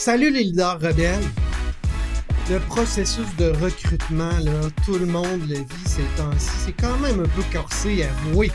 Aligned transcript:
Salut 0.00 0.30
les 0.30 0.44
leaders 0.44 0.78
rebelles. 0.80 1.18
Le 2.48 2.60
processus 2.60 3.26
de 3.36 3.50
recrutement, 3.60 4.30
tout 4.86 4.96
le 4.96 5.06
monde 5.06 5.40
le 5.48 5.56
vit 5.56 5.88
ces 5.88 6.04
temps-ci. 6.16 6.48
C'est 6.66 6.72
quand 6.80 6.96
même 6.98 7.18
un 7.18 7.28
peu 7.28 7.42
corsé, 7.52 8.04
avouez. 8.04 8.52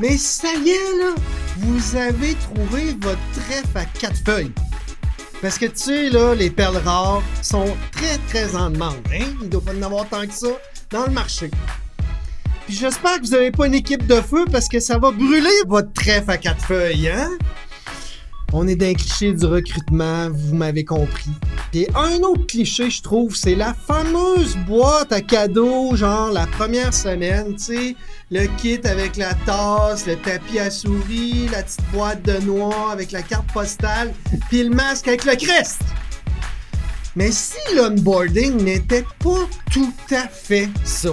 Mais 0.00 0.18
ça 0.18 0.48
y 0.56 0.70
est, 0.70 0.98
là, 0.98 1.14
vous 1.58 1.96
avez 1.96 2.34
trouvé 2.34 2.96
votre 3.00 3.20
trèfle 3.32 3.78
à 3.78 3.84
quatre 3.84 4.24
feuilles. 4.26 4.50
Parce 5.40 5.56
que 5.56 5.66
tu 5.66 5.76
sais, 5.76 6.10
là, 6.10 6.34
les 6.34 6.50
perles 6.50 6.78
rares 6.78 7.22
sont 7.40 7.72
très, 7.92 8.18
très 8.28 8.56
en 8.56 8.70
demande. 8.70 8.96
Hein? 9.12 9.26
Il 9.40 9.44
ne 9.44 9.50
doit 9.50 9.62
pas 9.62 9.72
en 9.72 9.82
avoir 9.82 10.08
tant 10.08 10.26
que 10.26 10.34
ça 10.34 10.48
dans 10.90 11.06
le 11.06 11.12
marché. 11.12 11.48
Puis 12.66 12.74
j'espère 12.74 13.20
que 13.20 13.26
vous 13.26 13.34
n'avez 13.34 13.52
pas 13.52 13.68
une 13.68 13.74
équipe 13.74 14.04
de 14.08 14.20
feu 14.20 14.46
parce 14.50 14.68
que 14.68 14.80
ça 14.80 14.98
va 14.98 15.12
brûler 15.12 15.62
votre 15.68 15.92
trèfle 15.92 16.32
à 16.32 16.38
quatre 16.38 16.66
feuilles, 16.66 17.08
hein? 17.08 17.30
On 18.56 18.68
est 18.68 18.76
d'un 18.76 18.94
cliché 18.94 19.32
du 19.32 19.46
recrutement, 19.46 20.30
vous 20.30 20.54
m'avez 20.54 20.84
compris. 20.84 21.32
Et 21.72 21.88
un 21.96 22.20
autre 22.20 22.46
cliché, 22.46 22.88
je 22.88 23.02
trouve, 23.02 23.34
c'est 23.34 23.56
la 23.56 23.74
fameuse 23.74 24.56
boîte 24.58 25.12
à 25.12 25.20
cadeaux, 25.20 25.96
genre 25.96 26.30
la 26.30 26.46
première 26.46 26.94
semaine, 26.94 27.56
tu 27.56 27.64
sais, 27.64 27.96
le 28.30 28.46
kit 28.58 28.78
avec 28.84 29.16
la 29.16 29.34
tasse, 29.44 30.06
le 30.06 30.14
tapis 30.14 30.60
à 30.60 30.70
souris, 30.70 31.48
la 31.50 31.64
petite 31.64 31.84
boîte 31.92 32.22
de 32.22 32.38
noix 32.44 32.92
avec 32.92 33.10
la 33.10 33.22
carte 33.22 33.52
postale, 33.52 34.14
puis 34.48 34.62
le 34.62 34.70
masque 34.70 35.08
avec 35.08 35.24
le 35.24 35.34
crest. 35.34 35.80
Mais 37.16 37.32
si 37.32 37.58
l'onboarding 37.74 38.62
n'était 38.62 39.04
pas 39.18 39.48
tout 39.72 39.92
à 40.12 40.28
fait 40.28 40.68
ça, 40.84 41.10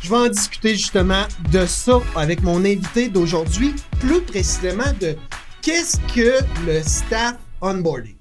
je 0.00 0.08
vais 0.08 0.16
en 0.16 0.28
discuter 0.28 0.76
justement 0.76 1.24
de 1.50 1.66
ça 1.66 1.98
avec 2.14 2.44
mon 2.44 2.58
invité 2.58 3.08
d'aujourd'hui, 3.08 3.74
plus 3.98 4.20
précisément 4.20 4.92
de 5.00 5.16
Qu'est-ce 5.62 5.98
que 6.14 6.42
le 6.66 6.82
staff 6.82 7.34
onboarding? 7.60 8.16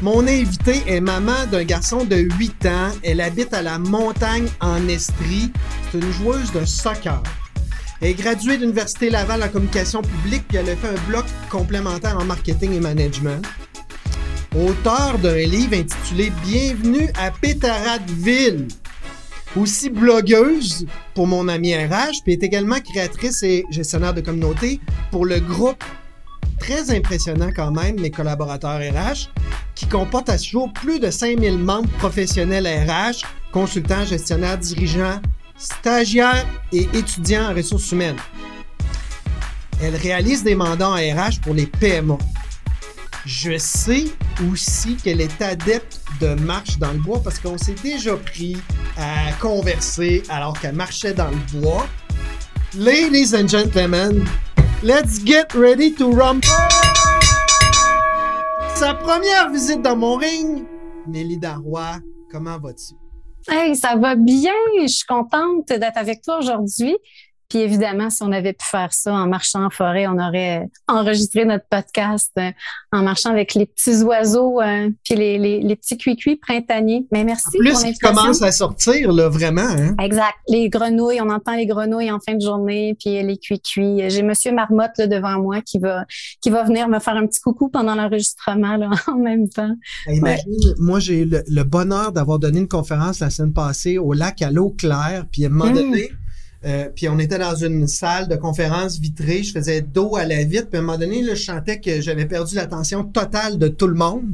Mon 0.00 0.26
invité 0.26 0.82
est 0.86 1.02
maman 1.02 1.44
d'un 1.52 1.64
garçon 1.64 2.04
de 2.04 2.16
8 2.16 2.64
ans. 2.64 2.88
Elle 3.02 3.20
habite 3.20 3.52
à 3.52 3.60
la 3.60 3.78
montagne 3.78 4.48
en 4.60 4.88
Estrie. 4.88 5.52
C'est 5.92 5.98
une 5.98 6.12
joueuse 6.12 6.50
de 6.52 6.64
soccer. 6.64 7.22
Elle 8.00 8.12
est 8.12 8.14
graduée 8.14 8.56
de 8.56 8.62
l'Université 8.62 9.10
Laval 9.10 9.42
en 9.42 9.48
communication 9.50 10.00
publique 10.00 10.44
puis 10.48 10.56
elle 10.56 10.70
a 10.70 10.76
fait 10.76 10.88
un 10.88 11.08
bloc 11.08 11.26
complémentaire 11.50 12.16
en 12.16 12.24
marketing 12.24 12.72
et 12.72 12.80
management. 12.80 13.42
Auteur 14.56 15.18
d'un 15.18 15.36
livre 15.36 15.76
intitulé 15.76 16.32
Bienvenue 16.42 17.10
à 17.18 17.30
Pétaradville. 17.32 18.68
Aussi 19.56 19.90
blogueuse 19.90 20.86
pour 21.12 21.26
mon 21.26 21.48
ami 21.48 21.74
RH, 21.76 22.22
puis 22.24 22.32
est 22.32 22.42
également 22.42 22.80
créatrice 22.80 23.42
et 23.42 23.66
gestionnaire 23.70 24.14
de 24.14 24.22
communauté 24.22 24.80
pour 25.10 25.26
le 25.26 25.40
groupe 25.40 25.84
très 26.60 26.94
impressionnant 26.96 27.50
quand 27.54 27.72
même, 27.72 27.98
mes 27.98 28.10
collaborateurs 28.12 28.78
RH, 28.78 29.28
qui 29.74 29.86
comportent 29.86 30.28
à 30.28 30.38
ce 30.38 30.48
jour 30.48 30.72
plus 30.72 31.00
de 31.00 31.10
5000 31.10 31.58
membres 31.58 31.90
professionnels 31.98 32.68
RH, 32.68 33.24
consultants, 33.50 34.04
gestionnaires, 34.04 34.58
dirigeants, 34.58 35.20
stagiaires 35.56 36.46
et 36.72 36.88
étudiants 36.94 37.50
en 37.50 37.54
ressources 37.54 37.90
humaines. 37.90 38.16
Elle 39.82 39.96
réalise 39.96 40.44
des 40.44 40.54
mandats 40.54 40.90
en 40.90 40.94
RH 40.94 41.40
pour 41.42 41.54
les 41.54 41.66
PMA. 41.66 42.18
Je 43.26 43.58
sais 43.58 44.04
aussi 44.50 44.96
qu'elle 44.96 45.20
est 45.20 45.42
adepte 45.42 46.00
de 46.20 46.34
marche 46.34 46.78
dans 46.78 46.92
le 46.92 46.98
bois 46.98 47.20
parce 47.22 47.38
qu'on 47.38 47.58
s'est 47.58 47.74
déjà 47.82 48.16
pris 48.16 48.56
à 48.96 49.32
converser 49.40 50.22
alors 50.28 50.58
qu'elle 50.58 50.74
marchait 50.74 51.14
dans 51.14 51.30
le 51.30 51.60
bois. 51.60 51.86
Ladies 52.78 53.34
and 53.34 53.48
gentlemen, 53.48 54.24
Let's 54.82 55.18
get 55.22 55.52
ready 55.54 55.92
to 55.96 56.10
rumble! 56.10 56.48
Sa 58.76 58.94
première 58.94 59.50
visite 59.50 59.82
dans 59.82 59.94
mon 59.94 60.16
ring, 60.16 60.64
Nelly 61.06 61.36
Darrois, 61.36 61.98
comment 62.32 62.58
vas-tu? 62.58 62.94
Hey, 63.46 63.76
ça 63.76 63.96
va 63.96 64.14
bien. 64.14 64.54
Je 64.80 64.86
suis 64.86 65.04
contente 65.04 65.68
d'être 65.68 65.98
avec 65.98 66.22
toi 66.22 66.38
aujourd'hui. 66.38 66.96
Puis 67.50 67.58
évidemment, 67.58 68.10
si 68.10 68.22
on 68.22 68.30
avait 68.30 68.52
pu 68.52 68.64
faire 68.64 68.92
ça 68.92 69.12
en 69.12 69.26
marchant 69.26 69.66
en 69.66 69.70
forêt, 69.70 70.06
on 70.06 70.18
aurait 70.18 70.68
enregistré 70.86 71.44
notre 71.44 71.64
podcast 71.68 72.30
euh, 72.38 72.52
en 72.92 73.02
marchant 73.02 73.30
avec 73.30 73.54
les 73.54 73.66
petits 73.66 74.02
oiseaux 74.02 74.60
euh, 74.60 74.88
puis 75.04 75.16
les, 75.16 75.36
les, 75.36 75.60
les 75.60 75.76
petits 75.76 75.98
cuicuis 75.98 76.36
printaniers. 76.36 77.08
Mais 77.10 77.24
merci 77.24 77.48
en 77.48 77.58
plus, 77.58 77.72
pour 77.72 78.10
commence 78.10 78.40
à 78.40 78.52
sortir, 78.52 79.12
là, 79.12 79.28
vraiment. 79.28 79.62
Hein? 79.62 79.96
Exact. 80.00 80.36
Les 80.48 80.68
grenouilles, 80.68 81.20
on 81.20 81.28
entend 81.28 81.56
les 81.56 81.66
grenouilles 81.66 82.12
en 82.12 82.20
fin 82.20 82.34
de 82.34 82.40
journée, 82.40 82.96
puis 83.00 83.20
les 83.20 83.36
cuicuis. 83.36 84.08
J'ai 84.08 84.22
Monsieur 84.22 84.52
Marmotte 84.52 84.96
là, 84.98 85.08
devant 85.08 85.40
moi 85.40 85.60
qui 85.60 85.80
va 85.80 86.04
qui 86.40 86.50
va 86.50 86.62
venir 86.62 86.88
me 86.88 87.00
faire 87.00 87.16
un 87.16 87.26
petit 87.26 87.40
coucou 87.40 87.68
pendant 87.68 87.96
l'enregistrement 87.96 88.76
là, 88.76 88.90
en 89.08 89.16
même 89.16 89.48
temps. 89.48 89.74
imagine, 90.06 90.44
moi, 90.78 91.00
j'ai 91.00 91.22
eu 91.22 91.30
le, 91.46 91.62
bonheur 91.64 92.12
d'avoir 92.12 92.38
donné 92.38 92.60
une 92.60 92.68
conférence 92.68 93.18
la 93.18 93.30
semaine 93.30 93.52
passée 93.52 93.98
au 93.98 94.12
lac 94.12 94.40
à 94.40 94.52
l'eau 94.52 94.70
claire, 94.70 95.24
puis 95.32 95.44
à 95.44 95.48
un 95.48 95.50
moment 95.50 95.72
mmh. 95.72 95.94
Euh, 96.64 96.88
puis 96.94 97.08
on 97.08 97.18
était 97.18 97.38
dans 97.38 97.54
une 97.54 97.86
salle 97.86 98.28
de 98.28 98.36
conférence 98.36 98.98
vitrée, 98.98 99.42
je 99.42 99.52
faisais 99.52 99.80
dos 99.80 100.16
à 100.16 100.26
la 100.26 100.44
vitre, 100.44 100.68
puis 100.68 100.76
à 100.76 100.80
un 100.80 100.84
moment 100.84 100.98
donné, 100.98 101.22
là, 101.22 101.34
je 101.34 101.42
sentais 101.42 101.80
que 101.80 102.00
j'avais 102.00 102.26
perdu 102.26 102.54
l'attention 102.54 103.04
totale 103.04 103.58
de 103.58 103.68
tout 103.68 103.86
le 103.86 103.94
monde. 103.94 104.26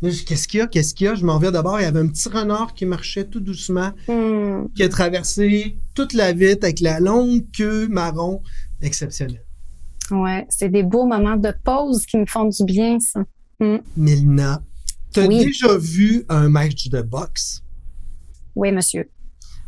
Qu'est-ce 0.00 0.46
qu'il 0.46 0.60
y 0.60 0.62
a? 0.62 0.66
Qu'est-ce 0.66 0.94
qu'il 0.94 1.06
y 1.06 1.08
a? 1.08 1.14
Je 1.14 1.24
m'en 1.24 1.38
viens 1.38 1.50
d'abord, 1.50 1.80
il 1.80 1.82
y 1.82 1.86
avait 1.86 1.98
un 1.98 2.06
petit 2.06 2.28
renard 2.28 2.72
qui 2.72 2.86
marchait 2.86 3.24
tout 3.24 3.40
doucement, 3.40 3.90
hmm. 4.06 4.68
qui 4.74 4.82
a 4.84 4.88
traversé 4.88 5.76
toute 5.94 6.12
la 6.12 6.32
vitre 6.32 6.64
avec 6.64 6.80
la 6.80 7.00
longue 7.00 7.44
queue 7.52 7.88
marron 7.88 8.40
exceptionnelle. 8.80 9.44
Ouais, 10.10 10.46
c'est 10.48 10.68
des 10.68 10.82
beaux 10.82 11.04
moments 11.04 11.36
de 11.36 11.52
pause 11.64 12.06
qui 12.06 12.16
me 12.16 12.26
font 12.26 12.46
du 12.46 12.64
bien, 12.64 12.98
ça. 12.98 13.20
Mm. 13.60 13.78
Milna, 13.96 14.62
tu 15.12 15.20
as 15.20 15.28
déjà 15.28 15.76
vu 15.76 16.24
un 16.28 16.48
match 16.48 16.88
de 16.88 17.02
boxe? 17.02 17.62
Oui, 18.54 18.72
monsieur. 18.72 19.10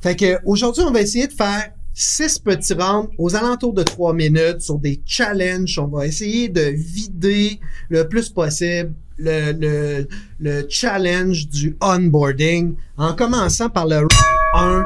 Fait 0.00 0.16
que 0.16 0.38
aujourd'hui, 0.44 0.84
on 0.84 0.92
va 0.92 1.02
essayer 1.02 1.26
de 1.26 1.32
faire 1.32 1.72
six 2.00 2.38
petits 2.38 2.72
rounds 2.72 3.10
aux 3.18 3.36
alentours 3.36 3.74
de 3.74 3.82
trois 3.82 4.14
minutes 4.14 4.62
sur 4.62 4.78
des 4.78 5.02
challenges. 5.04 5.78
On 5.78 5.86
va 5.86 6.06
essayer 6.06 6.48
de 6.48 6.62
vider 6.62 7.60
le 7.90 8.08
plus 8.08 8.30
possible 8.30 8.94
le, 9.18 9.52
le, 9.52 10.08
le 10.38 10.66
challenge 10.70 11.48
du 11.48 11.76
onboarding 11.82 12.74
en 12.96 13.14
commençant 13.14 13.68
par 13.68 13.86
le 13.86 14.08
1. 14.54 14.84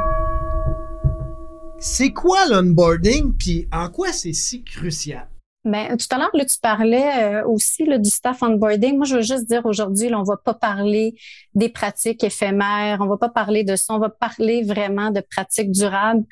C'est 1.79 2.11
quoi 2.11 2.49
l'onboarding 2.51 3.33
puis 3.33 3.69
en 3.71 3.89
quoi 3.91 4.13
c'est 4.13 4.33
si 4.33 4.65
crucial? 4.65 5.29
Ben, 5.65 5.97
tout 5.97 6.07
à 6.11 6.19
l'heure, 6.19 6.31
tu 6.33 6.59
parlais 6.61 7.23
euh, 7.23 7.47
aussi 7.47 7.87
là, 7.87 7.97
du 7.97 8.11
staff 8.11 8.43
onboarding. 8.43 8.97
Moi, 8.97 9.07
je 9.07 9.17
veux 9.17 9.23
juste 9.23 9.47
dire 9.47 9.65
aujourd'hui, 9.65 10.13
on 10.15 10.23
va 10.23 10.37
pas 10.37 10.53
parler 10.53 11.15
des 11.55 11.71
pratiques 11.71 12.23
éphémères, 12.25 12.99
on 13.01 13.07
va 13.07 13.17
pas 13.17 13.31
parler 13.31 13.65
de 13.65 13.77
ça, 13.77 13.95
on 13.95 13.99
va 13.99 14.11
parler 14.11 14.63
vraiment 14.63 15.11
de 15.11 15.21
pratiques 15.21 15.71
durables 15.71 16.25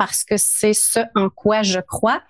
parce 0.00 0.24
que 0.24 0.38
c'est 0.38 0.72
ce 0.72 1.00
en 1.14 1.28
quoi 1.28 1.62
je 1.62 1.78
crois. 1.78 2.22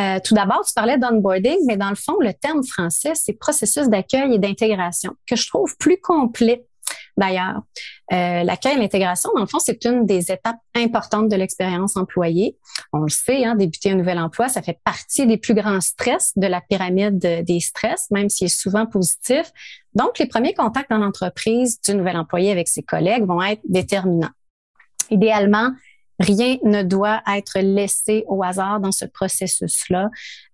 Euh, 0.00 0.18
tout 0.24 0.34
d'abord, 0.34 0.64
tu 0.66 0.72
parlais 0.74 0.98
d'onboarding, 0.98 1.58
mais 1.64 1.76
dans 1.76 1.90
le 1.90 1.94
fond, 1.94 2.16
le 2.18 2.34
terme 2.34 2.64
français, 2.64 3.12
c'est 3.14 3.34
processus 3.34 3.88
d'accueil 3.88 4.34
et 4.34 4.38
d'intégration, 4.40 5.12
que 5.24 5.36
je 5.36 5.46
trouve 5.46 5.76
plus 5.76 6.00
complet 6.00 6.66
d'ailleurs. 7.16 7.62
Euh, 8.12 8.42
l'accueil 8.42 8.74
et 8.74 8.78
l'intégration, 8.80 9.30
dans 9.36 9.42
le 9.42 9.46
fond, 9.46 9.60
c'est 9.60 9.84
une 9.84 10.06
des 10.06 10.32
étapes 10.32 10.58
importantes 10.74 11.28
de 11.28 11.36
l'expérience 11.36 11.96
employée. 11.96 12.58
On 12.92 13.02
le 13.02 13.08
sait, 13.08 13.44
hein, 13.44 13.54
débuter 13.54 13.92
un 13.92 13.94
nouvel 13.94 14.18
emploi, 14.18 14.48
ça 14.48 14.60
fait 14.60 14.80
partie 14.82 15.24
des 15.24 15.36
plus 15.36 15.54
grands 15.54 15.80
stress 15.80 16.32
de 16.34 16.48
la 16.48 16.60
pyramide 16.60 17.18
des 17.18 17.60
stress, 17.60 18.10
même 18.10 18.28
s'il 18.28 18.46
est 18.46 18.60
souvent 18.60 18.86
positif. 18.86 19.52
Donc, 19.94 20.18
les 20.18 20.26
premiers 20.26 20.54
contacts 20.54 20.90
dans 20.90 20.98
l'entreprise 20.98 21.80
du 21.80 21.94
nouvel 21.94 22.16
employé 22.16 22.50
avec 22.50 22.66
ses 22.66 22.82
collègues 22.82 23.24
vont 23.24 23.40
être 23.40 23.62
déterminants. 23.68 24.34
Idéalement, 25.10 25.70
Rien 26.20 26.56
ne 26.62 26.82
doit 26.82 27.22
être 27.26 27.58
laissé 27.58 28.24
au 28.28 28.42
hasard 28.42 28.80
dans 28.80 28.92
ce 28.92 29.04
processus-là. 29.04 30.10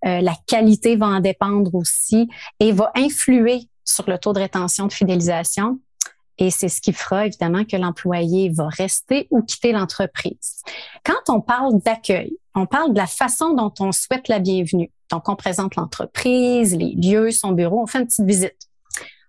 Euh, 0.06 0.20
la 0.20 0.34
qualité 0.46 0.96
va 0.96 1.06
en 1.06 1.20
dépendre 1.20 1.74
aussi 1.74 2.28
et 2.60 2.72
va 2.72 2.90
influer 2.94 3.68
sur 3.84 4.08
le 4.08 4.18
taux 4.18 4.32
de 4.32 4.38
rétention 4.38 4.86
de 4.86 4.92
fidélisation. 4.92 5.78
Et 6.38 6.50
c'est 6.50 6.70
ce 6.70 6.80
qui 6.80 6.94
fera 6.94 7.26
évidemment 7.26 7.64
que 7.64 7.76
l'employé 7.76 8.48
va 8.48 8.68
rester 8.68 9.28
ou 9.30 9.42
quitter 9.42 9.72
l'entreprise. 9.72 10.62
Quand 11.04 11.28
on 11.28 11.42
parle 11.42 11.80
d'accueil, 11.82 12.32
on 12.54 12.66
parle 12.66 12.92
de 12.94 12.98
la 12.98 13.06
façon 13.06 13.52
dont 13.52 13.72
on 13.78 13.92
souhaite 13.92 14.28
la 14.28 14.38
bienvenue. 14.38 14.90
Donc, 15.10 15.28
on 15.28 15.36
présente 15.36 15.76
l'entreprise, 15.76 16.74
les 16.74 16.94
lieux, 16.94 17.30
son 17.30 17.52
bureau, 17.52 17.82
on 17.82 17.86
fait 17.86 17.98
une 17.98 18.06
petite 18.06 18.24
visite. 18.24 18.56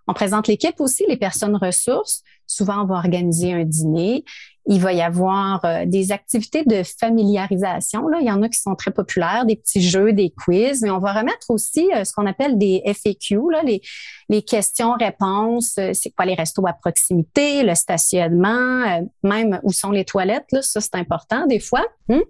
On 0.07 0.13
présente 0.13 0.47
l'équipe 0.47 0.79
aussi, 0.79 1.05
les 1.07 1.17
personnes 1.17 1.55
ressources. 1.55 2.23
Souvent, 2.47 2.83
on 2.83 2.85
va 2.85 2.95
organiser 2.95 3.53
un 3.53 3.63
dîner. 3.63 4.23
Il 4.67 4.79
va 4.79 4.93
y 4.93 5.01
avoir 5.01 5.65
euh, 5.65 5.85
des 5.85 6.11
activités 6.11 6.63
de 6.63 6.83
familiarisation. 6.83 8.07
Là. 8.07 8.19
Il 8.21 8.27
y 8.27 8.31
en 8.31 8.41
a 8.43 8.49
qui 8.49 8.59
sont 8.59 8.75
très 8.75 8.91
populaires, 8.91 9.45
des 9.45 9.55
petits 9.55 9.81
jeux, 9.81 10.13
des 10.13 10.29
quiz, 10.29 10.81
mais 10.81 10.91
on 10.91 10.99
va 10.99 11.13
remettre 11.13 11.49
aussi 11.49 11.89
euh, 11.95 12.03
ce 12.03 12.13
qu'on 12.13 12.25
appelle 12.25 12.57
des 12.57 12.81
FAQ, 12.85 13.39
là, 13.51 13.63
les, 13.63 14.41
questions-réponses. 14.43 15.77
Euh, 15.79 15.91
c'est 15.93 16.11
quoi 16.11 16.25
les 16.25 16.35
restos 16.35 16.65
à 16.67 16.73
proximité, 16.73 17.63
le 17.63 17.75
stationnement, 17.75 19.01
même 19.23 19.59
où 19.63 19.71
sont 19.71 19.91
les 19.91 20.05
toilettes. 20.05 20.51
Là, 20.51 20.61
ça, 20.61 20.79
c'est 20.79 20.95
important 20.95 21.47
des 21.47 21.59
fois. 21.59 21.85
Hmm? 22.07 22.21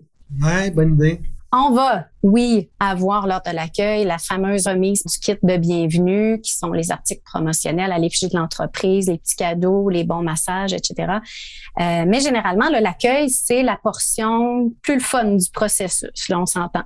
Ouais, 0.41 0.71
bonne 0.71 0.93
idée. 0.93 1.21
On 1.53 1.71
va, 1.71 2.07
oui, 2.23 2.69
avoir 2.79 3.27
lors 3.27 3.41
de 3.41 3.53
l'accueil 3.53 4.05
la 4.05 4.17
fameuse 4.17 4.67
remise 4.67 5.03
du 5.03 5.19
kit 5.19 5.35
de 5.43 5.57
bienvenue, 5.57 6.39
qui 6.39 6.53
sont 6.53 6.71
les 6.71 6.91
articles 6.91 7.23
promotionnels 7.25 7.91
à 7.91 7.99
l'effigie 7.99 8.29
de 8.29 8.37
l'entreprise, 8.37 9.09
les 9.09 9.17
petits 9.17 9.35
cadeaux, 9.35 9.89
les 9.89 10.05
bons 10.05 10.23
massages, 10.23 10.71
etc. 10.71 10.95
Euh, 11.81 12.05
mais 12.07 12.21
généralement, 12.21 12.69
l'accueil, 12.69 13.29
c'est 13.29 13.63
la 13.63 13.75
portion 13.75 14.71
plus 14.81 14.95
le 14.95 15.01
fun 15.01 15.35
du 15.35 15.49
processus. 15.51 16.29
Là, 16.29 16.39
on 16.39 16.45
s'entend. 16.45 16.83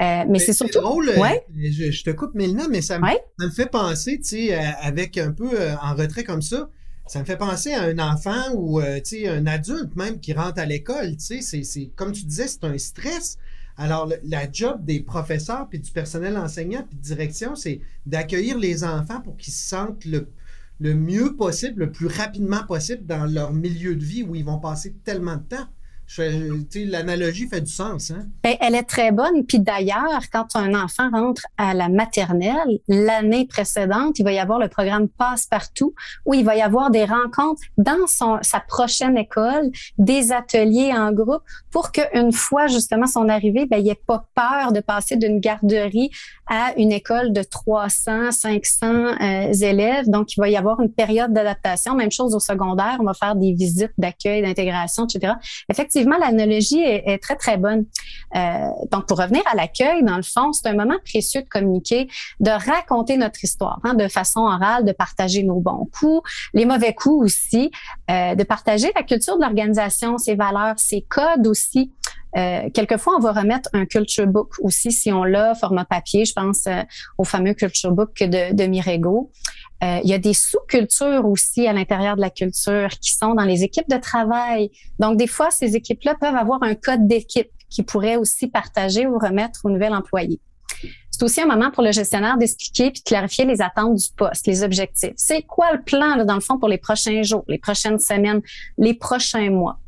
Euh, 0.00 0.22
mais 0.28 0.38
c'est 0.38 0.52
surtout 0.52 0.80
drôle. 0.80 1.08
Euh, 1.08 1.18
ouais? 1.18 1.44
Je, 1.52 2.04
te 2.04 2.10
coupe 2.10 2.34
Mélina, 2.34 2.68
mais 2.70 2.82
ça 2.82 3.00
me, 3.00 3.06
ça 3.06 3.46
me 3.46 3.50
fait 3.50 3.66
penser, 3.66 4.18
tu 4.18 4.28
sais, 4.28 4.54
avec 4.54 5.18
un 5.18 5.32
peu 5.32 5.50
en 5.82 5.96
retrait 5.96 6.22
comme 6.22 6.42
ça, 6.42 6.68
ça 7.08 7.18
me 7.18 7.24
fait 7.24 7.36
penser 7.36 7.72
à 7.72 7.82
un 7.82 7.98
enfant 7.98 8.52
ou 8.54 8.80
tu 8.80 9.00
sais, 9.02 9.28
un 9.28 9.48
adulte 9.48 9.96
même 9.96 10.20
qui 10.20 10.32
rentre 10.32 10.60
à 10.60 10.64
l'école. 10.64 11.16
Tu 11.16 11.42
sais, 11.42 11.64
c'est 11.64 11.90
comme 11.96 12.12
tu 12.12 12.22
disais, 12.22 12.46
c'est 12.46 12.62
un 12.62 12.78
stress. 12.78 13.36
Alors, 13.82 14.12
la 14.24 14.52
job 14.52 14.84
des 14.84 15.00
professeurs, 15.00 15.66
puis 15.66 15.78
du 15.78 15.90
personnel 15.90 16.36
enseignant, 16.36 16.84
puis 16.86 16.98
de 16.98 17.02
direction, 17.02 17.56
c'est 17.56 17.80
d'accueillir 18.04 18.58
les 18.58 18.84
enfants 18.84 19.22
pour 19.22 19.38
qu'ils 19.38 19.54
se 19.54 19.68
sentent 19.68 20.04
le, 20.04 20.28
le 20.80 20.92
mieux 20.92 21.34
possible, 21.34 21.86
le 21.86 21.90
plus 21.90 22.06
rapidement 22.06 22.62
possible 22.66 23.06
dans 23.06 23.24
leur 23.24 23.54
milieu 23.54 23.96
de 23.96 24.04
vie 24.04 24.22
où 24.22 24.34
ils 24.34 24.44
vont 24.44 24.58
passer 24.58 24.92
tellement 25.02 25.36
de 25.36 25.56
temps. 25.56 25.66
L'analogie 26.18 27.46
fait 27.46 27.60
du 27.60 27.70
sens. 27.70 28.10
Hein? 28.10 28.26
Ben, 28.42 28.56
elle 28.60 28.74
est 28.74 28.82
très 28.82 29.12
bonne. 29.12 29.44
Puis 29.46 29.60
d'ailleurs, 29.60 30.22
quand 30.32 30.56
un 30.56 30.74
enfant 30.74 31.08
rentre 31.10 31.42
à 31.56 31.72
la 31.72 31.88
maternelle, 31.88 32.80
l'année 32.88 33.46
précédente, 33.46 34.18
il 34.18 34.24
va 34.24 34.32
y 34.32 34.38
avoir 34.38 34.58
le 34.58 34.68
programme 34.68 35.08
Passe-Partout 35.08 35.94
où 36.26 36.34
il 36.34 36.44
va 36.44 36.56
y 36.56 36.62
avoir 36.62 36.90
des 36.90 37.04
rencontres 37.04 37.62
dans 37.78 38.06
son, 38.08 38.38
sa 38.42 38.60
prochaine 38.60 39.16
école, 39.16 39.70
des 39.98 40.32
ateliers 40.32 40.92
en 40.92 41.12
groupe 41.12 41.42
pour 41.70 41.92
qu'une 41.92 42.32
fois 42.32 42.66
justement 42.66 43.06
son 43.06 43.28
arrivée, 43.28 43.66
ben, 43.66 43.78
il 43.78 43.84
n'ait 43.84 43.94
pas 43.94 44.24
peur 44.34 44.72
de 44.72 44.80
passer 44.80 45.16
d'une 45.16 45.38
garderie 45.38 46.10
à 46.48 46.72
une 46.76 46.90
école 46.90 47.32
de 47.32 47.42
300, 47.44 48.32
500 48.32 48.86
euh, 48.86 49.52
élèves. 49.52 50.08
Donc, 50.08 50.36
il 50.36 50.40
va 50.40 50.48
y 50.48 50.56
avoir 50.56 50.80
une 50.80 50.92
période 50.92 51.32
d'adaptation. 51.32 51.94
Même 51.94 52.10
chose 52.10 52.34
au 52.34 52.40
secondaire. 52.40 52.96
On 52.98 53.04
va 53.04 53.14
faire 53.14 53.36
des 53.36 53.52
visites 53.52 53.92
d'accueil, 53.96 54.42
d'intégration, 54.42 55.06
etc. 55.06 55.34
Effectivement, 55.68 55.99
effectivement, 56.00 56.18
l'analogie 56.18 56.80
est, 56.80 57.22
très, 57.22 57.36
très 57.36 57.56
bonne. 57.56 57.84
Euh, 58.34 58.68
donc, 58.90 59.06
pour 59.06 59.18
revenir 59.18 59.42
à 59.50 59.56
l'accueil, 59.56 60.02
dans 60.02 60.16
le 60.16 60.22
fond, 60.22 60.52
c'est 60.52 60.68
un 60.68 60.74
moment 60.74 60.96
précieux 61.04 61.42
de 61.42 61.48
communiquer, 61.48 62.08
de 62.40 62.50
raconter 62.50 63.16
notre 63.16 63.42
histoire 63.44 63.80
hein, 63.84 63.94
de 63.94 64.08
façon 64.08 64.40
orale, 64.40 64.84
de 64.84 64.92
partager 64.92 65.42
nos 65.42 65.60
bons 65.60 65.88
coups, 65.98 66.28
les 66.54 66.64
mauvais 66.64 66.94
coups 66.94 67.24
aussi, 67.24 67.70
euh, 68.10 68.34
de 68.34 68.44
partager 68.44 68.90
la 68.94 69.02
culture 69.02 69.36
de 69.36 69.42
l'organisation, 69.42 70.16
ses 70.18 70.34
valeurs, 70.34 70.78
ses 70.78 71.02
codes 71.02 71.46
aussi. 71.46 71.92
Euh, 72.36 72.70
quelquefois, 72.72 73.14
on 73.16 73.20
va 73.20 73.32
remettre 73.32 73.68
un 73.72 73.86
culture 73.86 74.26
book 74.26 74.52
aussi 74.60 74.92
si 74.92 75.12
on 75.12 75.24
l'a, 75.24 75.54
format 75.54 75.84
papier. 75.84 76.24
Je 76.24 76.32
pense 76.32 76.68
au 77.18 77.24
fameux 77.24 77.54
culture 77.54 77.90
book 77.90 78.20
de, 78.20 78.54
de 78.54 78.64
Mirego. 78.66 79.30
Euh, 79.82 80.00
il 80.04 80.10
y 80.10 80.14
a 80.14 80.18
des 80.18 80.34
sous-cultures 80.34 81.26
aussi 81.26 81.66
à 81.66 81.72
l'intérieur 81.72 82.16
de 82.16 82.20
la 82.20 82.30
culture 82.30 82.88
qui 83.00 83.14
sont 83.14 83.34
dans 83.34 83.44
les 83.44 83.62
équipes 83.62 83.88
de 83.88 83.96
travail. 83.96 84.70
Donc, 84.98 85.16
des 85.16 85.26
fois, 85.26 85.50
ces 85.50 85.74
équipes-là 85.74 86.16
peuvent 86.20 86.36
avoir 86.36 86.62
un 86.62 86.74
code 86.74 87.06
d'équipe 87.06 87.50
qui 87.70 87.82
pourrait 87.82 88.16
aussi 88.16 88.48
partager 88.48 89.06
ou 89.06 89.18
remettre 89.18 89.60
au 89.64 89.70
nouvel 89.70 89.94
employé. 89.94 90.40
C'est 91.10 91.22
aussi 91.22 91.40
un 91.40 91.46
moment 91.46 91.70
pour 91.70 91.82
le 91.82 91.92
gestionnaire 91.92 92.38
d'expliquer 92.38 92.90
puis 92.90 93.02
de 93.02 93.08
clarifier 93.08 93.44
les 93.44 93.60
attentes 93.60 93.94
du 93.94 94.08
poste, 94.16 94.46
les 94.46 94.62
objectifs. 94.62 95.12
C'est 95.16 95.42
quoi 95.42 95.72
le 95.72 95.82
plan, 95.82 96.16
là, 96.16 96.24
dans 96.24 96.34
le 96.34 96.40
fond, 96.40 96.58
pour 96.58 96.68
les 96.68 96.78
prochains 96.78 97.22
jours, 97.22 97.44
les 97.48 97.58
prochaines 97.58 97.98
semaines, 97.98 98.40
les 98.78 98.94
prochains 98.94 99.50
mois? 99.50 99.78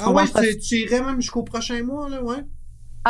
Ah 0.00 0.10
ouais, 0.10 0.24
tu 0.58 0.76
irais 0.76 1.02
même 1.02 1.20
jusqu'au 1.20 1.42
prochain 1.42 1.82
mois, 1.82 2.08
là, 2.08 2.22
ouais? 2.22 2.44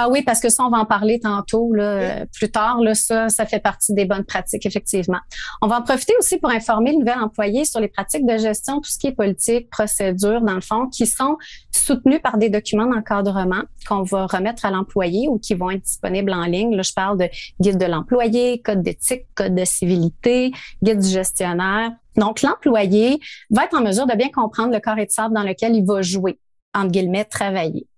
Ah 0.01 0.09
oui, 0.09 0.23
parce 0.23 0.39
que 0.39 0.49
ça, 0.49 0.65
on 0.65 0.71
va 0.71 0.79
en 0.79 0.85
parler 0.85 1.19
tantôt, 1.19 1.75
là, 1.75 2.25
plus 2.27 2.53
tard. 2.53 2.81
Là, 2.81 2.95
ça, 2.95 3.29
ça 3.29 3.47
fait 3.47 3.59
partie 3.59 3.95
des 3.95 4.05
bonnes 4.05 4.23
pratiques, 4.23 4.65
effectivement. 4.65 5.19
On 5.61 5.67
va 5.67 5.81
en 5.81 5.83
profiter 5.83 6.13
aussi 6.21 6.39
pour 6.39 6.51
informer 6.51 6.93
le 6.93 6.99
nouvel 6.99 7.19
employé 7.19 7.65
sur 7.65 7.81
les 7.81 7.89
pratiques 7.89 8.25
de 8.25 8.39
gestion, 8.39 8.81
tout 8.81 8.89
ce 8.89 8.97
qui 8.97 9.09
est 9.09 9.13
politique, 9.13 9.69
procédure, 9.71 10.41
dans 10.43 10.55
le 10.55 10.61
fond, 10.61 10.87
qui 10.87 11.05
sont 11.05 11.37
soutenus 11.73 12.21
par 12.23 12.39
des 12.39 12.49
documents 12.49 12.87
d'encadrement 12.87 13.63
qu'on 13.89 14.05
va 14.05 14.27
remettre 14.27 14.65
à 14.65 14.71
l'employé 14.71 15.27
ou 15.27 15.41
qui 15.41 15.55
vont 15.55 15.71
être 15.71 15.83
disponibles 15.83 16.33
en 16.33 16.45
ligne. 16.45 16.77
Là, 16.77 16.83
je 16.83 16.93
parle 16.93 17.19
de 17.19 17.29
guide 17.61 17.79
de 17.79 17.87
l'employé, 17.87 18.63
code 18.63 18.83
d'éthique, 18.83 19.27
code 19.35 19.57
de 19.57 19.65
civilité, 19.65 20.53
guide 20.81 21.01
du 21.01 21.09
gestionnaire. 21.09 21.91
Donc, 22.15 22.43
l'employé 22.43 23.19
va 23.51 23.65
être 23.65 23.77
en 23.77 23.83
mesure 23.83 24.07
de 24.07 24.15
bien 24.15 24.29
comprendre 24.29 24.73
le 24.73 24.79
corps 24.79 24.99
et 24.99 25.07
de 25.07 25.11
sable 25.11 25.35
dans 25.35 25.43
lequel 25.43 25.75
il 25.75 25.85
va 25.85 26.03
jouer, 26.03 26.39
entre 26.73 26.93
guillemets, 26.93 27.25
travailler. 27.25 27.89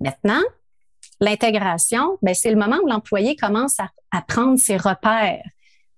Maintenant, 0.00 0.42
L'intégration, 1.20 2.18
ben, 2.22 2.34
c'est 2.34 2.50
le 2.50 2.56
moment 2.56 2.76
où 2.82 2.86
l'employé 2.86 3.36
commence 3.36 3.78
à, 3.80 3.88
prendre 4.22 4.58
ses 4.58 4.76
repères. 4.76 5.42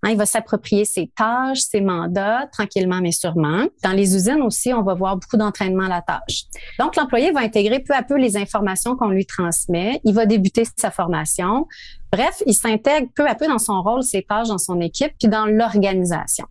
Hein, 0.03 0.11
il 0.11 0.17
va 0.17 0.27
s'approprier 0.27 0.85
ses 0.85 1.09
tâches, 1.09 1.59
ses 1.59 1.81
mandats, 1.81 2.49
tranquillement 2.53 3.01
mais 3.01 3.11
sûrement. 3.11 3.67
Dans 3.83 3.93
les 3.93 4.15
usines 4.15 4.43
aussi, 4.43 4.73
on 4.73 4.83
va 4.83 4.95
voir 4.95 5.17
beaucoup 5.17 5.37
d'entraînement 5.37 5.85
à 5.85 5.89
la 5.89 6.03
tâche. 6.03 6.45
Donc, 6.79 6.95
l'employé 6.97 7.33
va 7.33 7.41
intégrer 7.41 7.81
peu 7.81 7.95
à 7.95 8.03
peu 8.03 8.17
les 8.17 8.37
informations 8.37 8.97
qu'on 8.97 9.09
lui 9.09 9.27
transmet. 9.27 10.01
Il 10.05 10.15
va 10.15 10.27
débuter 10.27 10.65
sa 10.77 10.91
formation. 10.91 11.67
Bref, 12.13 12.43
il 12.47 12.55
s'intègre 12.55 13.09
peu 13.15 13.29
à 13.29 13.35
peu 13.35 13.47
dans 13.49 13.59
son 13.59 13.83
rôle, 13.83 14.03
ses 14.03 14.23
tâches 14.23 14.49
dans 14.49 14.59
son 14.59 14.81
équipe, 14.81 15.13
puis 15.19 15.29
dans 15.29 15.47
l'organisation. 15.47 16.47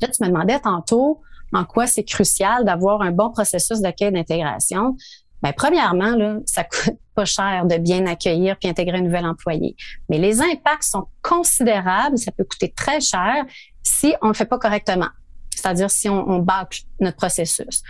Là, 0.00 0.08
tu 0.08 0.22
me 0.22 0.28
demandais 0.28 0.58
tantôt 0.60 1.20
en 1.52 1.64
quoi 1.64 1.86
c'est 1.86 2.04
crucial 2.04 2.64
d'avoir 2.64 3.02
un 3.02 3.10
bon 3.10 3.30
processus 3.30 3.80
d'accueil 3.80 4.12
d'intégration. 4.12 4.96
Bien, 5.42 5.52
premièrement, 5.52 6.16
là, 6.16 6.38
ça 6.46 6.64
coûte 6.64 6.98
pas 7.14 7.24
cher 7.24 7.66
de 7.66 7.76
bien 7.78 8.06
accueillir 8.06 8.56
puis 8.58 8.68
intégrer 8.68 8.98
un 8.98 9.02
nouvel 9.02 9.26
employé. 9.26 9.76
Mais 10.08 10.18
les 10.18 10.40
impacts 10.40 10.84
sont 10.84 11.06
considérables, 11.22 12.18
ça 12.18 12.32
peut 12.32 12.44
coûter 12.44 12.72
très 12.72 13.00
cher 13.00 13.44
si 13.82 14.14
on 14.22 14.28
le 14.28 14.34
fait 14.34 14.46
pas 14.46 14.58
correctement. 14.58 15.08
C'est-à-dire 15.54 15.90
si 15.90 16.08
on, 16.08 16.28
on 16.28 16.38
bâcle 16.38 16.82
notre 17.00 17.16
processus. 17.16 17.82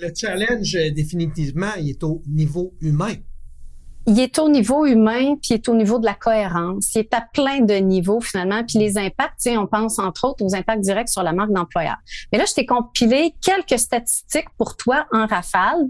Le 0.00 0.12
challenge, 0.14 0.76
définitivement, 0.94 1.74
il 1.78 1.90
est 1.90 2.02
au 2.02 2.22
niveau 2.26 2.74
humain. 2.80 3.14
Il 4.06 4.18
est 4.18 4.36
au 4.40 4.48
niveau 4.48 4.84
humain, 4.84 5.36
puis 5.36 5.50
il 5.50 5.54
est 5.54 5.68
au 5.68 5.76
niveau 5.76 6.00
de 6.00 6.06
la 6.06 6.14
cohérence. 6.14 6.92
Il 6.96 7.00
est 7.00 7.14
à 7.14 7.20
plein 7.20 7.60
de 7.60 7.74
niveaux 7.74 8.20
finalement. 8.20 8.64
Puis 8.64 8.80
les 8.80 8.98
impacts, 8.98 9.46
on 9.46 9.68
pense 9.68 10.00
entre 10.00 10.26
autres 10.26 10.44
aux 10.44 10.56
impacts 10.56 10.80
directs 10.80 11.08
sur 11.08 11.22
la 11.22 11.32
marque 11.32 11.52
d'employeur. 11.52 11.98
Mais 12.32 12.38
là, 12.38 12.44
je 12.48 12.54
t'ai 12.54 12.66
compilé 12.66 13.36
quelques 13.40 13.78
statistiques 13.78 14.48
pour 14.58 14.76
toi 14.76 15.06
en 15.12 15.26
rafale 15.26 15.86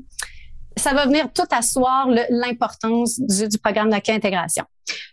ça 0.77 0.95
va 0.95 1.07
venir 1.07 1.33
tout 1.33 1.47
asseoir 1.51 2.09
l'importance 2.31 3.21
du, 3.21 3.59
programme 3.59 3.91
d'accueil 3.91 4.17
intégration. 4.17 4.65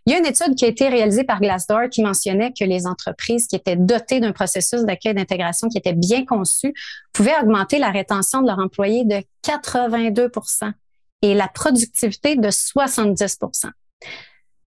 Il 0.06 0.13
y 0.13 0.15
a 0.15 0.19
une 0.19 0.25
étude 0.25 0.56
qui 0.56 0.65
a 0.65 0.67
été 0.67 0.88
réalisée 0.88 1.23
par 1.23 1.39
Glassdoor 1.39 1.89
qui 1.89 2.01
mentionnait 2.01 2.51
que 2.51 2.66
les 2.66 2.87
entreprises 2.87 3.47
qui 3.47 3.56
étaient 3.56 3.75
dotées 3.75 4.19
d'un 4.19 4.31
processus 4.31 4.83
d'accueil 4.83 5.13
d'intégration 5.13 5.69
qui 5.69 5.78
était 5.78 5.94
bien 5.94 6.25
conçu 6.25 6.73
pouvaient 7.13 7.37
augmenter 7.42 7.80
la 7.80 7.92
rétention 7.92 8.42
de 8.42 8.47
leurs 8.47 8.59
employés 8.59 9.06
de 9.06 9.21
82 9.44 10.31
et 11.21 11.33
la 11.33 11.47
productivité 11.47 12.35
de 12.35 12.47
70% 12.47 13.71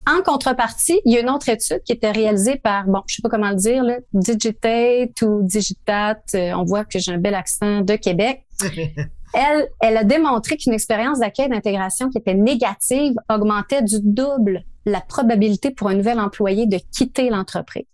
en 0.09 0.21
contrepartie, 0.23 0.99
il 1.05 1.13
y 1.13 1.17
a 1.17 1.21
une 1.21 1.29
autre 1.29 1.49
étude 1.49 1.81
qui 1.83 1.91
était 1.91 2.11
réalisée 2.11 2.55
par, 2.55 2.85
bon, 2.85 3.01
je 3.07 3.15
sais 3.15 3.21
pas 3.21 3.29
comment 3.29 3.49
le 3.49 3.55
dire, 3.55 3.83
là, 3.83 3.97
Digitate 4.13 5.21
ou 5.21 5.41
Digitat. 5.43 6.21
Euh, 6.33 6.53
on 6.53 6.63
voit 6.63 6.85
que 6.85 6.99
j'ai 6.99 7.11
un 7.11 7.17
bel 7.17 7.35
accent 7.35 7.81
de 7.81 7.95
Québec. 7.95 8.45
Elle, 9.33 9.69
elle 9.79 9.97
a 9.97 10.03
démontré 10.03 10.57
qu'une 10.57 10.73
expérience 10.73 11.19
d'accueil 11.19 11.49
d'intégration 11.49 12.09
qui 12.09 12.17
était 12.17 12.33
négative 12.33 13.13
augmentait 13.29 13.83
du 13.83 13.97
double 14.01 14.63
la 14.85 15.01
probabilité 15.01 15.71
pour 15.71 15.89
un 15.89 15.95
nouvel 15.95 16.19
employé 16.19 16.65
de 16.65 16.79
quitter 16.91 17.29
l'entreprise. 17.29 17.85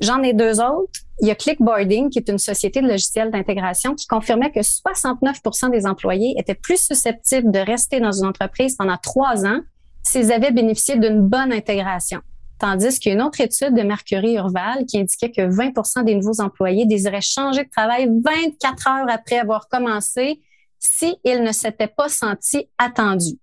J'en 0.00 0.22
ai 0.22 0.32
deux 0.32 0.60
autres. 0.60 1.00
Il 1.20 1.28
y 1.28 1.30
a 1.30 1.36
Clickboarding, 1.36 2.10
qui 2.10 2.18
est 2.18 2.28
une 2.28 2.38
société 2.38 2.80
de 2.80 2.88
logiciels 2.88 3.30
d'intégration, 3.30 3.94
qui 3.94 4.08
confirmait 4.08 4.50
que 4.50 4.60
69% 4.60 5.70
des 5.70 5.86
employés 5.86 6.34
étaient 6.38 6.56
plus 6.56 6.82
susceptibles 6.82 7.52
de 7.52 7.60
rester 7.60 8.00
dans 8.00 8.10
une 8.10 8.26
entreprise 8.26 8.76
pendant 8.76 8.96
trois 8.96 9.46
ans 9.46 9.60
s'ils 10.02 10.32
avaient 10.32 10.50
bénéficié 10.50 10.98
d'une 10.98 11.20
bonne 11.20 11.52
intégration. 11.52 12.20
Tandis 12.58 12.98
qu'il 12.98 13.20
autre 13.20 13.40
étude 13.40 13.74
de 13.74 13.82
Mercury 13.82 14.34
Urval 14.34 14.86
qui 14.86 14.98
indiquait 14.98 15.30
que 15.30 15.42
20% 15.42 16.04
des 16.04 16.16
nouveaux 16.16 16.40
employés 16.40 16.86
désiraient 16.86 17.20
changer 17.20 17.64
de 17.64 17.70
travail 17.70 18.08
24 18.24 18.88
heures 18.88 19.06
après 19.08 19.38
avoir 19.38 19.68
commencé 19.68 20.40
s'ils 20.82 21.42
ne 21.42 21.52
s'étaient 21.52 21.92
pas 21.94 22.08
sentis 22.08 22.68
attendus. 22.78 23.38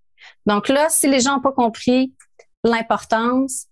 Donc 0.46 0.68
là, 0.68 0.88
si 0.90 1.10
les 1.10 1.20
gens 1.22 1.36
n'ont 1.36 1.42
pas 1.42 1.52
compris 1.52 2.14
l'importance, 2.64 3.66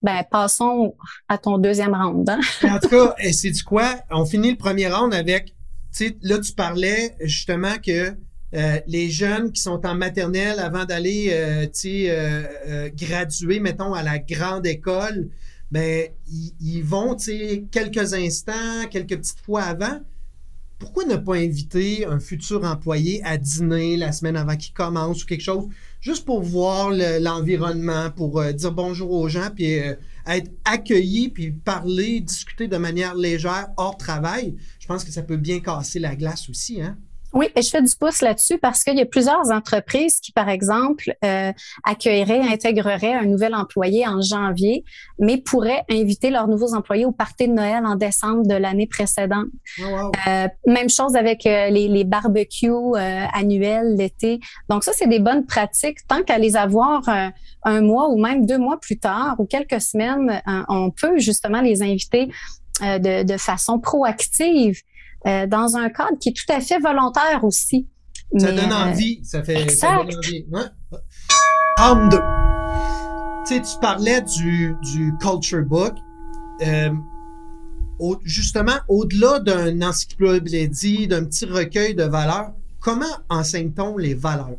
ben 0.00 0.24
passons 0.30 0.96
à 1.28 1.38
ton 1.38 1.58
deuxième 1.58 1.94
round. 1.94 2.28
Hein? 2.28 2.40
en 2.64 2.78
tout 2.78 2.88
cas, 2.88 3.14
c'est 3.32 3.50
du 3.50 3.62
quoi? 3.62 3.96
On 4.10 4.24
finit 4.24 4.50
le 4.50 4.56
premier 4.56 4.88
round 4.88 5.14
avec, 5.14 5.46
tu 5.46 5.52
sais, 5.92 6.16
là 6.22 6.38
tu 6.38 6.52
parlais 6.52 7.14
justement 7.20 7.74
que 7.84 8.16
euh, 8.54 8.80
les 8.86 9.10
jeunes 9.10 9.52
qui 9.52 9.62
sont 9.62 9.86
en 9.86 9.94
maternelle 9.94 10.58
avant 10.58 10.84
d'aller, 10.84 11.28
euh, 11.30 11.64
tu 11.66 11.70
sais, 11.74 12.06
euh, 12.08 12.90
graduer, 12.94 13.60
mettons, 13.60 13.94
à 13.94 14.02
la 14.02 14.18
grande 14.18 14.66
école, 14.66 15.28
ben 15.70 16.08
ils 16.60 16.82
vont, 16.82 17.14
tu 17.14 17.24
sais, 17.24 17.64
quelques 17.70 18.12
instants, 18.12 18.86
quelques 18.90 19.16
petites 19.16 19.40
fois 19.40 19.62
avant 19.62 20.00
pourquoi 20.82 21.04
ne 21.04 21.14
pas 21.14 21.36
inviter 21.36 22.06
un 22.06 22.18
futur 22.18 22.64
employé 22.64 23.22
à 23.22 23.38
dîner 23.38 23.96
la 23.96 24.10
semaine 24.10 24.36
avant 24.36 24.56
qu'il 24.56 24.74
commence 24.74 25.22
ou 25.22 25.26
quelque 25.28 25.44
chose, 25.44 25.68
juste 26.00 26.24
pour 26.24 26.42
voir 26.42 26.90
l'environnement, 26.90 28.10
pour 28.10 28.40
euh, 28.40 28.50
dire 28.50 28.72
bonjour 28.72 29.12
aux 29.12 29.28
gens, 29.28 29.48
puis 29.54 29.78
euh, 29.78 29.94
être 30.26 30.50
accueilli, 30.64 31.28
puis 31.28 31.52
parler, 31.52 32.18
discuter 32.18 32.66
de 32.66 32.76
manière 32.78 33.14
légère 33.14 33.68
hors 33.76 33.96
travail? 33.96 34.56
Je 34.80 34.88
pense 34.88 35.04
que 35.04 35.12
ça 35.12 35.22
peut 35.22 35.36
bien 35.36 35.60
casser 35.60 36.00
la 36.00 36.16
glace 36.16 36.50
aussi, 36.50 36.82
hein? 36.82 36.98
Oui, 37.32 37.48
et 37.56 37.62
je 37.62 37.70
fais 37.70 37.80
du 37.80 37.94
pouce 37.96 38.20
là-dessus 38.20 38.58
parce 38.58 38.84
qu'il 38.84 38.96
y 38.96 39.00
a 39.00 39.06
plusieurs 39.06 39.50
entreprises 39.50 40.20
qui, 40.20 40.32
par 40.32 40.48
exemple, 40.48 41.14
euh, 41.24 41.52
accueilleraient, 41.84 42.40
intégreraient 42.40 43.14
un 43.14 43.24
nouvel 43.24 43.54
employé 43.54 44.06
en 44.06 44.20
janvier, 44.20 44.84
mais 45.18 45.38
pourraient 45.38 45.82
inviter 45.90 46.30
leurs 46.30 46.46
nouveaux 46.46 46.74
employés 46.74 47.06
au 47.06 47.12
party 47.12 47.48
de 47.48 47.54
Noël 47.54 47.86
en 47.86 47.96
décembre 47.96 48.46
de 48.46 48.54
l'année 48.54 48.86
précédente. 48.86 49.46
Oh, 49.80 50.10
euh, 50.26 50.48
même 50.66 50.90
chose 50.90 51.16
avec 51.16 51.46
euh, 51.46 51.70
les, 51.70 51.88
les, 51.88 52.04
barbecues 52.04 52.70
euh, 52.70 53.24
annuels 53.32 53.96
l'été. 53.96 54.40
Donc 54.68 54.84
ça, 54.84 54.92
c'est 54.94 55.06
des 55.06 55.20
bonnes 55.20 55.46
pratiques. 55.46 56.06
Tant 56.06 56.22
qu'à 56.22 56.38
les 56.38 56.56
avoir 56.56 57.02
un 57.62 57.80
mois 57.80 58.10
ou 58.10 58.20
même 58.20 58.44
deux 58.44 58.58
mois 58.58 58.78
plus 58.78 58.98
tard 58.98 59.36
ou 59.38 59.46
quelques 59.46 59.80
semaines, 59.80 60.42
on 60.68 60.90
peut 60.90 61.18
justement 61.18 61.60
les 61.60 61.82
inviter 61.82 62.28
de, 62.80 63.22
de 63.22 63.36
façon 63.36 63.78
proactive 63.78 64.82
euh, 65.26 65.46
dans 65.46 65.76
un 65.76 65.88
cadre 65.88 66.18
qui 66.20 66.30
est 66.30 66.32
tout 66.32 66.52
à 66.52 66.60
fait 66.60 66.78
volontaire 66.78 67.44
aussi. 67.44 67.88
Ça 68.38 68.50
donne 68.50 68.72
euh, 68.72 68.90
envie, 68.90 69.20
ça 69.24 69.42
fait 69.42 69.68
ça 69.70 69.96
donne 69.96 70.16
envie. 70.16 70.46
Ouais. 70.50 70.98
Arme 71.76 72.08
2. 72.08 72.18
Tu 73.46 73.54
sais, 73.54 73.60
tu 73.60 73.80
parlais 73.80 74.22
du, 74.22 74.74
du 74.82 75.12
culture 75.20 75.64
book. 75.64 75.94
Euh, 76.62 76.90
au, 77.98 78.18
justement, 78.24 78.78
au-delà 78.88 79.38
d'un 79.38 79.80
encyclopédie, 79.82 81.06
d'un 81.06 81.24
petit 81.24 81.44
recueil 81.44 81.94
de 81.94 82.04
valeurs, 82.04 82.52
comment 82.80 83.04
enseigne-t-on 83.28 83.96
les 83.96 84.14
valeurs? 84.14 84.58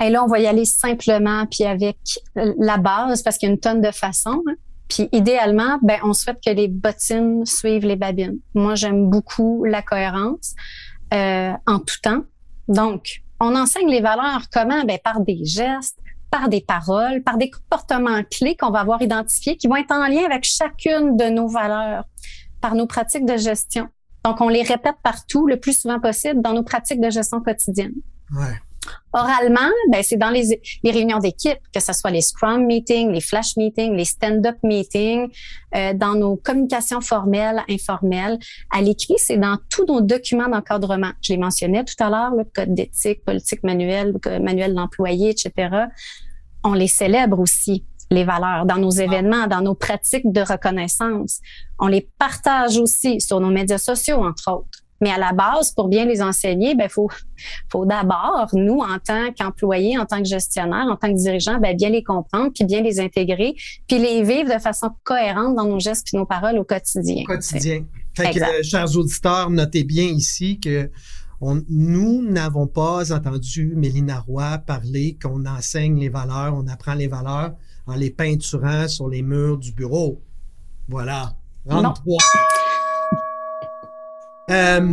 Et 0.00 0.10
là, 0.10 0.22
on 0.22 0.26
va 0.26 0.38
y 0.38 0.46
aller 0.46 0.64
simplement, 0.64 1.46
puis 1.46 1.64
avec 1.64 1.96
la 2.34 2.76
base, 2.76 3.22
parce 3.22 3.38
qu'il 3.38 3.48
y 3.48 3.50
a 3.50 3.54
une 3.54 3.60
tonne 3.60 3.80
de 3.80 3.90
façons. 3.90 4.42
Hein. 4.46 4.54
Puis 4.88 5.08
idéalement, 5.12 5.78
ben 5.82 5.98
on 6.04 6.12
souhaite 6.12 6.38
que 6.44 6.50
les 6.50 6.68
bottines 6.68 7.44
suivent 7.44 7.86
les 7.86 7.96
babines. 7.96 8.38
Moi, 8.54 8.74
j'aime 8.74 9.10
beaucoup 9.10 9.64
la 9.64 9.82
cohérence 9.82 10.54
euh, 11.12 11.52
en 11.66 11.78
tout 11.78 12.00
temps. 12.02 12.22
Donc, 12.68 13.22
on 13.40 13.54
enseigne 13.54 13.88
les 13.88 14.00
valeurs 14.00 14.42
comment? 14.52 14.84
Ben 14.84 14.98
par 15.02 15.20
des 15.20 15.44
gestes, 15.44 15.98
par 16.30 16.48
des 16.48 16.60
paroles, 16.60 17.22
par 17.22 17.36
des 17.36 17.50
comportements 17.50 18.22
clés 18.30 18.56
qu'on 18.56 18.70
va 18.70 18.80
avoir 18.80 19.02
identifiés 19.02 19.56
qui 19.56 19.68
vont 19.68 19.76
être 19.76 19.92
en 19.92 20.06
lien 20.06 20.24
avec 20.24 20.44
chacune 20.44 21.16
de 21.16 21.24
nos 21.24 21.48
valeurs, 21.48 22.04
par 22.60 22.74
nos 22.74 22.86
pratiques 22.86 23.26
de 23.26 23.36
gestion. 23.36 23.88
Donc, 24.24 24.40
on 24.40 24.48
les 24.48 24.62
répète 24.62 24.96
partout 25.02 25.46
le 25.46 25.58
plus 25.58 25.80
souvent 25.80 26.00
possible 26.00 26.42
dans 26.42 26.52
nos 26.52 26.64
pratiques 26.64 27.00
de 27.00 27.10
gestion 27.10 27.40
quotidienne. 27.40 27.94
Ouais. 28.32 28.56
Oralement, 29.12 29.70
ben, 29.90 30.02
c'est 30.02 30.16
dans 30.16 30.30
les, 30.30 30.60
les 30.82 30.90
réunions 30.90 31.18
d'équipe, 31.18 31.58
que 31.72 31.80
ce 31.80 31.92
soit 31.92 32.10
les 32.10 32.20
Scrum 32.20 32.66
meetings, 32.66 33.10
les 33.10 33.20
Flash 33.20 33.56
meetings, 33.56 33.94
les 33.94 34.04
Stand-up 34.04 34.56
meetings, 34.62 35.28
euh, 35.74 35.94
dans 35.94 36.14
nos 36.14 36.36
communications 36.36 37.00
formelles, 37.00 37.62
informelles. 37.68 38.38
À 38.70 38.82
l'écrit, 38.82 39.14
c'est 39.16 39.38
dans 39.38 39.58
tous 39.70 39.86
nos 39.86 40.00
documents 40.00 40.48
d'encadrement. 40.48 41.12
Je 41.22 41.32
les 41.32 41.38
mentionnais 41.38 41.84
tout 41.84 42.02
à 42.02 42.10
l'heure, 42.10 42.34
le 42.34 42.44
code 42.44 42.74
d'éthique, 42.74 43.24
politique 43.24 43.62
manuelle, 43.62 44.14
manuel 44.42 44.74
d'employé, 44.74 45.30
etc. 45.30 45.86
On 46.62 46.74
les 46.74 46.88
célèbre 46.88 47.38
aussi 47.38 47.84
les 48.10 48.24
valeurs 48.24 48.66
dans 48.66 48.78
nos 48.78 48.90
événements, 48.90 49.46
dans 49.46 49.60
nos 49.60 49.74
pratiques 49.74 50.30
de 50.30 50.40
reconnaissance. 50.40 51.40
On 51.78 51.88
les 51.88 52.08
partage 52.18 52.78
aussi 52.78 53.20
sur 53.20 53.40
nos 53.40 53.50
médias 53.50 53.78
sociaux, 53.78 54.24
entre 54.24 54.52
autres. 54.52 54.85
Mais 55.00 55.10
à 55.10 55.18
la 55.18 55.32
base, 55.32 55.72
pour 55.72 55.88
bien 55.88 56.04
les 56.04 56.22
enseigner, 56.22 56.74
ben 56.74 56.88
faut, 56.88 57.08
faut 57.70 57.84
d'abord 57.84 58.48
nous, 58.52 58.78
en 58.78 58.98
tant 58.98 59.32
qu'employés, 59.32 59.98
en 59.98 60.06
tant 60.06 60.18
que 60.18 60.28
gestionnaires, 60.28 60.86
en 60.90 60.96
tant 60.96 61.08
que 61.08 61.18
dirigeants, 61.18 61.58
ben 61.58 61.76
bien 61.76 61.90
les 61.90 62.02
comprendre, 62.02 62.50
puis 62.54 62.64
bien 62.64 62.80
les 62.80 63.00
intégrer, 63.00 63.54
puis 63.86 63.98
les 63.98 64.22
vivre 64.22 64.54
de 64.54 64.60
façon 64.60 64.90
cohérente 65.04 65.56
dans 65.56 65.66
nos 65.66 65.80
gestes 65.80 66.06
puis 66.06 66.16
nos 66.16 66.26
paroles 66.26 66.58
au 66.58 66.64
quotidien. 66.64 67.22
Au 67.24 67.34
quotidien. 67.34 67.84
Fait 68.16 68.30
que, 68.30 68.62
chers 68.62 68.96
auditeurs, 68.96 69.50
notez 69.50 69.84
bien 69.84 70.04
ici 70.04 70.58
que 70.58 70.90
nous 71.68 72.22
n'avons 72.22 72.66
pas 72.66 73.12
entendu 73.12 73.74
Mélina 73.76 74.20
Roy 74.20 74.58
parler 74.58 75.18
qu'on 75.20 75.44
enseigne 75.44 75.98
les 75.98 76.08
valeurs, 76.08 76.54
on 76.56 76.66
apprend 76.66 76.94
les 76.94 77.08
valeurs 77.08 77.52
en 77.86 77.94
les 77.94 78.10
peinturant 78.10 78.88
sur 78.88 79.08
les 79.08 79.22
murs 79.22 79.58
du 79.58 79.72
bureau. 79.72 80.22
Voilà. 80.88 81.34
33. 81.68 82.18
Euh, 84.50 84.92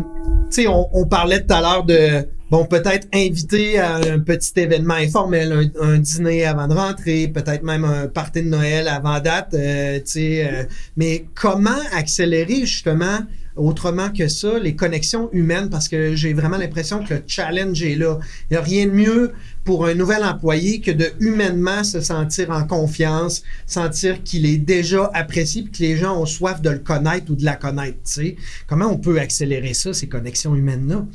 tu 0.52 0.64
sais, 0.64 0.68
on, 0.68 0.90
on, 0.94 1.06
parlait 1.06 1.46
tout 1.46 1.54
à 1.54 1.62
l'heure 1.62 1.84
de, 1.84 2.28
bon, 2.50 2.66
peut-être 2.66 3.08
inviter 3.14 3.80
à 3.80 3.96
un 3.96 4.20
petit 4.20 4.52
événement 4.58 4.96
informel, 4.96 5.72
un, 5.80 5.98
dîner 5.98 6.46
avant 6.46 6.68
de 6.68 6.74
rentrer, 6.74 7.28
peut-être 7.28 7.64
même 7.64 7.84
un 7.84 8.08
party 8.08 8.44
de 8.44 8.50
Noël 8.50 8.88
avant 8.88 9.20
date, 9.20 9.54
euh, 9.54 9.98
tu 10.00 10.04
sais. 10.06 10.48
Euh, 10.48 10.64
mais 10.98 11.26
comment 11.36 11.70
accélérer 11.96 12.62
justement 12.62 13.20
autrement 13.56 14.10
que 14.10 14.28
ça, 14.28 14.60
les 14.60 14.76
connexions 14.76 15.30
humaines, 15.32 15.70
parce 15.70 15.88
que 15.88 16.16
j'ai 16.16 16.34
vraiment 16.34 16.58
l'impression 16.58 17.04
que 17.04 17.16
le 17.16 17.24
challenge 17.28 17.84
est 17.84 17.96
là. 17.96 18.20
Il 18.50 18.54
n'y 18.54 18.58
a 18.58 18.62
rien 18.62 18.86
de 18.86 18.92
mieux 18.92 19.34
pour 19.64 19.86
un 19.86 19.94
nouvel 19.94 20.24
employé 20.24 20.82
que 20.82 20.92
de 20.92 21.12
humainement 21.20 21.84
se 21.84 22.02
sentir 22.02 22.50
en 22.50 22.66
confiance, 22.66 23.44
sentir 23.66 24.24
qu'il 24.24 24.46
est 24.46 24.58
déjà 24.58 25.10
apprécié, 25.14 25.64
puis 25.64 25.72
que 25.72 25.84
les 25.84 25.98
gens 25.98 26.20
ont 26.20 26.26
soif 26.26 26.62
de 26.62 26.70
le 26.70 26.80
connaître 26.80 27.32
ou 27.32 27.36
de 27.36 27.46
la 27.46 27.56
connaître. 27.56 27.98
Tu 28.06 28.14
sais. 28.14 28.36
Comment 28.68 28.88
on 28.88 28.98
peut 28.98 29.20
accélérer 29.20 29.74
ça, 29.74 29.94
ces 29.94 30.08
connexions 30.08 30.56
humaines-là? 30.56 31.06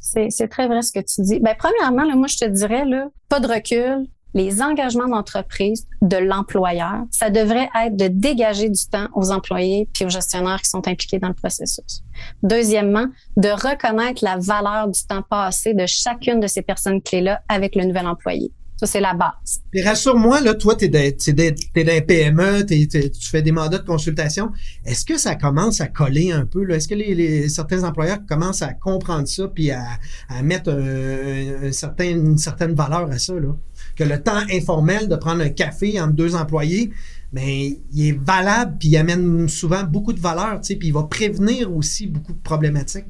C'est 0.00 0.48
très 0.48 0.68
vrai 0.68 0.80
ce 0.82 0.92
que 0.92 1.00
tu 1.00 1.20
dis. 1.22 1.38
Ben, 1.40 1.54
premièrement, 1.58 2.04
là, 2.04 2.16
moi, 2.16 2.28
je 2.28 2.38
te 2.38 2.44
dirais, 2.46 2.84
là, 2.86 3.08
pas 3.28 3.40
de 3.40 3.46
recul, 3.46 4.06
les 4.34 4.62
engagements 4.62 5.08
d'entreprise 5.08 5.86
de 6.02 6.16
l'employeur, 6.16 7.04
ça 7.10 7.30
devrait 7.30 7.68
être 7.84 7.96
de 7.96 8.08
dégager 8.08 8.68
du 8.68 8.86
temps 8.86 9.08
aux 9.14 9.30
employés 9.30 9.88
puis 9.92 10.04
aux 10.04 10.10
gestionnaires 10.10 10.60
qui 10.60 10.68
sont 10.68 10.86
impliqués 10.86 11.18
dans 11.18 11.28
le 11.28 11.34
processus. 11.34 12.02
Deuxièmement, 12.42 13.06
de 13.36 13.48
reconnaître 13.48 14.24
la 14.24 14.36
valeur 14.36 14.88
du 14.88 15.02
temps 15.04 15.22
passé 15.22 15.74
de 15.74 15.86
chacune 15.86 16.40
de 16.40 16.46
ces 16.46 16.62
personnes 16.62 17.00
clés-là 17.00 17.40
avec 17.48 17.74
le 17.74 17.84
nouvel 17.84 18.06
employé. 18.06 18.52
Ça, 18.78 18.86
c'est 18.86 19.00
la 19.00 19.12
base. 19.12 19.60
Rassure-moi, 19.84 20.40
là, 20.40 20.54
toi, 20.54 20.76
tu 20.76 20.84
es, 20.84 20.88
dans 20.88 21.92
un 21.92 22.00
PME, 22.00 22.64
tu 22.64 23.28
fais 23.28 23.42
des 23.42 23.50
mandats 23.50 23.78
de 23.78 23.84
consultation. 23.84 24.52
Est-ce 24.84 25.04
que 25.04 25.18
ça 25.18 25.34
commence 25.34 25.80
à 25.80 25.88
coller 25.88 26.30
un 26.30 26.46
peu? 26.46 26.70
Est-ce 26.70 26.86
que 26.86 26.94
les, 26.94 27.48
certains 27.48 27.82
employeurs 27.82 28.18
commencent 28.28 28.62
à 28.62 28.72
comprendre 28.74 29.26
ça 29.26 29.48
puis 29.48 29.72
à, 29.72 29.98
mettre 30.44 30.70
un, 30.70 31.72
certain, 31.72 32.04
une 32.04 32.38
certaine 32.38 32.74
valeur 32.74 33.10
à 33.10 33.18
ça? 33.18 33.34
Là? 33.34 33.56
Que 33.98 34.04
le 34.04 34.22
temps 34.22 34.40
informel 34.52 35.08
de 35.08 35.16
prendre 35.16 35.42
un 35.42 35.48
café 35.48 36.00
entre 36.00 36.12
deux 36.12 36.36
employés, 36.36 36.90
mais 37.32 37.78
il 37.92 38.08
est 38.08 38.18
valable 38.18 38.76
puis 38.78 38.90
il 38.90 38.96
amène 38.96 39.48
souvent 39.48 39.82
beaucoup 39.82 40.12
de 40.12 40.20
valeur, 40.20 40.60
tu 40.60 40.68
sais, 40.68 40.76
puis 40.76 40.88
il 40.88 40.94
va 40.94 41.02
prévenir 41.02 41.74
aussi 41.74 42.06
beaucoup 42.06 42.32
de 42.32 42.38
problématiques. 42.38 43.06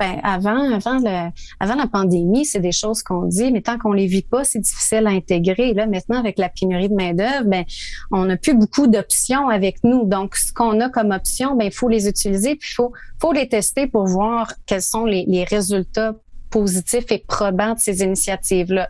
Ben, 0.00 0.18
avant, 0.24 0.72
avant, 0.72 0.98
le, 0.98 1.30
avant 1.60 1.76
la 1.76 1.86
pandémie, 1.86 2.44
c'est 2.44 2.58
des 2.58 2.72
choses 2.72 3.04
qu'on 3.04 3.26
dit, 3.26 3.52
mais 3.52 3.62
tant 3.62 3.78
qu'on 3.78 3.92
les 3.92 4.08
vit 4.08 4.26
pas, 4.28 4.42
c'est 4.42 4.58
difficile 4.58 5.06
à 5.06 5.10
intégrer. 5.10 5.72
Là, 5.72 5.86
maintenant, 5.86 6.18
avec 6.18 6.36
la 6.36 6.48
pénurie 6.48 6.88
de 6.88 6.94
main-d'œuvre, 6.94 7.44
ben, 7.46 7.64
on 8.10 8.24
n'a 8.24 8.36
plus 8.36 8.54
beaucoup 8.54 8.88
d'options 8.88 9.48
avec 9.48 9.84
nous. 9.84 10.04
Donc, 10.04 10.34
ce 10.34 10.52
qu'on 10.52 10.80
a 10.80 10.90
comme 10.90 11.12
option, 11.12 11.54
ben, 11.54 11.66
il 11.66 11.72
faut 11.72 11.88
les 11.88 12.08
utiliser, 12.08 12.56
puis 12.56 12.70
il 12.72 12.74
faut, 12.74 12.92
faut 13.20 13.32
les 13.32 13.48
tester 13.48 13.86
pour 13.86 14.06
voir 14.06 14.52
quels 14.66 14.82
sont 14.82 15.04
les, 15.04 15.26
les 15.28 15.44
résultats 15.44 16.16
positifs 16.54 17.10
et 17.10 17.18
probants 17.18 17.74
de 17.74 17.80
ces 17.80 18.04
initiatives-là. 18.04 18.88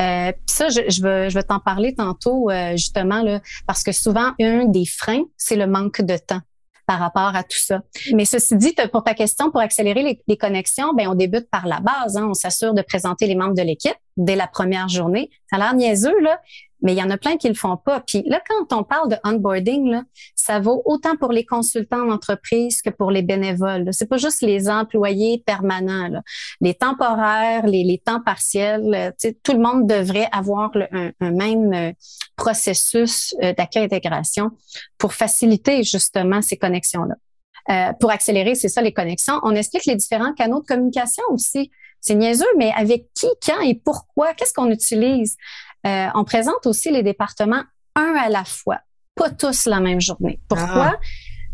Euh, 0.00 0.32
ça, 0.46 0.70
je, 0.70 0.80
je 0.88 1.02
vais, 1.02 1.28
je 1.28 1.34
vais 1.34 1.42
t'en 1.42 1.60
parler 1.60 1.94
tantôt 1.94 2.50
euh, 2.50 2.72
justement 2.72 3.22
là, 3.22 3.40
parce 3.66 3.82
que 3.82 3.92
souvent 3.92 4.32
un 4.40 4.64
des 4.64 4.86
freins, 4.86 5.24
c'est 5.36 5.56
le 5.56 5.66
manque 5.66 6.00
de 6.00 6.16
temps 6.16 6.40
par 6.86 6.98
rapport 6.98 7.36
à 7.36 7.42
tout 7.42 7.58
ça. 7.58 7.82
Mais 8.14 8.24
ceci 8.24 8.56
dit, 8.56 8.74
pour 8.90 9.04
ta 9.04 9.12
question, 9.12 9.50
pour 9.50 9.60
accélérer 9.60 10.02
les, 10.02 10.22
les 10.26 10.36
connexions, 10.38 10.94
ben 10.94 11.08
on 11.08 11.14
débute 11.14 11.48
par 11.50 11.66
la 11.66 11.80
base. 11.80 12.16
Hein. 12.16 12.26
On 12.30 12.34
s'assure 12.34 12.72
de 12.72 12.82
présenter 12.82 13.26
les 13.26 13.34
membres 13.34 13.54
de 13.54 13.62
l'équipe 13.62 13.96
dès 14.16 14.36
la 14.36 14.46
première 14.46 14.88
journée. 14.88 15.30
Ça 15.50 15.56
a 15.56 15.58
l'air 15.58 15.74
niaiseux, 15.74 16.18
là, 16.20 16.40
mais 16.84 16.92
il 16.92 16.98
y 16.98 17.02
en 17.02 17.10
a 17.10 17.16
plein 17.16 17.38
qui 17.38 17.48
le 17.48 17.54
font 17.54 17.78
pas. 17.78 18.00
Puis 18.00 18.22
là, 18.26 18.40
quand 18.46 18.78
on 18.78 18.84
parle 18.84 19.08
de 19.08 19.16
onboarding, 19.24 19.90
là, 19.90 20.02
ça 20.36 20.60
vaut 20.60 20.82
autant 20.84 21.16
pour 21.16 21.32
les 21.32 21.46
consultants 21.46 22.04
d'entreprise 22.04 22.82
que 22.82 22.90
pour 22.90 23.10
les 23.10 23.22
bénévoles. 23.22 23.88
C'est 23.92 24.08
pas 24.08 24.18
juste 24.18 24.42
les 24.42 24.68
employés 24.68 25.42
permanents. 25.46 26.22
Les 26.60 26.74
temporaires, 26.74 27.66
les, 27.66 28.02
temps 28.04 28.20
partiels, 28.20 28.94
euh, 28.94 29.30
tout 29.42 29.52
le 29.52 29.60
monde 29.60 29.88
devrait 29.88 30.28
avoir 30.30 30.72
un, 30.92 31.12
même 31.20 31.72
euh, 31.72 31.92
processus 32.36 33.34
euh, 33.42 33.54
d'accueil-intégration 33.54 34.50
pour 34.98 35.14
faciliter 35.14 35.82
justement 35.84 36.42
ces 36.42 36.58
connexions-là. 36.58 37.14
Pour 37.98 38.10
accélérer, 38.10 38.54
c'est 38.54 38.68
ça 38.68 38.82
les 38.82 38.92
connexions. 38.92 39.40
On 39.42 39.54
explique 39.54 39.86
les 39.86 39.96
différents 39.96 40.34
canaux 40.34 40.60
de 40.60 40.66
communication 40.66 41.22
aussi. 41.30 41.70
C'est 42.04 42.14
niaiseux, 42.14 42.44
mais 42.58 42.70
avec 42.76 43.06
qui, 43.14 43.26
quand 43.44 43.60
et 43.62 43.74
pourquoi, 43.82 44.34
qu'est-ce 44.34 44.52
qu'on 44.52 44.70
utilise? 44.70 45.38
Euh, 45.86 46.08
on 46.14 46.24
présente 46.24 46.66
aussi 46.66 46.90
les 46.90 47.02
départements 47.02 47.62
un 47.96 48.14
à 48.16 48.28
la 48.28 48.44
fois, 48.44 48.80
pas 49.14 49.30
tous 49.30 49.64
la 49.64 49.80
même 49.80 50.02
journée. 50.02 50.38
Pourquoi? 50.46 50.92
Ah. 50.96 50.98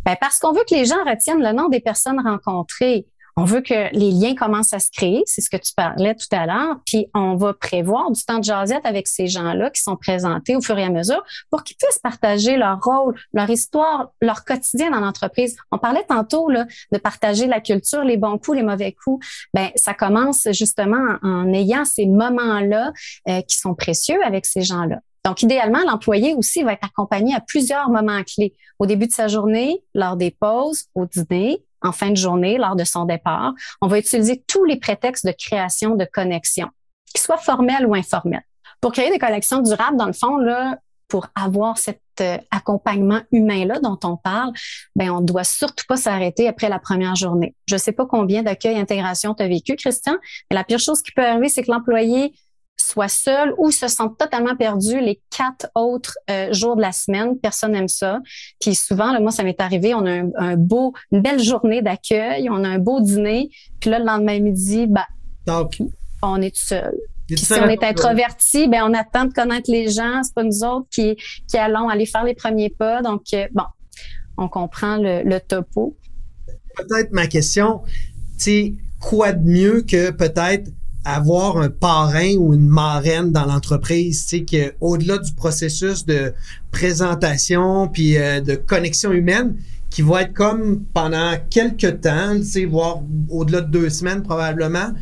Ben 0.05 0.17
parce 0.21 0.41
qu'on 0.41 0.53
veut 0.53 0.65
que 0.69 0.75
les 0.75 0.87
gens 0.87 1.05
retiennent 1.05 1.43
le 1.43 1.53
nom 1.53 1.69
des 1.69 1.79
personnes 1.79 2.21
rencontrées. 2.21 3.07
On 3.37 3.45
veut 3.45 3.61
que 3.61 3.93
les 3.93 4.11
liens 4.11 4.35
commencent 4.35 4.73
à 4.73 4.79
se 4.79 4.91
créer, 4.91 5.23
c'est 5.27 5.41
ce 5.41 5.51
que 5.51 5.57
tu 5.57 5.73
parlais 5.75 6.15
tout 6.15 6.27
à 6.33 6.47
l'heure, 6.47 6.77
puis 6.85 7.07
on 7.15 7.37
va 7.37 7.55
prévoir 7.55 8.11
du 8.11 8.25
temps 8.25 8.39
de 8.39 8.45
jasette 8.45 8.85
avec 8.85 9.07
ces 9.07 9.27
gens-là 9.27 9.71
qui 9.71 9.83
sont 9.83 9.97
présentés 9.97 10.57
au 10.57 10.61
fur 10.61 10.79
et 10.79 10.85
à 10.85 10.91
mesure 10.91 11.23
pour 11.51 11.65
qu'ils 11.65 11.77
puissent 11.77 11.99
partager 11.99 12.57
leur 12.57 12.81
rôle, 12.81 13.15
leur 13.33 13.49
histoire, 13.49 14.11
leur 14.21 14.45
quotidien 14.45 14.91
dans 14.91 15.01
l'entreprise. 15.01 15.57
On 15.71 15.79
parlait 15.79 16.05
tantôt 16.09 16.49
là, 16.51 16.67
de 16.93 16.99
partager 16.99 17.47
la 17.47 17.61
culture, 17.61 18.05
les 18.05 18.17
bons 18.17 18.39
coups, 18.39 18.57
les 18.57 18.63
mauvais 18.63 18.93
coups. 18.93 19.25
Ben 19.55 19.71
ça 19.77 19.95
commence 19.95 20.49
justement 20.53 21.17
en, 21.23 21.53
ayant 21.53 21.85
ces 21.85 22.07
moments-là 22.07 22.93
euh, 23.29 23.41
qui 23.43 23.57
sont 23.57 23.75
précieux 23.75 24.19
avec 24.25 24.47
ces 24.47 24.63
gens-là. 24.63 25.01
Donc, 25.25 25.43
idéalement, 25.43 25.81
l'employé 25.87 26.35
aussi 26.35 26.63
va 26.63 26.73
être 26.73 26.85
accompagné 26.85 27.35
à 27.35 27.41
plusieurs 27.41 27.91
moments 27.91 28.23
clés. 28.25 28.55
Au 28.79 28.87
début 28.87 29.07
de 29.07 29.13
sa 29.13 29.29
journée, 29.29 29.83
lors 29.95 30.17
des 30.17 30.31
pauses, 30.31 30.87
au 30.95 31.05
dîner, 31.05 31.63
en 31.83 31.93
fin 31.93 32.11
de 32.11 32.17
journée, 32.17 32.59
lors 32.59 32.77
de 32.77 32.85
son 32.85 33.05
départ. 33.05 33.53
On 33.81 33.89
va 33.89 33.99
utiliser 33.99 34.43
tous 34.47 34.65
les 34.65 34.77
prétextes 34.77 35.27
de 35.27 35.33
création 35.33 35.97
de 35.97 36.05
connexions, 36.05 36.69
qu'ils 37.07 37.21
soient 37.21 37.39
formels 37.39 37.87
ou 37.87 37.95
informels. 37.95 38.45
Pour 38.81 38.93
créer 38.93 39.11
des 39.11 39.19
connexions 39.19 39.61
durables, 39.61 39.97
dans 39.97 40.07
le 40.07 40.13
fond, 40.13 40.37
là, 40.37 40.79
pour 41.09 41.27
avoir 41.35 41.77
cet 41.77 42.01
euh, 42.21 42.39
accompagnement 42.51 43.21
humain-là 43.33 43.81
dont 43.81 43.99
on 44.05 44.17
parle, 44.17 44.53
ben 44.95 45.11
on 45.11 45.21
doit 45.21 45.45
surtout 45.45 45.85
pas 45.89 45.97
s'arrêter 45.97 46.49
après 46.49 46.69
la 46.69 46.79
première 46.79 47.17
journée. 47.17 47.55
Je 47.67 47.77
sais 47.77 47.93
pas 47.93 48.07
combien 48.07 48.43
d'accueil 48.43 48.79
intégration 48.79 49.35
tu 49.35 49.43
as 49.43 49.49
vécu, 49.49 49.75
Christian, 49.75 50.17
mais 50.51 50.55
la 50.55 50.65
pire 50.65 50.79
chose 50.79 51.03
qui 51.03 51.11
peut 51.13 51.27
arriver, 51.27 51.49
c'est 51.49 51.63
que 51.63 51.71
l'employé 51.71 52.33
soit 52.81 53.09
seul 53.09 53.55
ou 53.59 53.71
se 53.71 53.89
sentent 53.89 54.19
totalement 54.19 54.57
perdus 54.57 55.01
les 55.01 55.21
quatre 55.37 55.69
autres 55.75 56.19
euh, 56.31 56.53
jours 56.53 56.77
de 56.77 56.83
la 56.83 56.93
semaine. 56.93 57.39
Personne 57.39 57.73
n'aime 57.73 57.89
ça. 57.89 58.21
Puis 58.61 58.75
souvent, 58.75 59.13
là, 59.13 59.21
moi, 59.21 59.31
ça 59.31 59.43
m'est 59.43 59.61
arrivé, 59.61 59.95
on 59.95 60.07
a 60.07 60.23
un, 60.37 60.57
beau, 60.57 60.93
une 61.13 61.23
belle 61.23 61.41
journée 61.41 61.83
d'accueil, 61.83 62.49
on 62.51 62.65
a 62.65 62.69
un 62.69 62.79
beau 62.79 63.01
dîner, 63.01 63.51
puis 63.81 63.91
là, 63.91 63.99
le 63.99 64.05
lendemain 64.05 64.41
midi, 64.41 64.87
bah, 64.87 65.07
on 66.23 66.41
est 66.43 66.55
tout 66.55 66.67
seul. 66.67 66.95
Puis 67.27 67.39
si 67.39 67.53
on 67.53 67.69
est 67.69 67.85
introverti, 67.85 68.67
ben 68.67 68.83
on 68.85 68.95
attend 68.95 69.27
de 69.27 69.33
connaître 69.33 69.71
les 69.71 69.89
gens. 69.89 70.23
C'est 70.25 70.35
pas 70.35 70.43
nous 70.43 70.65
autres 70.65 70.89
qui, 70.91 71.17
qui 71.49 71.57
allons 71.57 71.89
aller 71.89 72.07
faire 72.07 72.25
les 72.25 72.35
premiers 72.35 72.71
pas. 72.71 73.03
Donc, 73.03 73.23
euh, 73.35 73.47
bon, 73.53 73.65
on 74.37 74.49
comprend 74.49 74.97
le, 74.97 75.23
le 75.23 75.39
topo. 75.39 75.97
Peut-être 76.75 77.13
ma 77.13 77.29
question, 77.29 77.83
c'est 78.37 78.75
quoi 79.01 79.33
de 79.33 79.49
mieux 79.49 79.83
que 79.83 80.11
peut-être 80.11 80.71
avoir 81.05 81.57
un 81.57 81.71
parrain 81.71 82.35
ou 82.37 82.55
une 82.55 82.69
marraine 82.69 83.33
dans 83.33 83.47
l'entreprise, 83.47 84.27
tu 84.27 84.39
sais, 84.39 84.45
que 84.45 84.75
au-delà 84.81 85.19
du 85.19 85.33
processus 85.33 86.05
de 86.05 86.33
présentation 86.71 87.89
puis 87.89 88.19
euh, 88.19 88.41
de 88.41 88.55
connexion 88.55 89.13
humaine, 89.13 89.57
qui 89.89 90.03
va 90.03 90.23
être 90.23 90.35
comme 90.35 90.85
pendant 90.95 91.35
quelques 91.51 92.03
temps, 92.03 92.37
tu 92.37 92.45
sais, 92.45 92.65
voire 92.65 93.01
au-delà 93.29 93.61
de 93.63 93.71
deux 93.71 93.91
semaines 93.91 94.23
probablement, 94.23 94.93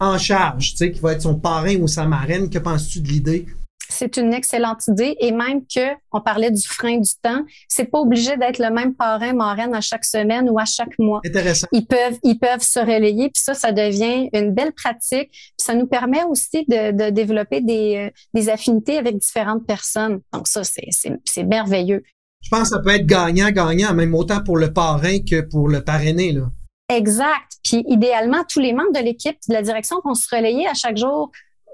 en 0.00 0.18
charge, 0.18 0.72
tu 0.72 0.76
sais, 0.78 0.92
qui 0.92 1.00
va 1.00 1.12
être 1.12 1.22
son 1.22 1.34
parrain 1.34 1.76
ou 1.76 1.86
sa 1.86 2.06
marraine. 2.06 2.48
Que 2.48 2.58
penses-tu 2.58 3.00
de 3.00 3.08
l'idée? 3.08 3.46
C'est 3.92 4.16
une 4.16 4.32
excellente 4.32 4.86
idée 4.88 5.16
et 5.20 5.32
même 5.32 5.62
que 5.62 5.94
on 6.12 6.20
parlait 6.20 6.50
du 6.50 6.66
frein 6.66 6.98
du 6.98 7.10
temps, 7.22 7.44
c'est 7.68 7.84
pas 7.84 7.98
obligé 7.98 8.36
d'être 8.36 8.58
le 8.58 8.70
même 8.70 8.94
parrain 8.94 9.32
marraine 9.32 9.74
à 9.74 9.80
chaque 9.80 10.04
semaine 10.04 10.48
ou 10.50 10.58
à 10.58 10.64
chaque 10.64 10.98
mois. 10.98 11.20
Intéressant. 11.24 11.68
Ils 11.72 11.86
peuvent 11.86 12.18
ils 12.22 12.38
peuvent 12.38 12.62
se 12.62 12.80
relayer 12.80 13.30
puis 13.30 13.42
ça 13.42 13.54
ça 13.54 13.72
devient 13.72 14.28
une 14.32 14.52
belle 14.52 14.72
pratique. 14.72 15.30
Puis 15.30 15.52
ça 15.58 15.74
nous 15.74 15.86
permet 15.86 16.24
aussi 16.24 16.64
de, 16.66 16.92
de 16.92 17.10
développer 17.10 17.60
des, 17.60 18.08
euh, 18.08 18.10
des 18.34 18.48
affinités 18.48 18.98
avec 18.98 19.18
différentes 19.18 19.66
personnes. 19.66 20.20
Donc 20.32 20.48
ça 20.48 20.64
c'est 20.64 20.88
c'est 21.24 21.44
merveilleux. 21.44 22.02
Je 22.42 22.48
pense 22.50 22.70
que 22.70 22.76
ça 22.76 22.82
peut 22.82 22.90
être 22.90 23.06
gagnant-gagnant, 23.06 23.94
même 23.94 24.14
autant 24.14 24.42
pour 24.42 24.56
le 24.56 24.72
parrain 24.72 25.18
que 25.18 25.42
pour 25.42 25.68
le 25.68 25.84
parrainé. 25.84 26.32
Là. 26.32 26.50
Exact. 26.88 27.52
Puis 27.62 27.84
idéalement, 27.88 28.42
tous 28.48 28.60
les 28.60 28.72
membres 28.72 28.92
de 28.92 28.98
l'équipe 28.98 29.36
de 29.48 29.54
la 29.54 29.62
direction 29.62 29.96
vont 30.04 30.14
se 30.14 30.34
relayer 30.34 30.66
à 30.66 30.74
chaque 30.74 30.96
jour 30.96 31.30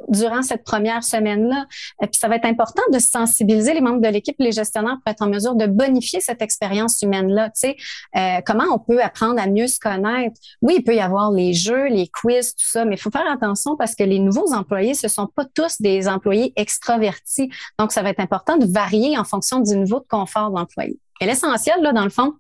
durant 0.09 0.43
cette 0.43 0.65
première 0.65 1.03
semaine-là. 1.03 1.67
Et 2.03 2.07
puis 2.07 2.19
ça 2.19 2.29
va 2.29 2.37
être 2.37 2.45
important 2.45 2.83
de 2.93 2.99
sensibiliser 2.99 3.75
les 3.75 3.81
membres 3.81 4.01
de 4.01 4.09
l'équipe, 4.09 4.37
les 4.39 4.53
gestionnaires 4.53 4.99
pour 5.05 5.11
être 5.11 5.23
en 5.23 5.29
mesure 5.29 5.55
de 5.55 5.67
bonifier 5.67 6.21
cette 6.21 6.43
expérience 6.43 7.03
humaine-là. 7.03 7.51
Tu 7.51 7.53
sais, 7.55 7.77
euh, 8.17 8.41
comment 8.47 8.65
on 8.73 8.79
peut 8.79 9.03
apprendre 9.03 9.41
à 9.41 9.47
mieux 9.47 9.67
se 9.67 9.79
connaître? 9.79 10.39
Oui, 10.63 10.77
il 10.79 10.85
peut 10.85 10.95
y 10.95 11.01
avoir 11.01 11.33
les 11.33 11.53
jeux, 11.53 11.87
les 11.89 12.09
quiz, 12.09 12.55
tout 12.55 12.67
ça, 12.67 12.85
mais 12.85 12.95
il 12.95 12.99
faut 12.99 13.11
faire 13.11 13.31
attention 13.31 13.77
parce 13.77 13.95
que 13.95 14.05
les 14.05 14.19
nouveaux 14.19 14.53
employés, 14.53 14.95
ce 14.95 15.09
sont 15.09 15.27
pas 15.27 15.45
tous 15.45 15.81
des 15.81 16.09
employés 16.09 16.53
extravertis. 16.57 17.51
Donc, 17.79 17.93
ça 17.93 18.03
va 18.03 18.11
être 18.11 18.21
important 18.21 18.57
de 18.57 18.67
varier 18.67 19.19
en 19.19 19.25
fonction 19.25 19.61
du 19.61 19.77
niveau 19.77 20.01
de 20.01 20.07
confort 20.09 20.51
de 20.51 20.57
l'employé. 20.57 20.99
Et 21.21 21.27
l'essentiel, 21.27 21.83
là, 21.83 21.93
dans 21.93 22.05
le 22.05 22.11
fond, 22.11 22.35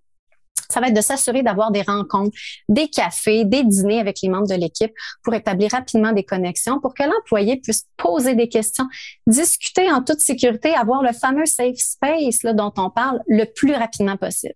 ça 0.70 0.80
va 0.80 0.88
être 0.88 0.96
de 0.96 1.00
s'assurer 1.00 1.42
d'avoir 1.42 1.70
des 1.70 1.82
rencontres, 1.82 2.36
des 2.68 2.88
cafés, 2.88 3.44
des 3.44 3.64
dîners 3.64 4.00
avec 4.00 4.20
les 4.22 4.28
membres 4.28 4.48
de 4.48 4.54
l'équipe 4.54 4.92
pour 5.22 5.34
établir 5.34 5.70
rapidement 5.72 6.12
des 6.12 6.24
connexions, 6.24 6.80
pour 6.80 6.94
que 6.94 7.02
l'employé 7.02 7.56
puisse 7.56 7.86
poser 7.96 8.34
des 8.34 8.48
questions, 8.48 8.86
discuter 9.26 9.90
en 9.90 10.02
toute 10.02 10.20
sécurité, 10.20 10.74
avoir 10.74 11.02
le 11.02 11.12
fameux 11.12 11.46
safe 11.46 11.76
space 11.76 12.42
là, 12.42 12.52
dont 12.52 12.72
on 12.76 12.90
parle 12.90 13.20
le 13.28 13.44
plus 13.44 13.74
rapidement 13.74 14.16
possible. 14.16 14.54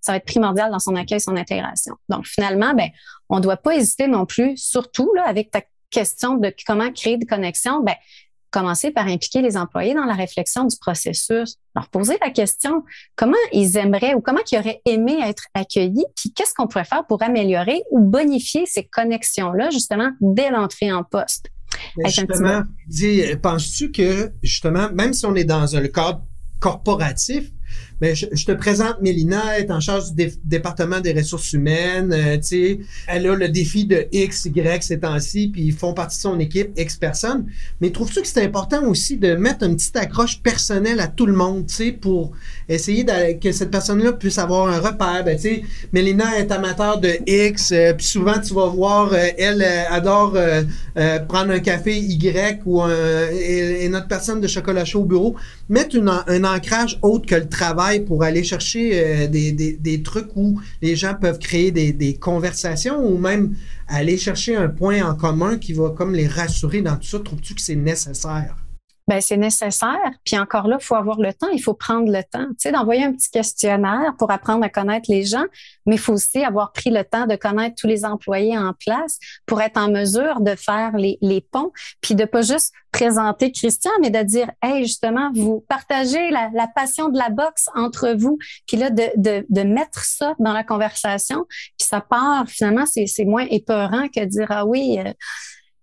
Ça 0.00 0.12
va 0.12 0.16
être 0.16 0.26
primordial 0.26 0.70
dans 0.70 0.78
son 0.78 0.96
accueil, 0.96 1.20
son 1.20 1.36
intégration. 1.36 1.94
Donc 2.08 2.26
finalement, 2.26 2.74
ben, 2.74 2.88
on 3.28 3.36
ne 3.36 3.42
doit 3.42 3.56
pas 3.56 3.74
hésiter 3.74 4.06
non 4.06 4.26
plus, 4.26 4.56
surtout 4.56 5.12
là, 5.14 5.26
avec 5.26 5.50
ta 5.50 5.62
question 5.90 6.34
de 6.34 6.52
comment 6.66 6.90
créer 6.92 7.16
des 7.16 7.26
connexions, 7.26 7.80
ben, 7.80 7.94
commencer 8.54 8.92
par 8.92 9.08
impliquer 9.08 9.42
les 9.42 9.56
employés 9.56 9.94
dans 9.94 10.04
la 10.04 10.14
réflexion 10.14 10.64
du 10.64 10.76
processus, 10.76 11.56
leur 11.74 11.88
poser 11.88 12.16
la 12.22 12.30
question 12.30 12.84
comment 13.16 13.34
ils 13.52 13.76
aimeraient 13.76 14.14
ou 14.14 14.20
comment 14.20 14.38
ils 14.50 14.58
auraient 14.58 14.80
aimé 14.84 15.18
être 15.20 15.46
accueillis, 15.54 16.04
puis 16.14 16.32
qu'est-ce 16.32 16.54
qu'on 16.54 16.68
pourrait 16.68 16.84
faire 16.84 17.04
pour 17.08 17.20
améliorer 17.24 17.82
ou 17.90 18.00
bonifier 18.00 18.64
ces 18.66 18.84
connexions-là, 18.84 19.70
justement, 19.70 20.12
dès 20.20 20.50
l'entrée 20.50 20.92
en 20.92 21.02
poste? 21.02 21.48
justement, 22.04 22.62
penses-tu 23.42 23.90
que, 23.90 24.30
justement, 24.40 24.88
même 24.92 25.12
si 25.12 25.26
on 25.26 25.34
est 25.34 25.44
dans 25.44 25.74
un 25.74 25.88
cadre 25.88 26.24
corporatif, 26.60 27.50
mais 28.00 28.14
je, 28.14 28.26
te 28.26 28.52
présente 28.52 29.00
Mélina, 29.00 29.56
elle 29.56 29.64
est 29.64 29.70
en 29.70 29.80
charge 29.80 30.12
du 30.12 30.32
département 30.44 31.00
des 31.00 31.12
ressources 31.12 31.52
humaines. 31.52 32.12
Euh, 32.12 32.38
tu 32.38 32.84
elle 33.06 33.26
a 33.26 33.34
le 33.34 33.48
défi 33.48 33.84
de 33.84 34.06
X, 34.10 34.46
Y 34.46 34.82
ces 34.82 34.98
temps-ci, 34.98 35.48
puis 35.48 35.62
ils 35.62 35.72
font 35.72 35.94
partie 35.94 36.16
de 36.16 36.22
son 36.22 36.40
équipe, 36.40 36.70
X 36.76 36.96
personnes. 36.96 37.46
Mais 37.80 37.90
trouves-tu 37.90 38.20
que 38.22 38.26
c'est 38.26 38.42
important 38.42 38.84
aussi 38.88 39.16
de 39.16 39.34
mettre 39.34 39.64
une 39.64 39.76
petite 39.76 39.96
accroche 39.96 40.40
personnelle 40.42 40.98
à 41.00 41.06
tout 41.06 41.26
le 41.26 41.34
monde, 41.34 41.66
tu 41.66 41.74
sais, 41.74 41.92
pour 41.92 42.32
essayer 42.68 43.06
que 43.40 43.52
cette 43.52 43.70
personne-là 43.70 44.12
puisse 44.12 44.38
avoir 44.38 44.68
un 44.68 44.80
repère? 44.80 45.22
Ben, 45.24 45.36
tu 45.36 45.42
sais, 45.42 45.62
Mélina 45.92 46.38
est 46.38 46.50
amateur 46.50 46.98
de 46.98 47.12
X, 47.26 47.72
euh, 47.72 47.92
puis 47.92 48.06
souvent 48.06 48.40
tu 48.40 48.54
vas 48.54 48.66
voir, 48.66 49.12
euh, 49.12 49.26
elle 49.38 49.62
adore 49.62 50.36
prendre 51.28 51.52
un 51.52 51.60
café 51.60 51.96
Y 51.96 52.62
ou 52.66 52.82
un, 52.82 53.28
et, 53.30 53.88
notre 53.88 54.08
personne 54.08 54.40
de 54.40 54.48
chocolat 54.48 54.84
chaud 54.84 55.02
au 55.02 55.04
bureau. 55.04 55.36
Mettre 55.68 55.96
un 56.26 56.44
ancrage 56.44 56.98
autre 57.02 57.26
que 57.26 57.34
le 57.34 57.48
travail 57.48 57.83
pour 58.06 58.22
aller 58.22 58.44
chercher 58.44 58.92
euh, 58.94 59.26
des, 59.28 59.52
des, 59.52 60.02
trucs 60.02 60.30
où 60.36 60.60
les 60.82 60.96
gens 60.96 61.14
peuvent 61.14 61.38
créer 61.38 61.70
des, 61.70 61.92
des, 61.92 62.14
conversations 62.14 62.98
ou 62.98 63.18
même 63.18 63.54
aller 63.88 64.16
chercher 64.16 64.56
un 64.56 64.68
point 64.68 65.02
en 65.02 65.14
commun 65.14 65.58
qui 65.58 65.72
va 65.72 65.90
comme 65.90 66.14
les 66.14 66.26
rassurer 66.26 66.82
dans 66.82 66.96
tout 66.96 67.06
ça. 67.06 67.18
Trouves-tu 67.20 67.54
que 67.54 67.60
c'est 67.60 67.76
nécessaire? 67.76 68.63
Ben 69.06 69.20
c'est 69.20 69.36
nécessaire. 69.36 70.10
Puis 70.24 70.38
encore 70.38 70.66
là, 70.66 70.78
il 70.80 70.84
faut 70.84 70.94
avoir 70.94 71.18
le 71.18 71.32
temps, 71.34 71.50
il 71.52 71.62
faut 71.62 71.74
prendre 71.74 72.10
le 72.10 72.22
temps, 72.22 72.46
tu 72.50 72.54
sais, 72.58 72.72
d'envoyer 72.72 73.04
un 73.04 73.12
petit 73.12 73.30
questionnaire 73.30 74.14
pour 74.18 74.30
apprendre 74.30 74.64
à 74.64 74.68
connaître 74.68 75.10
les 75.10 75.24
gens, 75.24 75.44
mais 75.86 75.96
il 75.96 76.00
faut 76.00 76.14
aussi 76.14 76.42
avoir 76.42 76.72
pris 76.72 76.90
le 76.90 77.04
temps 77.04 77.26
de 77.26 77.36
connaître 77.36 77.76
tous 77.76 77.86
les 77.86 78.04
employés 78.04 78.56
en 78.56 78.72
place 78.72 79.18
pour 79.46 79.60
être 79.60 79.76
en 79.76 79.90
mesure 79.90 80.40
de 80.40 80.54
faire 80.54 80.96
les, 80.96 81.18
les 81.20 81.40
ponts, 81.40 81.72
puis 82.00 82.14
de 82.14 82.24
pas 82.24 82.42
juste 82.42 82.72
présenter 82.92 83.50
Christian, 83.50 83.90
mais 84.00 84.10
de 84.10 84.22
dire, 84.22 84.50
hey, 84.62 84.84
justement, 84.84 85.30
vous 85.34 85.64
partagez 85.68 86.30
la, 86.30 86.48
la 86.54 86.68
passion 86.68 87.08
de 87.08 87.18
la 87.18 87.28
boxe 87.28 87.68
entre 87.74 88.14
vous, 88.16 88.38
puis 88.66 88.76
là, 88.76 88.88
de, 88.88 89.10
de, 89.16 89.44
de 89.48 89.62
mettre 89.62 90.04
ça 90.04 90.34
dans 90.38 90.52
la 90.52 90.64
conversation, 90.64 91.44
puis 91.50 91.86
ça 91.86 92.00
part, 92.00 92.48
finalement, 92.48 92.84
c'est 92.86 93.24
moins 93.24 93.46
épeurant 93.50 94.08
que 94.08 94.20
de 94.20 94.26
dire, 94.26 94.46
ah 94.50 94.64
oui, 94.64 94.98
euh, 94.98 95.12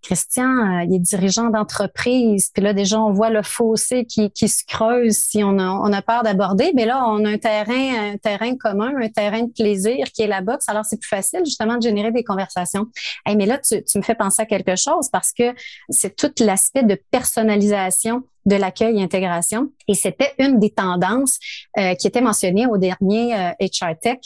Christian, 0.01 0.49
euh, 0.49 0.83
il 0.83 0.95
est 0.95 0.99
dirigeant 0.99 1.49
d'entreprise, 1.49 2.49
puis 2.53 2.63
là 2.63 2.73
déjà 2.73 2.99
on 2.99 3.11
voit 3.11 3.29
le 3.29 3.43
fossé 3.43 4.05
qui, 4.05 4.31
se 4.47 4.63
creuse 4.65 5.17
si 5.17 5.43
on 5.43 5.59
a, 5.59 5.67
on 5.67 5.93
a 5.93 6.01
peur 6.01 6.23
d'aborder, 6.23 6.71
mais 6.75 6.85
là 6.85 7.05
on 7.07 7.23
a 7.25 7.29
un 7.29 7.37
terrain, 7.37 8.13
un 8.13 8.17
terrain 8.17 8.55
commun, 8.57 8.91
un 9.01 9.09
terrain 9.09 9.43
de 9.43 9.51
plaisir 9.51 10.07
qui 10.13 10.23
est 10.23 10.27
la 10.27 10.41
boxe. 10.41 10.67
Alors 10.67 10.85
c'est 10.85 10.97
plus 10.97 11.07
facile 11.07 11.41
justement 11.45 11.77
de 11.77 11.83
générer 11.83 12.11
des 12.11 12.23
conversations. 12.23 12.87
Hey, 13.25 13.35
mais 13.35 13.45
là 13.45 13.59
tu, 13.59 13.83
tu 13.83 13.97
me 13.97 14.03
fais 14.03 14.15
penser 14.15 14.41
à 14.41 14.45
quelque 14.45 14.75
chose 14.75 15.09
parce 15.11 15.31
que 15.31 15.53
c'est 15.89 16.15
tout 16.15 16.31
l'aspect 16.39 16.83
de 16.83 16.99
personnalisation 17.11 18.23
de 18.45 18.55
l'accueil 18.55 18.99
et 18.99 19.03
intégration. 19.03 19.71
Et 19.87 19.93
c'était 19.93 20.33
une 20.39 20.59
des 20.59 20.71
tendances 20.71 21.39
euh, 21.77 21.95
qui 21.95 22.07
était 22.07 22.21
mentionnée 22.21 22.65
au 22.65 22.77
dernier 22.77 23.35
euh, 23.35 23.51
HR 23.59 23.97
Tech, 24.01 24.19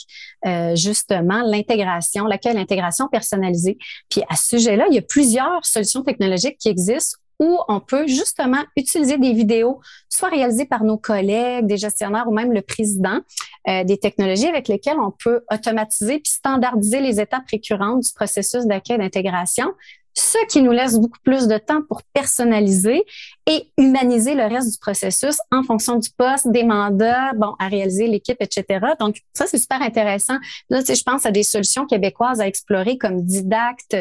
euh, 0.46 0.74
justement, 0.76 1.42
l'intégration, 1.42 2.24
l'accueil 2.24 2.54
l'intégration 2.54 3.08
personnalisée. 3.08 3.78
Puis 4.10 4.22
à 4.28 4.36
ce 4.36 4.58
sujet-là, 4.58 4.86
il 4.90 4.94
y 4.94 4.98
a 4.98 5.02
plusieurs 5.02 5.64
solutions 5.64 6.02
technologiques 6.02 6.58
qui 6.58 6.68
existent 6.68 7.18
où 7.38 7.58
on 7.68 7.80
peut 7.80 8.06
justement 8.06 8.62
utiliser 8.76 9.18
des 9.18 9.32
vidéos, 9.32 9.80
soit 10.08 10.30
réalisées 10.30 10.64
par 10.64 10.84
nos 10.84 10.96
collègues, 10.96 11.66
des 11.66 11.76
gestionnaires 11.76 12.26
ou 12.28 12.32
même 12.32 12.52
le 12.52 12.62
président, 12.62 13.20
euh, 13.68 13.84
des 13.84 13.98
technologies 13.98 14.46
avec 14.46 14.68
lesquelles 14.68 14.98
on 14.98 15.10
peut 15.10 15.42
automatiser 15.52 16.18
puis 16.20 16.32
standardiser 16.32 17.00
les 17.00 17.20
étapes 17.20 17.46
récurrentes 17.50 18.04
du 18.04 18.12
processus 18.14 18.64
d'accueil 18.64 18.98
d'intégration 18.98 19.72
ce 20.18 20.38
qui 20.48 20.62
nous 20.62 20.72
laisse 20.72 20.98
beaucoup 20.98 21.18
plus 21.22 21.46
de 21.46 21.58
temps 21.58 21.82
pour 21.82 22.02
personnaliser 22.14 23.04
et 23.46 23.70
humaniser 23.78 24.34
le 24.34 24.44
reste 24.44 24.72
du 24.72 24.78
processus 24.78 25.36
en 25.52 25.62
fonction 25.62 25.96
du 25.98 26.10
poste, 26.10 26.48
des 26.48 26.64
mandats, 26.64 27.32
bon, 27.36 27.54
à 27.60 27.68
réaliser 27.68 28.08
l'équipe, 28.08 28.38
etc. 28.40 28.64
Donc, 28.98 29.20
ça, 29.32 29.46
c'est 29.46 29.58
super 29.58 29.82
intéressant. 29.82 30.36
Là, 30.68 30.82
tu 30.82 30.94
je 30.94 31.02
pense 31.02 31.26
à 31.26 31.30
des 31.30 31.44
solutions 31.44 31.86
québécoises 31.86 32.40
à 32.40 32.48
explorer 32.48 32.98
comme 32.98 33.20
Didacte, 33.20 33.96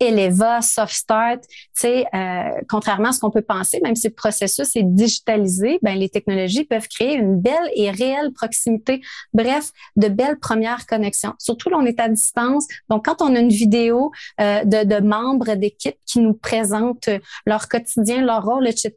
Eleva, 0.00 0.62
SoftStart, 0.62 1.40
tu 1.40 1.48
sais, 1.74 2.06
euh, 2.14 2.60
contrairement 2.68 3.08
à 3.08 3.12
ce 3.12 3.20
qu'on 3.20 3.30
peut 3.30 3.42
penser, 3.42 3.80
même 3.82 3.96
si 3.96 4.08
le 4.08 4.14
processus 4.14 4.76
est 4.76 4.84
digitalisé, 4.84 5.78
ben 5.82 5.98
les 5.98 6.08
technologies 6.08 6.64
peuvent 6.64 6.86
créer 6.86 7.14
une 7.14 7.40
belle 7.40 7.70
et 7.74 7.90
réelle 7.90 8.32
proximité. 8.32 9.00
Bref, 9.32 9.72
de 9.96 10.08
belles 10.08 10.38
premières 10.38 10.86
connexions. 10.86 11.34
Surtout 11.38 11.68
là, 11.68 11.78
on 11.80 11.86
est 11.86 11.98
à 11.98 12.08
distance. 12.08 12.66
Donc, 12.88 13.06
quand 13.06 13.22
on 13.22 13.34
a 13.34 13.40
une 13.40 13.48
vidéo 13.48 14.12
euh, 14.40 14.64
de, 14.64 14.84
de 14.84 15.00
membres 15.04 15.54
d'équipe 15.54 15.96
qui 16.06 16.20
nous 16.20 16.34
présentent 16.34 17.10
leur 17.44 17.68
quotidien, 17.68 18.22
leur 18.22 18.44
rôle, 18.44 18.68
etc., 18.68 18.87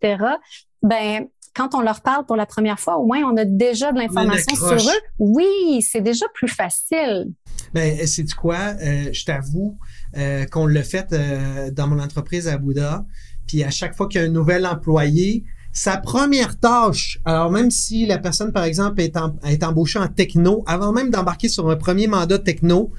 ben 0.84 1.28
quand 1.54 1.76
on 1.76 1.82
leur 1.82 2.02
parle 2.02 2.26
pour 2.26 2.36
la 2.36 2.46
première 2.46 2.80
fois, 2.80 2.98
au 2.98 3.06
moins 3.06 3.20
on 3.24 3.36
a 3.38 3.46
déjà 3.46 3.92
de 3.92 4.00
l'information 4.00 4.56
sur 4.56 4.74
eux. 4.74 5.02
Oui, 5.20 5.82
c'est 5.82 6.02
déjà 6.02 6.26
plus 6.34 6.48
facile. 6.48 7.34
Ben, 7.74 8.06
c'est 8.06 8.34
quoi? 8.34 8.74
Euh, 8.82 9.10
je 9.12 9.26
t'avoue 9.26 9.78
euh, 10.18 10.46
qu'on 10.46 10.66
l'a 10.66 10.84
fait 10.84 11.08
euh, 11.14 11.72
dans 11.72 11.88
mon 11.88 12.00
entreprise 12.00 12.48
à 12.48 12.58
Bouddha. 12.58 13.06
Puis 13.48 13.64
à 13.64 13.70
chaque 13.70 13.96
fois 13.96 14.08
qu'il 14.08 14.22
y 14.22 14.24
a 14.24 14.28
un 14.28 14.32
nouvel 14.32 14.66
employé, 14.66 15.44
sa 15.74 15.98
première 15.98 16.60
tâche, 16.60 17.20
alors 17.24 17.50
même 17.50 17.72
si 17.72 18.06
la 18.06 18.18
personne, 18.18 18.52
par 18.52 18.66
exemple, 18.66 19.02
est, 19.02 19.18
est 19.46 19.64
embauchée 19.64 20.00
en 20.00 20.08
techno, 20.08 20.64
avant 20.68 20.92
même 20.92 21.10
d'embarquer 21.10 21.48
sur 21.48 21.70
un 21.70 21.78
premier 21.78 22.08
mandat 22.08 22.40
techno, 22.40 22.92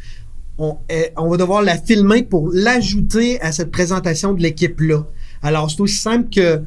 on, 0.59 0.78
on 1.16 1.28
va 1.28 1.37
devoir 1.37 1.62
la 1.62 1.76
filmer 1.76 2.22
pour 2.22 2.50
l'ajouter 2.52 3.40
à 3.40 3.52
cette 3.52 3.70
présentation 3.70 4.33
de 4.33 4.42
l'équipe-là. 4.42 5.07
Alors, 5.42 5.70
c'est 5.70 5.81
aussi 5.81 5.98
simple 5.98 6.31
que 6.31 6.62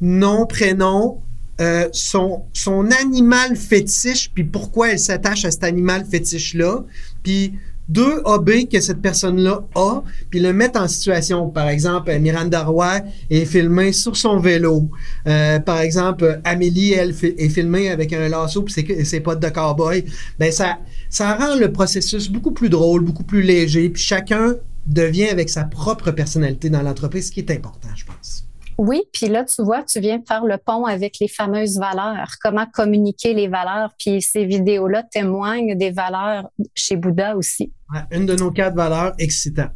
nom, 0.00 0.46
prénom, 0.46 1.20
euh, 1.60 1.88
son, 1.92 2.42
son 2.52 2.90
animal 2.90 3.56
fétiche, 3.56 4.30
puis 4.34 4.44
pourquoi 4.44 4.90
elle 4.92 4.98
s'attache 4.98 5.44
à 5.44 5.50
cet 5.50 5.64
animal 5.64 6.04
fétiche-là, 6.04 6.84
puis 7.22 7.54
deux 7.88 8.22
AB 8.24 8.68
que 8.70 8.80
cette 8.80 9.00
personne-là 9.00 9.62
a, 9.74 10.02
puis 10.30 10.40
le 10.40 10.52
mettre 10.52 10.80
en 10.80 10.88
situation. 10.88 11.50
Par 11.50 11.68
exemple, 11.68 12.16
Miranda 12.18 12.64
Roy 12.64 13.00
est 13.30 13.44
filmée 13.44 13.92
sur 13.92 14.16
son 14.16 14.38
vélo. 14.38 14.88
Euh, 15.26 15.58
par 15.60 15.80
exemple, 15.80 16.40
Amélie, 16.44 16.92
elle, 16.92 17.14
est 17.22 17.48
filmée 17.48 17.90
avec 17.90 18.12
un 18.12 18.28
lasso 18.28 18.62
puis 18.62 18.72
ses, 18.72 19.04
ses 19.04 19.20
potes 19.20 19.40
de 19.40 19.48
cowboy. 19.48 20.04
Ben 20.38 20.50
ça, 20.50 20.78
ça 21.10 21.34
rend 21.34 21.56
le 21.56 21.70
processus 21.72 22.30
beaucoup 22.30 22.52
plus 22.52 22.70
drôle, 22.70 23.04
beaucoup 23.04 23.24
plus 23.24 23.42
léger, 23.42 23.90
puis 23.90 24.02
chacun 24.02 24.54
devient 24.86 25.28
avec 25.28 25.48
sa 25.48 25.64
propre 25.64 26.10
personnalité 26.10 26.70
dans 26.70 26.82
l'entreprise, 26.82 27.28
ce 27.28 27.32
qui 27.32 27.40
est 27.40 27.50
important, 27.50 27.88
je 27.94 28.04
pense. 28.04 28.43
Oui, 28.78 29.02
puis 29.12 29.28
là, 29.28 29.44
tu 29.44 29.62
vois, 29.62 29.82
tu 29.84 30.00
viens 30.00 30.20
faire 30.26 30.44
le 30.44 30.58
pont 30.58 30.84
avec 30.84 31.18
les 31.20 31.28
fameuses 31.28 31.78
valeurs, 31.78 32.28
comment 32.42 32.66
communiquer 32.66 33.32
les 33.32 33.48
valeurs, 33.48 33.94
puis 33.98 34.20
ces 34.20 34.44
vidéos-là 34.44 35.04
témoignent 35.04 35.76
des 35.76 35.90
valeurs 35.90 36.48
chez 36.74 36.96
Bouddha 36.96 37.36
aussi. 37.36 37.72
une 38.10 38.26
de 38.26 38.34
nos 38.34 38.50
quatre 38.50 38.74
valeurs, 38.74 39.14
excitant. 39.18 39.68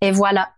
Et 0.00 0.10
voilà. 0.10 0.50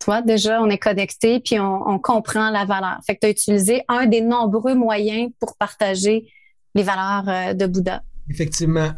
Toi, 0.00 0.22
déjà, 0.22 0.62
on 0.62 0.70
est 0.70 0.78
connecté, 0.78 1.40
puis 1.40 1.58
on, 1.60 1.88
on 1.88 1.98
comprend 1.98 2.50
la 2.50 2.64
valeur. 2.64 2.98
Fait 3.06 3.14
que 3.14 3.20
tu 3.20 3.26
as 3.26 3.30
utilisé 3.30 3.82
un 3.88 4.06
des 4.06 4.20
nombreux 4.20 4.74
moyens 4.74 5.30
pour 5.40 5.56
partager 5.58 6.26
les 6.74 6.82
valeurs 6.82 7.28
euh, 7.28 7.54
de 7.54 7.66
Bouddha. 7.66 8.02
Effectivement. 8.30 8.90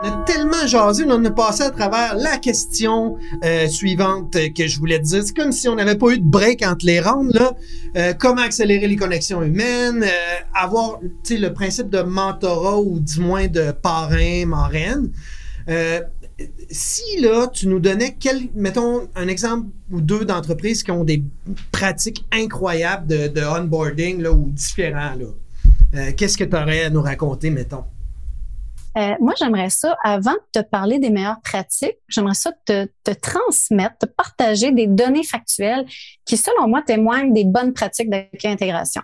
On 0.00 0.08
a 0.08 0.24
tellement 0.24 0.66
jasé, 0.66 1.04
on 1.06 1.24
a 1.24 1.30
passé 1.30 1.62
à 1.62 1.70
travers 1.70 2.16
la 2.16 2.38
question 2.38 3.16
euh, 3.44 3.68
suivante 3.68 4.36
que 4.54 4.66
je 4.66 4.78
voulais 4.78 4.98
te 4.98 5.04
dire. 5.04 5.22
C'est 5.24 5.36
comme 5.36 5.52
si 5.52 5.68
on 5.68 5.76
n'avait 5.76 5.96
pas 5.96 6.10
eu 6.10 6.18
de 6.18 6.24
break 6.24 6.62
entre 6.62 6.84
les 6.84 7.00
rounds. 7.00 7.32
Là. 7.32 7.54
Euh, 7.96 8.12
comment 8.12 8.42
accélérer 8.42 8.88
les 8.88 8.96
connexions 8.96 9.42
humaines, 9.42 10.02
euh, 10.02 10.36
avoir 10.52 10.98
le 11.30 11.48
principe 11.50 11.90
de 11.90 12.00
mentorat 12.00 12.80
ou 12.80 12.98
du 12.98 13.20
moins 13.20 13.46
de 13.46 13.70
parrain, 13.70 14.46
marraine. 14.46 15.10
si 16.70 17.20
là, 17.20 17.46
tu 17.46 17.68
nous 17.68 17.78
donnais, 17.78 18.16
quel, 18.18 18.48
mettons, 18.56 19.08
un 19.14 19.28
exemple 19.28 19.68
ou 19.92 20.00
deux 20.00 20.24
d'entreprises 20.24 20.82
qui 20.82 20.90
ont 20.90 21.04
des 21.04 21.22
pratiques 21.70 22.24
incroyables 22.32 23.06
de, 23.06 23.28
de 23.28 23.42
onboarding 23.42 24.20
là, 24.20 24.32
ou 24.32 24.50
différents, 24.50 25.14
là, 25.14 26.12
qu'est-ce 26.12 26.36
que 26.36 26.44
tu 26.44 26.56
aurais 26.56 26.82
à 26.82 26.90
nous 26.90 27.02
raconter, 27.02 27.50
mettons? 27.50 27.84
Euh, 28.96 29.14
moi, 29.20 29.34
j'aimerais 29.38 29.70
ça, 29.70 29.96
avant 30.04 30.32
de 30.32 30.60
te 30.60 30.64
parler 30.64 30.98
des 30.98 31.10
meilleures 31.10 31.40
pratiques, 31.42 31.98
j'aimerais 32.08 32.34
ça 32.34 32.52
te, 32.64 32.86
te 33.02 33.10
transmettre, 33.10 33.98
te 33.98 34.06
partager 34.06 34.70
des 34.70 34.86
données 34.86 35.24
factuelles 35.24 35.84
qui, 36.24 36.36
selon 36.36 36.68
moi, 36.68 36.82
témoignent 36.82 37.32
des 37.32 37.44
bonnes 37.44 37.72
pratiques 37.72 38.08
d'accueil 38.08 38.52
intégration. 38.52 39.02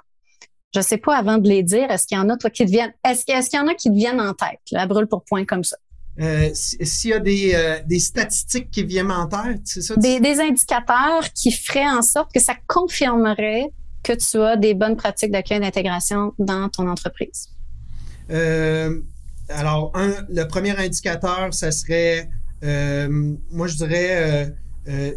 Je 0.75 0.81
sais 0.81 0.99
pas 0.99 1.17
avant 1.17 1.39
de 1.39 1.49
les 1.49 1.65
dire, 1.65 1.91
est-ce 1.91 2.07
qu'il 2.07 2.17
y 2.17 2.21
en 2.21 2.29
a, 2.29 2.37
toi, 2.37 2.51
qui 2.51 2.65
te 2.65 2.71
viennent, 2.71 2.93
est-ce 3.05 3.25
qu'il 3.25 3.59
y 3.59 3.63
en 3.63 3.67
a 3.67 3.75
qui 3.75 3.89
te 3.89 3.95
viennent 3.95 4.21
en 4.21 4.35
tête, 4.35 4.61
là, 4.71 4.87
brûle 4.87 5.09
pour 5.09 5.25
point 5.25 5.45
comme 5.45 5.65
ça? 5.65 5.77
Euh, 6.21 6.51
S'il 6.55 7.11
y 7.11 7.13
a 7.13 7.19
des, 7.19 7.53
euh, 7.55 7.81
des, 7.87 7.99
statistiques 7.99 8.71
qui 8.71 8.85
viennent 8.85 9.11
en 9.11 9.27
tête, 9.27 9.63
c'est 9.65 9.81
ça? 9.81 9.97
Des, 9.97 10.21
des, 10.21 10.39
indicateurs 10.39 11.33
qui 11.35 11.51
feraient 11.51 11.89
en 11.89 12.03
sorte 12.03 12.33
que 12.33 12.41
ça 12.41 12.55
confirmerait 12.67 13.71
que 14.03 14.13
tu 14.13 14.39
as 14.39 14.57
des 14.57 14.75
bonnes 14.75 14.97
pratiques 14.97 15.31
d'accueil 15.31 15.61
d'intégration 15.61 16.33
dans 16.39 16.69
ton 16.69 16.89
entreprise. 16.89 17.49
Euh, 18.31 19.01
alors, 19.51 19.93
le 20.29 20.45
premier 20.45 20.77
indicateur, 20.77 21.53
ça 21.53 21.71
serait, 21.71 22.31
euh, 22.65 23.35
moi 23.51 23.67
je 23.67 23.77
dirais, 23.77 24.09
euh, 24.11 24.47
euh, 24.89 25.13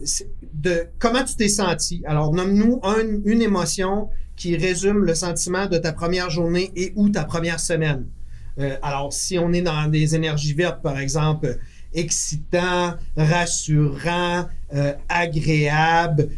de 0.54 0.88
comment 1.00 1.24
tu 1.24 1.36
t'es 1.36 1.48
senti? 1.48 2.04
Alors, 2.06 2.34
nomme-nous 2.34 2.82
une 3.26 3.42
émotion 3.42 4.10
qui 4.36 4.58
résume 4.58 5.06
le 5.06 5.16
sentiment 5.16 5.68
de 5.68 5.78
ta 5.78 5.94
première 5.94 6.30
journée 6.30 6.72
et 6.76 6.94
ou 6.96 7.10
ta 7.10 7.24
première 7.24 7.60
semaine. 7.60 8.06
alors, 8.82 9.14
si 9.14 9.40
on 9.40 9.52
est 9.52 9.62
dans 9.62 9.88
des 9.88 10.16
énergies 10.16 10.54
vertes, 10.54 10.82
par 10.82 11.00
exemple, 11.00 11.58
excitant, 11.94 12.96
rassurant, 13.16 14.46
agréable, 15.10 16.30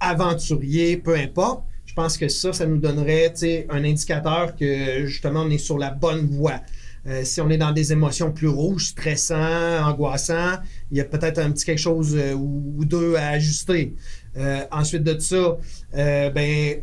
aventurier, 0.00 0.96
peu 0.96 1.16
importe 1.16 1.64
je 1.92 1.94
pense 1.94 2.16
que 2.16 2.26
ça, 2.28 2.54
ça 2.54 2.64
nous 2.64 2.78
donnerait 2.78 3.34
un 3.68 3.84
indicateur 3.84 4.56
que 4.56 5.04
justement 5.04 5.42
on 5.42 5.50
est 5.50 5.58
sur 5.58 5.76
la 5.76 5.90
bonne 5.90 6.26
voie. 6.26 6.62
Euh, 7.06 7.20
si 7.22 7.42
on 7.42 7.50
est 7.50 7.58
dans 7.58 7.72
des 7.72 7.92
émotions 7.92 8.32
plus 8.32 8.48
rouges, 8.48 8.86
stressant, 8.86 9.86
angoissant, 9.86 10.54
il 10.90 10.96
y 10.96 11.02
a 11.02 11.04
peut-être 11.04 11.38
un 11.38 11.50
petit 11.50 11.66
quelque 11.66 11.78
chose 11.78 12.16
euh, 12.16 12.32
ou, 12.32 12.82
deux 12.86 13.16
à 13.16 13.28
ajuster. 13.28 13.94
Euh, 14.38 14.64
ensuite 14.70 15.04
de 15.04 15.18
ça, 15.18 15.58
ben, 15.92 16.82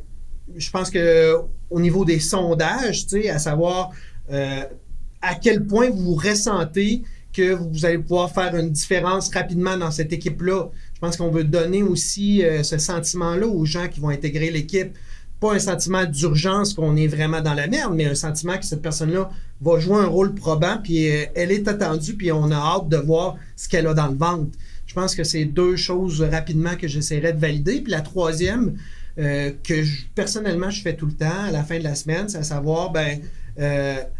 je 0.56 0.70
pense 0.70 0.92
que 0.92 1.38
au 1.72 1.80
niveau 1.80 2.06
des 2.06 2.20
sondages, 2.20 3.08
à 3.34 3.40
savoir 3.40 3.90
à 4.30 5.36
quel 5.42 5.66
point 5.66 5.90
vous 5.90 6.14
ressentez 6.14 7.02
que 7.34 7.54
vous 7.54 7.84
allez 7.84 7.98
pouvoir 7.98 8.32
faire 8.32 8.56
une 8.56 8.70
différence 8.70 9.34
rapidement 9.34 9.76
dans 9.76 9.92
cette 9.92 10.14
équipe-là. 10.14 10.70
Je 11.02 11.08
pense 11.08 11.16
qu'on 11.16 11.32
veut 11.32 11.46
donner 11.46 11.82
aussi 11.82 12.44
euh, 12.44 12.62
ce 12.62 12.78
sentiment-là 12.78 13.48
aux 13.48 13.64
gens 13.64 13.88
qui 13.88 14.02
vont 14.02 14.10
intégrer 14.10 14.52
l'équipe. 14.52 14.98
Pas 15.40 15.54
un 15.54 15.60
sentiment 15.60 16.04
d'urgence 16.04 16.74
qu'on 16.74 16.98
est 16.98 17.08
vraiment 17.08 17.40
dans 17.40 17.54
la 17.54 17.68
merde, 17.68 17.94
mais 17.96 18.04
un 18.04 18.16
sentiment 18.16 18.58
que 18.58 18.66
cette 18.66 18.82
personne-là 18.82 19.30
va 19.62 19.80
jouer 19.80 19.96
un 19.96 20.08
rôle 20.08 20.36
probant, 20.36 20.78
puis 20.84 21.10
euh, 21.10 21.24
elle 21.36 21.54
est 21.54 21.70
attendue, 21.70 22.16
puis 22.16 22.34
on 22.34 22.52
a 22.52 22.56
hâte 22.58 22.90
de 22.90 22.98
voir 22.98 23.38
ce 23.56 23.70
qu'elle 23.70 23.88
a 23.88 23.94
dans 23.94 24.10
le 24.10 24.18
ventre. 24.18 24.52
Je 24.88 24.94
pense 24.94 25.16
que 25.16 25.24
c'est 25.24 25.46
deux 25.46 25.78
choses 25.78 26.22
rapidement 26.22 26.76
que 26.76 26.90
j'essaierai 26.90 27.32
de 27.32 27.40
valider. 27.40 27.80
Puis 27.80 27.92
la 27.94 28.02
troisième, 28.02 28.76
euh, 29.20 29.52
que 29.64 29.86
personnellement 30.16 30.70
je 30.70 30.82
fais 30.82 30.98
tout 30.98 31.06
le 31.06 31.14
temps 31.14 31.46
à 31.48 31.52
la 31.52 31.64
fin 31.64 31.80
de 31.80 31.84
la 31.86 31.96
semaine, 31.96 32.28
c'est 32.28 32.40
à 32.40 32.44
savoir, 32.44 32.92
ben, 32.92 33.22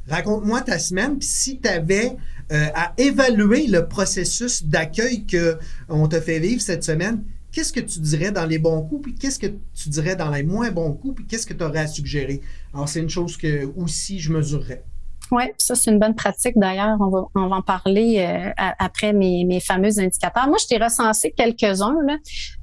raconte-moi 0.08 0.62
ta 0.62 0.80
semaine, 0.80 1.18
puis 1.18 1.28
si 1.28 1.60
tu 1.60 1.68
avais 1.68 2.16
euh, 2.52 2.66
à 2.74 2.94
évaluer 2.98 3.68
le 3.68 3.88
processus 3.88 4.64
d'accueil 4.64 5.26
qu'on 5.28 6.08
te 6.08 6.20
fait 6.20 6.40
vivre 6.40 6.62
cette 6.62 6.84
semaine, 6.84 7.24
qu'est-ce 7.52 7.72
que 7.72 7.80
tu 7.80 8.00
dirais 8.00 8.32
dans 8.32 8.46
les 8.46 8.58
bons 8.58 8.82
coups, 8.82 9.04
puis 9.04 9.16
qu'est-ce 9.16 9.38
que 9.38 9.48
tu 9.48 9.90
dirais 9.90 10.16
dans 10.16 10.32
les 10.32 10.42
moins 10.42 10.72
bons 10.72 10.94
coups, 10.94 11.16
puis 11.16 11.26
qu'est-ce 11.26 11.46
que 11.46 11.54
tu 11.54 11.64
aurais 11.64 11.82
à 11.82 11.88
suggérer? 11.88 12.42
Alors, 12.74 12.90
c'est 12.90 13.02
une 13.02 13.10
chose 13.10 13.38
que 13.38 13.72
aussi 13.78 14.20
je 14.20 14.32
mesurerais. 14.32 14.84
Oui, 15.32 15.44
ça, 15.60 15.76
c'est 15.76 15.92
une 15.92 16.00
bonne 16.00 16.16
pratique. 16.16 16.58
D'ailleurs, 16.58 16.98
on 17.00 17.10
va, 17.10 17.56
en 17.56 17.62
parler 17.62 18.18
euh, 18.18 18.50
après 18.80 19.14
mes, 19.14 19.46
mes 19.46 19.60
fameux 19.60 20.00
indicateurs. 20.00 20.48
Moi, 20.48 20.58
je 20.60 20.66
t'ai 20.66 20.84
recensé 20.84 21.32
quelques-uns. 21.38 21.94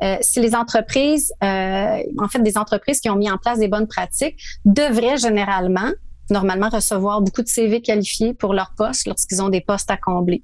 Euh, 0.02 0.16
si 0.20 0.40
les 0.40 0.56
entreprises, 0.56 1.32
en 1.40 2.28
fait, 2.28 2.40
des 2.40 2.58
entreprises 2.58 3.00
qui 3.00 3.08
ont 3.08 3.14
mis 3.14 3.30
en 3.30 3.38
place 3.38 3.60
des 3.60 3.68
bonnes 3.68 3.86
pratiques 3.86 4.36
devraient 4.64 5.16
généralement 5.16 5.92
normalement 6.30 6.68
recevoir 6.68 7.20
beaucoup 7.20 7.42
de 7.42 7.48
CV 7.48 7.80
qualifiés 7.80 8.34
pour 8.34 8.54
leur 8.54 8.72
poste 8.76 9.06
lorsqu'ils 9.06 9.42
ont 9.42 9.48
des 9.48 9.60
postes 9.60 9.90
à 9.90 9.96
combler. 9.96 10.42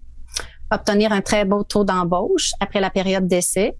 Obtenir 0.71 1.12
un 1.12 1.21
très 1.21 1.45
beau 1.45 1.64
taux 1.64 1.85
d'embauche 1.85 2.53
après 2.61 2.81
la 2.81 2.90
période 2.90 3.27
d'essai. 3.27 3.75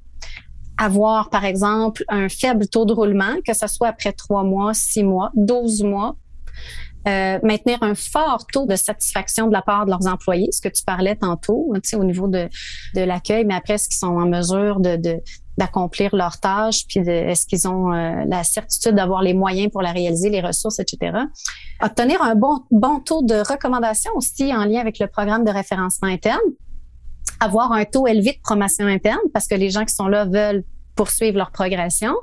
avoir, 0.79 1.31
par 1.31 1.45
exemple, 1.45 2.03
un 2.09 2.29
faible 2.29 2.67
taux 2.67 2.85
de 2.85 2.93
roulement, 2.93 3.37
que 3.47 3.55
ce 3.55 3.67
soit 3.67 3.89
après 3.89 4.13
trois 4.13 4.43
mois, 4.43 4.75
six 4.75 5.05
mois, 5.05 5.31
douze 5.35 5.83
mois, 5.83 6.17
euh, 7.09 7.39
maintenir 7.43 7.79
un 7.83 7.95
fort 7.95 8.47
taux 8.53 8.67
de 8.67 8.77
satisfaction 8.77 9.49
de 9.49 9.53
la 9.53 9.63
part 9.63 9.87
de 9.87 9.91
leurs 9.91 10.07
employés, 10.07 10.49
ce 10.53 10.61
que 10.61 10.69
tu 10.69 10.85
parlais 10.85 11.17
tantôt, 11.17 11.73
tu 11.75 11.81
sais, 11.85 11.97
au 11.97 12.05
niveau 12.05 12.29
de, 12.29 12.49
de 12.95 13.01
l'accueil, 13.01 13.45
mais 13.45 13.55
après, 13.55 13.75
est-ce 13.75 13.89
qu'ils 13.89 13.99
sont 13.99 14.07
en 14.07 14.27
mesure 14.27 14.81
de, 14.81 14.97
de 14.97 15.21
d'accomplir 15.59 16.15
leurs 16.17 16.39
tâches, 16.39 16.87
puis 16.87 17.01
est-ce 17.01 17.47
qu'ils 17.47 17.69
ont 17.69 17.93
euh, 17.93 18.25
la 18.27 18.43
certitude 18.43 18.95
d'avoir 18.95 19.23
les 19.23 19.35
moyens 19.35 19.71
pour 19.71 19.83
la 19.83 19.93
réaliser, 19.93 20.31
les 20.31 20.41
ressources, 20.41 20.79
etc. 20.79 21.13
Obtenir 21.83 22.23
un 22.23 22.35
bon, 22.35 22.61
bon 22.71 23.01
taux 23.01 23.23
de 23.23 23.35
recommandation 23.35 24.11
aussi 24.15 24.55
en 24.55 24.65
lien 24.65 24.81
avec 24.81 24.99
le 24.99 25.07
programme 25.07 25.45
de 25.45 25.51
référencement 25.51 26.09
interne. 26.09 26.41
Avoir 27.41 27.73
un 27.73 27.85
taux 27.85 28.07
élevé 28.07 28.33
de 28.33 28.41
promotion 28.43 28.87
interne 28.87 29.21
parce 29.35 29.47
que 29.47 29.55
les 29.55 29.71
gens 29.71 29.85
qui 29.85 29.95
sont 29.95 30.09
là 30.09 30.25
veulent 30.25 30.65
poursuivre 30.95 31.37
leur 31.37 31.51
progression. 31.51 32.15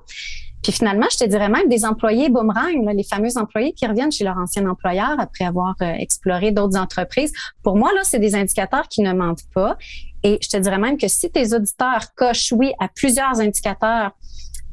Puis 0.63 0.73
finalement, 0.73 1.05
je 1.09 1.17
te 1.17 1.25
dirais 1.25 1.47
même 1.47 1.69
des 1.69 1.85
employés 1.85 2.29
boomerang, 2.29 2.85
les 2.93 3.03
fameux 3.03 3.37
employés 3.37 3.71
qui 3.73 3.87
reviennent 3.87 4.11
chez 4.11 4.25
leur 4.25 4.37
ancien 4.37 4.67
employeur 4.67 5.15
après 5.17 5.45
avoir 5.45 5.75
euh, 5.81 5.93
exploré 5.93 6.51
d'autres 6.51 6.77
entreprises. 6.77 7.31
Pour 7.63 7.77
moi, 7.77 7.91
là, 7.93 8.01
c'est 8.03 8.19
des 8.19 8.35
indicateurs 8.35 8.87
qui 8.89 9.01
ne 9.01 9.13
mentent 9.13 9.47
pas. 9.53 9.77
Et 10.23 10.37
je 10.41 10.49
te 10.49 10.57
dirais 10.57 10.77
même 10.77 10.97
que 10.97 11.07
si 11.07 11.29
tes 11.29 11.53
auditeurs 11.53 12.13
cochent 12.15 12.51
oui 12.51 12.71
à 12.79 12.87
plusieurs 12.87 13.39
indicateurs 13.39 14.11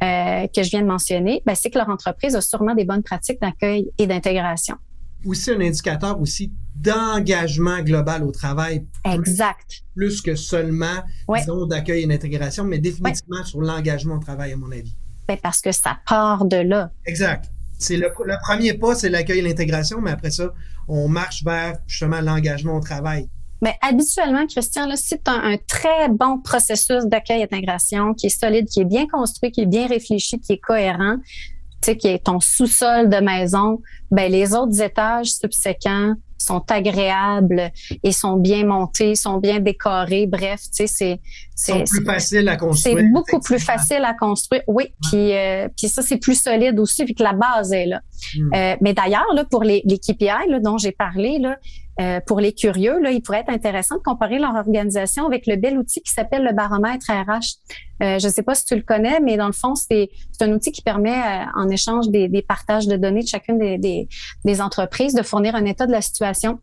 euh, 0.03 0.47
que 0.55 0.63
je 0.63 0.71
viens 0.71 0.83
de 0.83 0.87
mentionner, 0.87 1.43
ben, 1.47 1.55
c'est 1.55 1.71
que 1.71 1.79
leur 1.79 1.89
entreprise 1.89 2.35
a 2.37 2.41
sûrement 2.41 2.75
des 2.75 2.85
bonnes 2.85 3.03
pratiques 3.03 3.41
d'accueil 3.41 3.91
et 3.99 4.07
d'intégration. 4.07 4.77
Aussi 5.25 5.51
un 5.51 5.61
indicateur 5.61 6.21
aussi 6.21 6.53
d'engagement 6.75 7.81
global 7.81 8.23
au 8.23 8.31
travail. 8.31 8.87
Exact. 9.05 9.83
Plus 9.95 10.21
que 10.21 10.35
seulement, 10.35 11.03
disons, 11.35 11.67
d'accueil 11.67 12.03
et 12.03 12.07
d'intégration, 12.07 12.65
mais 12.65 12.79
définitivement 12.79 13.43
sur 13.45 13.61
l'engagement 13.61 14.17
au 14.17 14.21
travail, 14.21 14.53
à 14.53 14.57
mon 14.57 14.71
avis. 14.71 14.95
Ben, 15.27 15.39
parce 15.43 15.61
que 15.61 15.73
ça 15.73 15.99
part 16.07 16.45
de 16.45 16.59
là. 16.59 16.91
Exact. 17.07 17.51
C'est 17.79 17.97
le, 17.97 18.11
premier 18.43 18.75
pas, 18.75 18.95
c'est 18.95 19.09
l'accueil 19.09 19.41
et 19.41 19.43
l'intégration, 19.43 20.01
mais 20.01 20.11
après 20.11 20.31
ça, 20.31 20.53
on 20.89 21.09
marche 21.09 21.45
vers 21.45 21.79
justement 21.87 22.21
l'engagement 22.21 22.77
au 22.77 22.81
travail. 22.81 23.29
Mais 23.63 23.75
habituellement, 23.81 24.47
Christian, 24.47 24.87
là, 24.87 24.97
si 24.97 25.17
tu 25.17 25.31
as 25.31 25.35
un 25.35 25.57
très 25.67 26.09
bon 26.09 26.41
processus 26.41 27.05
d'accueil 27.07 27.43
et 27.43 27.47
d'intégration 27.47 28.15
qui 28.15 28.27
est 28.27 28.41
solide, 28.41 28.67
qui 28.69 28.81
est 28.81 28.85
bien 28.85 29.07
construit, 29.07 29.51
qui 29.51 29.63
est 29.63 29.67
bien 29.67 29.87
réfléchi, 29.87 30.39
qui 30.41 30.55
est 30.55 30.59
cohérent, 30.59 31.17
tu 31.83 31.93
sais, 31.93 31.97
qui 31.97 32.09
est 32.09 32.25
ton 32.25 32.41
sous-sol 32.41 33.09
de 33.09 33.19
maison, 33.19 33.81
ben 34.11 34.31
les 34.31 34.55
autres 34.55 34.81
étages 34.81 35.29
subséquents 35.29 36.15
sont 36.39 36.65
agréables 36.71 37.73
et 38.03 38.13
sont 38.13 38.37
bien 38.37 38.65
montés, 38.65 39.15
sont 39.15 39.39
bien 39.39 39.59
décorés. 39.59 40.27
Bref, 40.27 40.61
tu 40.65 40.87
sais, 40.87 40.87
c'est 40.87 41.21
c'est 41.55 41.85
plus 41.85 42.05
facile 42.05 42.49
à 42.49 42.57
construire. 42.57 42.99
C'est 42.99 43.05
beaucoup 43.11 43.41
plus 43.41 43.59
facile 43.59 44.05
à 44.05 44.15
construire. 44.15 44.63
Oui, 44.67 44.93
puis 45.11 45.35
euh, 45.35 45.69
puis 45.77 45.89
ça 45.89 46.03
c'est 46.03 46.19
plus 46.19 46.41
solide 46.41 46.79
aussi 46.79 47.05
vu 47.05 47.15
que 47.15 47.23
la 47.23 47.33
base 47.33 47.73
est 47.73 47.87
là. 47.87 48.01
Hmm. 48.37 48.55
Euh, 48.55 48.77
mais 48.81 48.95
d'ailleurs 48.95 49.33
là 49.35 49.45
pour 49.45 49.65
les, 49.65 49.83
les 49.85 49.99
KPI 49.99 50.49
là, 50.49 50.61
dont 50.61 50.79
j'ai 50.79 50.93
parlé 50.93 51.39
là, 51.39 51.57
euh, 51.99 52.21
pour 52.27 52.41
les 52.41 52.53
curieux, 52.53 52.99
là, 53.01 53.11
il 53.11 53.23
pourrait 53.23 53.41
être 53.41 53.49
intéressant 53.51 53.97
de 53.97 54.03
comparer 54.03 54.39
leur 54.39 54.55
organisation 54.55 55.27
avec 55.27 55.47
le 55.47 55.57
bel 55.57 55.79
outil 55.79 56.03
qui 56.03 56.13
s'appelle 56.13 56.45
le 56.45 56.53
baromètre 56.53 57.07
RH. 57.11 57.57
Euh, 58.03 58.19
je 58.19 58.27
ne 58.27 58.33
sais 58.33 58.43
pas 58.43 58.55
si 58.55 58.67
tu 58.67 58.77
le 58.77 58.83
connais, 58.83 59.21
mais 59.21 59.39
dans 59.39 59.47
le 59.47 59.53
fond, 59.53 59.75
c'est 59.75 60.11
un 60.41 60.53
outil 60.53 60.73
qui 60.73 60.83
permet, 60.83 61.17
euh, 61.17 61.45
en 61.55 61.69
échange 61.69 62.09
des, 62.09 62.45
partages 62.47 62.87
de 62.87 62.97
données 62.97 63.23
de 63.23 63.29
chacune 63.29 63.59
des 63.59 64.61
entreprises, 64.61 65.15
de 65.15 65.23
fournir 65.23 65.55
un 65.55 65.65
état 65.65 65.87
de 65.87 65.93
la 65.93 66.03
situation 66.03 66.61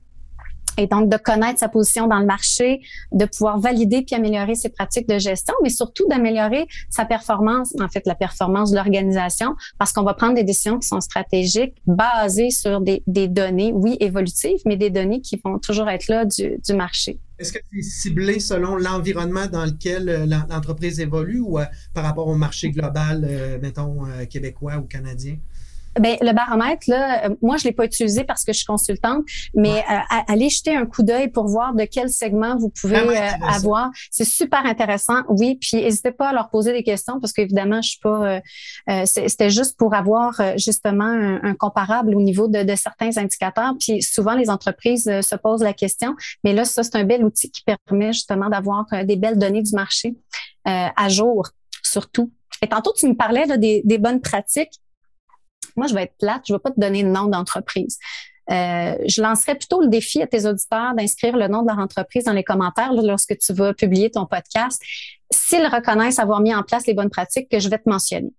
et 0.78 0.88
donc 0.88 1.10
de 1.10 1.18
connaître 1.18 1.60
sa 1.60 1.70
position 1.70 2.08
dans 2.08 2.20
le 2.20 2.26
marché, 2.26 2.82
de 3.12 3.26
pouvoir 3.26 3.60
valider 3.60 4.04
puis 4.04 4.16
améliorer 4.16 4.56
ses 4.56 4.70
pratiques 4.70 5.08
de 5.08 5.20
gestion, 5.20 5.54
mais 5.64 5.70
surtout 5.70 6.08
d'améliorer 6.08 6.68
sa 6.90 7.06
performance, 7.06 7.74
en 7.80 7.90
fait 7.90 8.06
la 8.06 8.16
performance 8.16 8.72
de 8.72 8.76
l'organisation, 8.76 9.56
parce 9.78 9.92
qu'on 9.92 10.04
va 10.04 10.14
prendre 10.14 10.36
des 10.36 10.44
décisions 10.44 10.80
qui 10.80 10.88
sont 10.88 11.02
stratégiques, 11.02 11.76
basées 11.86 12.50
sur 12.50 12.82
des, 12.82 13.02
données, 13.08 13.72
oui, 13.74 13.98
évolutives, 14.00 14.60
mais 14.66 14.78
des 14.78 14.90
données 14.90 15.22
qui 15.22 15.40
vont 15.44 15.60
toujours 15.60 15.90
être 15.90 16.08
là 16.08 16.26
du, 16.26 16.60
marché. 16.74 17.20
Est-ce 17.38 17.54
que 17.54 17.60
c'est 17.72 17.82
ciblé 17.82 18.40
selon 18.40 18.78
l'environnement 18.78 19.48
dans 19.48 19.66
lequel 19.66 20.10
euh, 20.10 20.26
l'entreprise 20.26 21.00
évolue 21.00 21.40
ou 21.40 21.60
euh, 21.60 21.66
par 21.94 22.04
rapport 22.04 22.28
au 22.28 22.36
marché 22.36 22.72
global, 22.72 23.28
euh, 23.28 23.60
mettons, 23.62 24.06
québécoois 24.30 24.78
ou 24.78 24.84
canadien? 24.84 25.38
Ben, 26.00 26.18
le 26.22 26.34
baromètre, 26.34 26.84
là, 26.88 27.26
euh, 27.26 27.36
moi, 27.42 27.58
je 27.58 27.66
l'ai 27.66 27.72
pas 27.72 27.86
utilisé 27.86 28.24
parce 28.24 28.44
que 28.44 28.52
je 28.52 28.58
suis 28.58 28.66
consultante, 28.66 29.24
mais 29.54 29.84
euh, 29.92 30.22
allez 30.28 30.50
jeter 30.50 30.76
un 30.76 30.86
coup 30.86 31.04
d'œil 31.04 31.28
pour 31.30 31.48
voir 31.48 31.76
de 31.76 31.86
quel 31.86 32.10
segment 32.10 32.58
vous 32.58 32.70
pouvez 32.70 32.98
euh, 32.98 33.30
avoir. 33.48 33.92
C'est 34.10 34.26
super 34.26 34.66
intéressant, 34.66 35.22
oui. 35.30 35.58
Puis 35.62 35.78
n'hésitez 35.78 36.12
pas 36.12 36.30
à 36.30 36.34
leur 36.34 36.50
poser 36.50 36.74
des 36.74 36.84
questions 36.84 37.20
parce 37.20 37.32
qu'évidemment, 37.32 37.82
je 37.82 37.90
suis 37.90 38.00
pas. 38.00 38.42
C'était 39.06 39.50
juste 39.50 39.78
pour 39.78 39.94
avoir 39.94 40.42
justement 40.58 41.06
un, 41.06 41.54
comparable 41.56 42.16
au 42.16 42.22
niveau 42.22 42.48
de, 42.48 42.64
de, 42.64 42.76
certains 42.76 43.18
indicateurs. 43.18 43.74
Puis 43.80 44.02
souvent, 44.02 44.34
les 44.34 44.50
entreprises 44.50 45.06
se 45.06 45.36
posent 45.36 45.64
la 45.64 45.74
question, 45.74 46.16
mais 46.44 46.54
là, 46.54 46.66
ça, 46.66 46.84
c'est 46.84 46.96
un 46.96 47.04
bel 47.04 47.24
outil 47.24 47.52
qui 47.52 47.64
permet 47.64 48.14
justement 48.14 48.50
d'avoir 48.50 48.86
des 49.06 49.16
belles 49.16 49.38
données 49.38 49.62
du 49.62 49.74
marché 49.74 50.16
à 50.66 51.10
jour, 51.10 51.50
surtout. 51.84 52.32
Et 52.62 52.68
tantôt, 52.68 52.94
tu 52.96 53.08
me 53.08 53.16
parlais 53.16 53.46
là, 53.46 53.58
des, 53.58 53.82
des 53.86 53.98
bonnes 53.98 54.22
pratiques 54.22 54.80
moi, 55.76 55.88
je 55.88 55.94
vais 55.94 56.04
être 56.04 56.18
plate, 56.20 56.44
je 56.48 56.54
ne 56.54 56.58
vais 56.58 56.62
pas 56.62 56.72
te 56.72 56.80
donner 56.80 57.04
le 57.04 57.10
nom 57.10 57.26
d'entreprise. 57.26 57.98
Euh, 58.52 58.96
je 59.08 59.22
lancerai 59.22 59.56
plutôt 59.56 59.82
le 59.82 59.88
défi 59.88 60.22
à 60.22 60.28
tes 60.28 60.46
auditeurs 60.46 60.94
d'inscrire 60.96 61.38
le 61.38 61.48
nom 61.48 61.62
de 61.62 61.68
leur 61.68 61.80
entreprise 61.80 62.26
dans 62.26 62.34
les 62.34 62.44
commentaires 62.44 62.92
lorsque 62.94 63.38
tu 63.38 63.54
vas 63.54 63.74
publier 63.74 64.12
ton 64.12 64.26
podcast, 64.26 64.82
s'ils 65.32 65.66
reconnaissent 65.66 66.20
avoir 66.20 66.42
mis 66.42 66.54
en 66.54 66.64
place 66.64 66.86
les 66.86 66.94
bonnes 66.94 67.10
pratiques 67.10 67.50
que 67.50 67.60
je 67.60 67.70
vais 67.70 67.78
te 67.78 67.90
mentionner. 67.90 68.34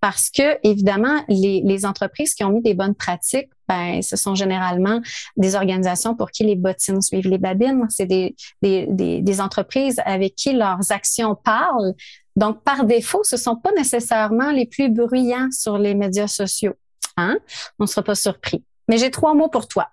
Parce 0.00 0.30
que, 0.30 0.58
évidemment, 0.62 1.24
les, 1.28 1.86
entreprises 1.86 2.34
qui 2.34 2.44
ont 2.44 2.50
mis 2.50 2.60
des 2.60 2.74
bonnes 2.74 2.94
pratiques, 2.94 3.48
ben, 3.66 4.02
ce 4.02 4.14
sont 4.14 4.34
généralement 4.34 5.00
des 5.36 5.56
organisations 5.56 6.14
pour 6.14 6.30
qui 6.30 6.44
les 6.44 6.54
bottines 6.54 7.00
suivent 7.00 7.28
les 7.28 7.38
babines. 7.38 7.86
C'est 7.88 8.06
des, 8.06 8.36
des 8.60 9.40
entreprises 9.40 10.00
avec 10.04 10.34
qui 10.34 10.52
leurs 10.52 10.92
actions 10.92 11.34
parlent, 11.34 11.94
donc, 12.36 12.62
par 12.62 12.84
défaut, 12.84 13.24
ce 13.24 13.36
sont 13.36 13.56
pas 13.56 13.72
nécessairement 13.72 14.52
les 14.52 14.66
plus 14.66 14.90
bruyants 14.90 15.48
sur 15.50 15.78
les 15.78 15.94
médias 15.94 16.28
sociaux. 16.28 16.74
Hein? 17.16 17.38
On 17.78 17.84
ne 17.84 17.88
sera 17.88 18.02
pas 18.02 18.14
surpris. 18.14 18.62
Mais 18.88 18.98
j'ai 18.98 19.10
trois 19.10 19.34
mots 19.34 19.48
pour 19.48 19.66
toi. 19.68 19.88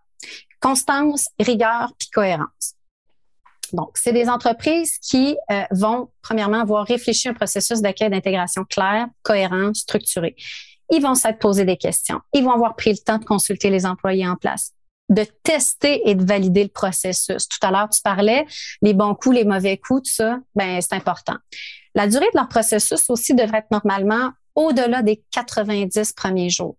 Constance, 0.59 1.29
rigueur, 1.39 1.93
puis 1.97 2.09
cohérence. 2.09 2.75
Donc, 3.71 3.91
c'est 3.95 4.13
des 4.13 4.29
entreprises 4.29 4.97
qui 4.99 5.35
euh, 5.51 5.63
vont, 5.71 6.09
premièrement, 6.21 6.59
avoir 6.59 6.85
réfléchi 6.85 7.29
un 7.29 7.33
processus 7.33 7.81
d'accueil 7.81 8.09
d'intégration 8.09 8.65
clair, 8.65 9.07
cohérent, 9.23 9.73
structuré. 9.73 10.35
Ils 10.91 11.01
vont 11.01 11.15
s'être 11.15 11.39
posé 11.39 11.65
des 11.65 11.77
questions. 11.77 12.19
Ils 12.33 12.43
vont 12.43 12.51
avoir 12.51 12.75
pris 12.75 12.91
le 12.91 12.97
temps 12.97 13.17
de 13.17 13.25
consulter 13.25 13.69
les 13.69 13.85
employés 13.85 14.27
en 14.27 14.35
place 14.35 14.73
de 15.09 15.25
tester 15.43 16.09
et 16.09 16.15
de 16.15 16.23
valider 16.23 16.63
le 16.63 16.69
processus. 16.69 17.47
Tout 17.47 17.65
à 17.65 17.71
l'heure, 17.71 17.89
tu 17.89 18.01
parlais 18.01 18.45
les 18.81 18.93
bons 18.93 19.15
coups, 19.15 19.35
les 19.35 19.43
mauvais 19.43 19.77
coups, 19.77 20.09
tout 20.09 20.15
ça, 20.15 20.39
ben 20.55 20.79
c'est 20.81 20.95
important. 20.95 21.35
La 21.95 22.07
durée 22.07 22.27
de 22.33 22.37
leur 22.37 22.47
processus 22.47 23.09
aussi 23.09 23.33
devrait 23.33 23.59
être 23.59 23.71
normalement 23.71 24.31
au-delà 24.55 25.01
des 25.01 25.23
90 25.31 26.13
premiers 26.13 26.49
jours. 26.49 26.75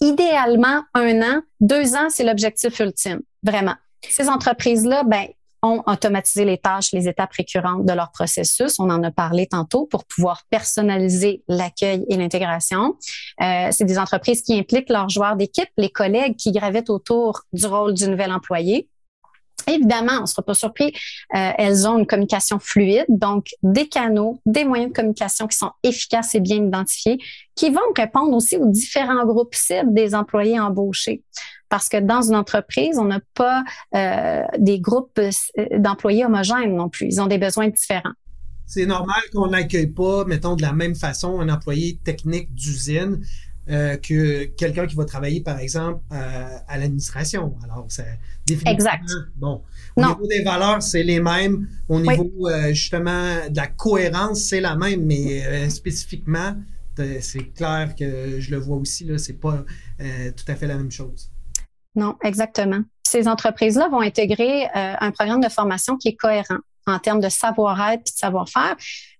Idéalement, 0.00 0.82
un 0.94 1.22
an, 1.22 1.42
deux 1.60 1.94
ans, 1.94 2.08
c'est 2.10 2.24
l'objectif 2.24 2.78
ultime, 2.80 3.20
vraiment. 3.42 3.74
Ces 4.02 4.28
entreprises-là, 4.28 5.04
ben, 5.04 5.26
ont 5.64 5.82
automatisé 5.86 6.44
les 6.44 6.58
tâches, 6.58 6.92
les 6.92 7.08
étapes 7.08 7.32
récurrentes 7.32 7.86
de 7.86 7.92
leur 7.92 8.12
processus. 8.12 8.78
On 8.78 8.90
en 8.90 9.02
a 9.02 9.10
parlé 9.10 9.46
tantôt 9.46 9.86
pour 9.86 10.04
pouvoir 10.04 10.42
personnaliser 10.50 11.42
l'accueil 11.48 12.04
et 12.08 12.16
l'intégration. 12.16 12.96
Euh, 13.40 13.68
c'est 13.70 13.84
des 13.84 13.98
entreprises 13.98 14.42
qui 14.42 14.58
impliquent 14.58 14.90
leurs 14.90 15.08
joueurs 15.08 15.36
d'équipe, 15.36 15.70
les 15.76 15.90
collègues 15.90 16.36
qui 16.36 16.52
gravitent 16.52 16.90
autour 16.90 17.42
du 17.52 17.66
rôle 17.66 17.94
du 17.94 18.08
nouvel 18.08 18.32
employé. 18.32 18.88
Évidemment, 19.66 20.18
on 20.18 20.22
ne 20.22 20.26
sera 20.26 20.42
pas 20.42 20.54
surpris, 20.54 20.92
euh, 21.34 21.50
elles 21.58 21.86
ont 21.86 21.98
une 21.98 22.06
communication 22.06 22.58
fluide, 22.58 23.06
donc 23.08 23.46
des 23.62 23.88
canaux, 23.88 24.40
des 24.46 24.64
moyens 24.64 24.90
de 24.90 24.96
communication 24.96 25.46
qui 25.46 25.56
sont 25.56 25.70
efficaces 25.82 26.34
et 26.34 26.40
bien 26.40 26.64
identifiés, 26.64 27.18
qui 27.54 27.70
vont 27.70 27.80
répondre 27.96 28.32
aussi 28.34 28.56
aux 28.56 28.66
différents 28.66 29.24
groupes 29.26 29.54
cibles 29.54 29.92
des 29.92 30.14
employés 30.14 30.58
embauchés 30.60 31.22
parce 31.68 31.88
que 31.88 31.96
dans 31.96 32.22
une 32.22 32.36
entreprise, 32.36 32.98
on 32.98 33.06
n'a 33.06 33.18
pas 33.34 33.64
euh, 33.96 34.44
des 34.58 34.78
groupes 34.78 35.18
euh, 35.18 35.30
d'employés 35.76 36.24
homogènes 36.24 36.76
non 36.76 36.88
plus. 36.88 37.06
Ils 37.06 37.20
ont 37.20 37.26
des 37.26 37.38
besoins 37.38 37.66
différents. 37.66 38.12
C'est 38.64 38.86
normal 38.86 39.20
qu'on 39.32 39.48
n'accueille 39.48 39.88
pas, 39.88 40.24
mettons, 40.24 40.54
de 40.54 40.62
la 40.62 40.72
même 40.72 40.94
façon 40.94 41.40
un 41.40 41.48
employé 41.48 41.98
technique 42.04 42.54
d'usine 42.54 43.20
euh, 43.68 43.96
que 43.96 44.44
quelqu'un 44.44 44.86
qui 44.86 44.94
va 44.94 45.04
travailler, 45.04 45.40
par 45.40 45.58
exemple, 45.58 46.02
à 46.10 46.78
l'administration. 46.78 47.56
Alors, 47.64 47.86
c'est 47.88 48.18
définitivement... 48.46 48.74
Exact. 48.74 49.04
Bon. 49.36 49.62
Au 49.96 50.02
niveau 50.02 50.26
des 50.26 50.42
valeurs, 50.42 50.82
c'est 50.82 51.02
les 51.02 51.20
mêmes. 51.20 51.68
Au 51.88 52.00
niveau, 52.00 52.48
justement, 52.70 53.48
de 53.48 53.56
la 53.56 53.66
cohérence, 53.68 54.40
c'est 54.40 54.60
la 54.60 54.76
même, 54.76 55.04
mais 55.04 55.68
spécifiquement, 55.70 56.56
c'est 57.20 57.52
clair 57.54 57.94
que 57.98 58.40
je 58.40 58.50
le 58.50 58.58
vois 58.58 58.76
aussi, 58.76 59.04
là, 59.04 59.18
c'est 59.18 59.40
pas 59.40 59.64
tout 59.98 60.44
à 60.48 60.54
fait 60.54 60.66
la 60.66 60.76
même 60.76 60.90
chose. 60.90 61.30
Non, 61.96 62.16
exactement. 62.22 62.80
Ces 63.06 63.28
entreprises-là 63.28 63.88
vont 63.88 64.00
intégrer 64.00 64.64
euh, 64.64 64.94
un 64.98 65.10
programme 65.12 65.40
de 65.40 65.48
formation 65.48 65.96
qui 65.96 66.08
est 66.08 66.16
cohérent. 66.16 66.58
En 66.86 66.98
termes 66.98 67.20
de 67.20 67.28
savoir-être 67.28 68.04
puis 68.04 68.12
de 68.14 68.18
savoir-faire, 68.18 68.76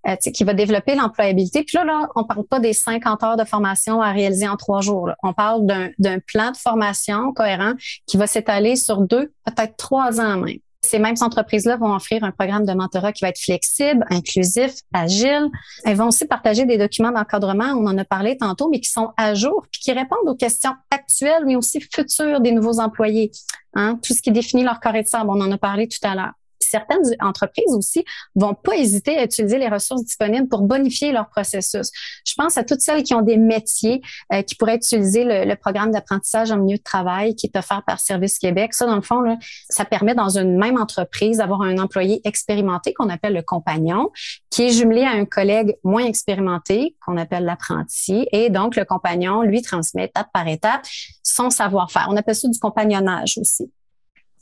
euh, 0.06 0.16
qui 0.16 0.44
va 0.44 0.54
développer 0.54 0.94
l'employabilité. 0.94 1.62
Puis 1.62 1.76
là, 1.76 1.84
là, 1.84 2.08
on 2.14 2.24
parle 2.24 2.44
pas 2.44 2.60
des 2.60 2.72
50 2.72 3.22
heures 3.22 3.36
de 3.36 3.44
formation 3.44 4.02
à 4.02 4.12
réaliser 4.12 4.48
en 4.48 4.56
trois 4.56 4.80
jours. 4.80 5.10
On 5.22 5.32
parle 5.32 5.66
d'un 5.98 6.18
plan 6.20 6.50
de 6.50 6.56
formation 6.56 7.32
cohérent 7.32 7.72
qui 8.06 8.16
va 8.16 8.26
s'étaler 8.26 8.76
sur 8.76 9.00
deux, 9.00 9.32
peut-être 9.44 9.76
trois 9.76 10.20
ans 10.20 10.36
même. 10.36 10.58
Ces 10.84 10.98
mêmes 10.98 11.16
entreprises-là 11.20 11.76
vont 11.76 11.94
offrir 11.94 12.22
un 12.24 12.30
programme 12.30 12.66
de 12.66 12.72
mentorat 12.74 13.12
qui 13.12 13.24
va 13.24 13.30
être 13.30 13.40
flexible, 13.40 14.04
inclusif, 14.10 14.74
agile. 14.92 15.48
Elles 15.84 15.96
vont 15.96 16.08
aussi 16.08 16.26
partager 16.26 16.66
des 16.66 16.76
documents 16.76 17.10
d'encadrement, 17.10 17.72
on 17.72 17.86
en 17.86 17.96
a 17.96 18.04
parlé 18.04 18.36
tantôt, 18.36 18.68
mais 18.68 18.80
qui 18.80 18.90
sont 18.90 19.10
à 19.16 19.34
jour 19.34 19.66
puis 19.72 19.80
qui 19.80 19.92
répondent 19.92 20.28
aux 20.28 20.34
questions 20.34 20.74
actuelles, 20.90 21.44
mais 21.46 21.56
aussi 21.56 21.80
futures 21.80 22.40
des 22.40 22.52
nouveaux 22.52 22.80
employés. 22.80 23.30
Hein? 23.74 23.98
Tout 24.02 24.12
ce 24.12 24.20
qui 24.20 24.30
définit 24.30 24.62
leur 24.62 24.78
sable, 25.06 25.30
on 25.30 25.40
en 25.40 25.50
a 25.50 25.58
parlé 25.58 25.88
tout 25.88 26.06
à 26.06 26.14
l'heure 26.14 26.32
certaines 26.64 27.04
entreprises 27.20 27.74
aussi 27.74 28.04
vont 28.34 28.54
pas 28.54 28.76
hésiter 28.76 29.16
à 29.18 29.24
utiliser 29.24 29.58
les 29.58 29.68
ressources 29.68 30.04
disponibles 30.04 30.48
pour 30.48 30.62
bonifier 30.62 31.12
leur 31.12 31.28
processus. 31.28 31.90
Je 32.26 32.34
pense 32.36 32.56
à 32.58 32.64
toutes 32.64 32.80
celles 32.80 33.02
qui 33.02 33.14
ont 33.14 33.22
des 33.22 33.36
métiers 33.36 34.02
euh, 34.32 34.42
qui 34.42 34.54
pourraient 34.54 34.76
utiliser 34.76 35.24
le, 35.24 35.54
programme 35.54 35.92
d'apprentissage 35.92 36.50
en 36.50 36.58
milieu 36.58 36.76
de 36.76 36.82
travail 36.82 37.36
qui 37.36 37.46
est 37.46 37.56
offert 37.56 37.82
par 37.86 38.00
Service 38.00 38.38
Québec. 38.38 38.74
Ça, 38.74 38.86
dans 38.86 38.96
le 38.96 39.02
fond, 39.02 39.22
ça 39.70 39.84
permet 39.84 40.14
dans 40.14 40.36
une 40.36 40.58
même 40.58 40.76
entreprise 40.76 41.38
d'avoir 41.38 41.62
un 41.62 41.78
employé 41.78 42.20
expérimenté 42.24 42.92
qu'on 42.92 43.08
appelle 43.08 43.34
le 43.34 43.42
compagnon, 43.42 44.10
qui 44.50 44.64
est 44.64 44.70
jumelé 44.70 45.02
à 45.02 45.10
un 45.10 45.24
collègue 45.24 45.76
moins 45.84 46.04
expérimenté 46.04 46.96
qu'on 47.04 47.16
appelle 47.16 47.44
l'apprenti. 47.44 48.26
Et 48.32 48.50
donc, 48.50 48.76
le 48.76 48.84
compagnon, 48.84 49.42
lui, 49.42 49.62
transmet 49.62 50.06
étape 50.06 50.28
par 50.32 50.48
étape 50.48 50.82
son 51.22 51.50
savoir-faire. 51.50 52.06
On 52.10 52.16
appelle 52.16 52.34
ça 52.34 52.48
du 52.48 52.58
compagnonnage 52.58 53.38
aussi. 53.38 53.70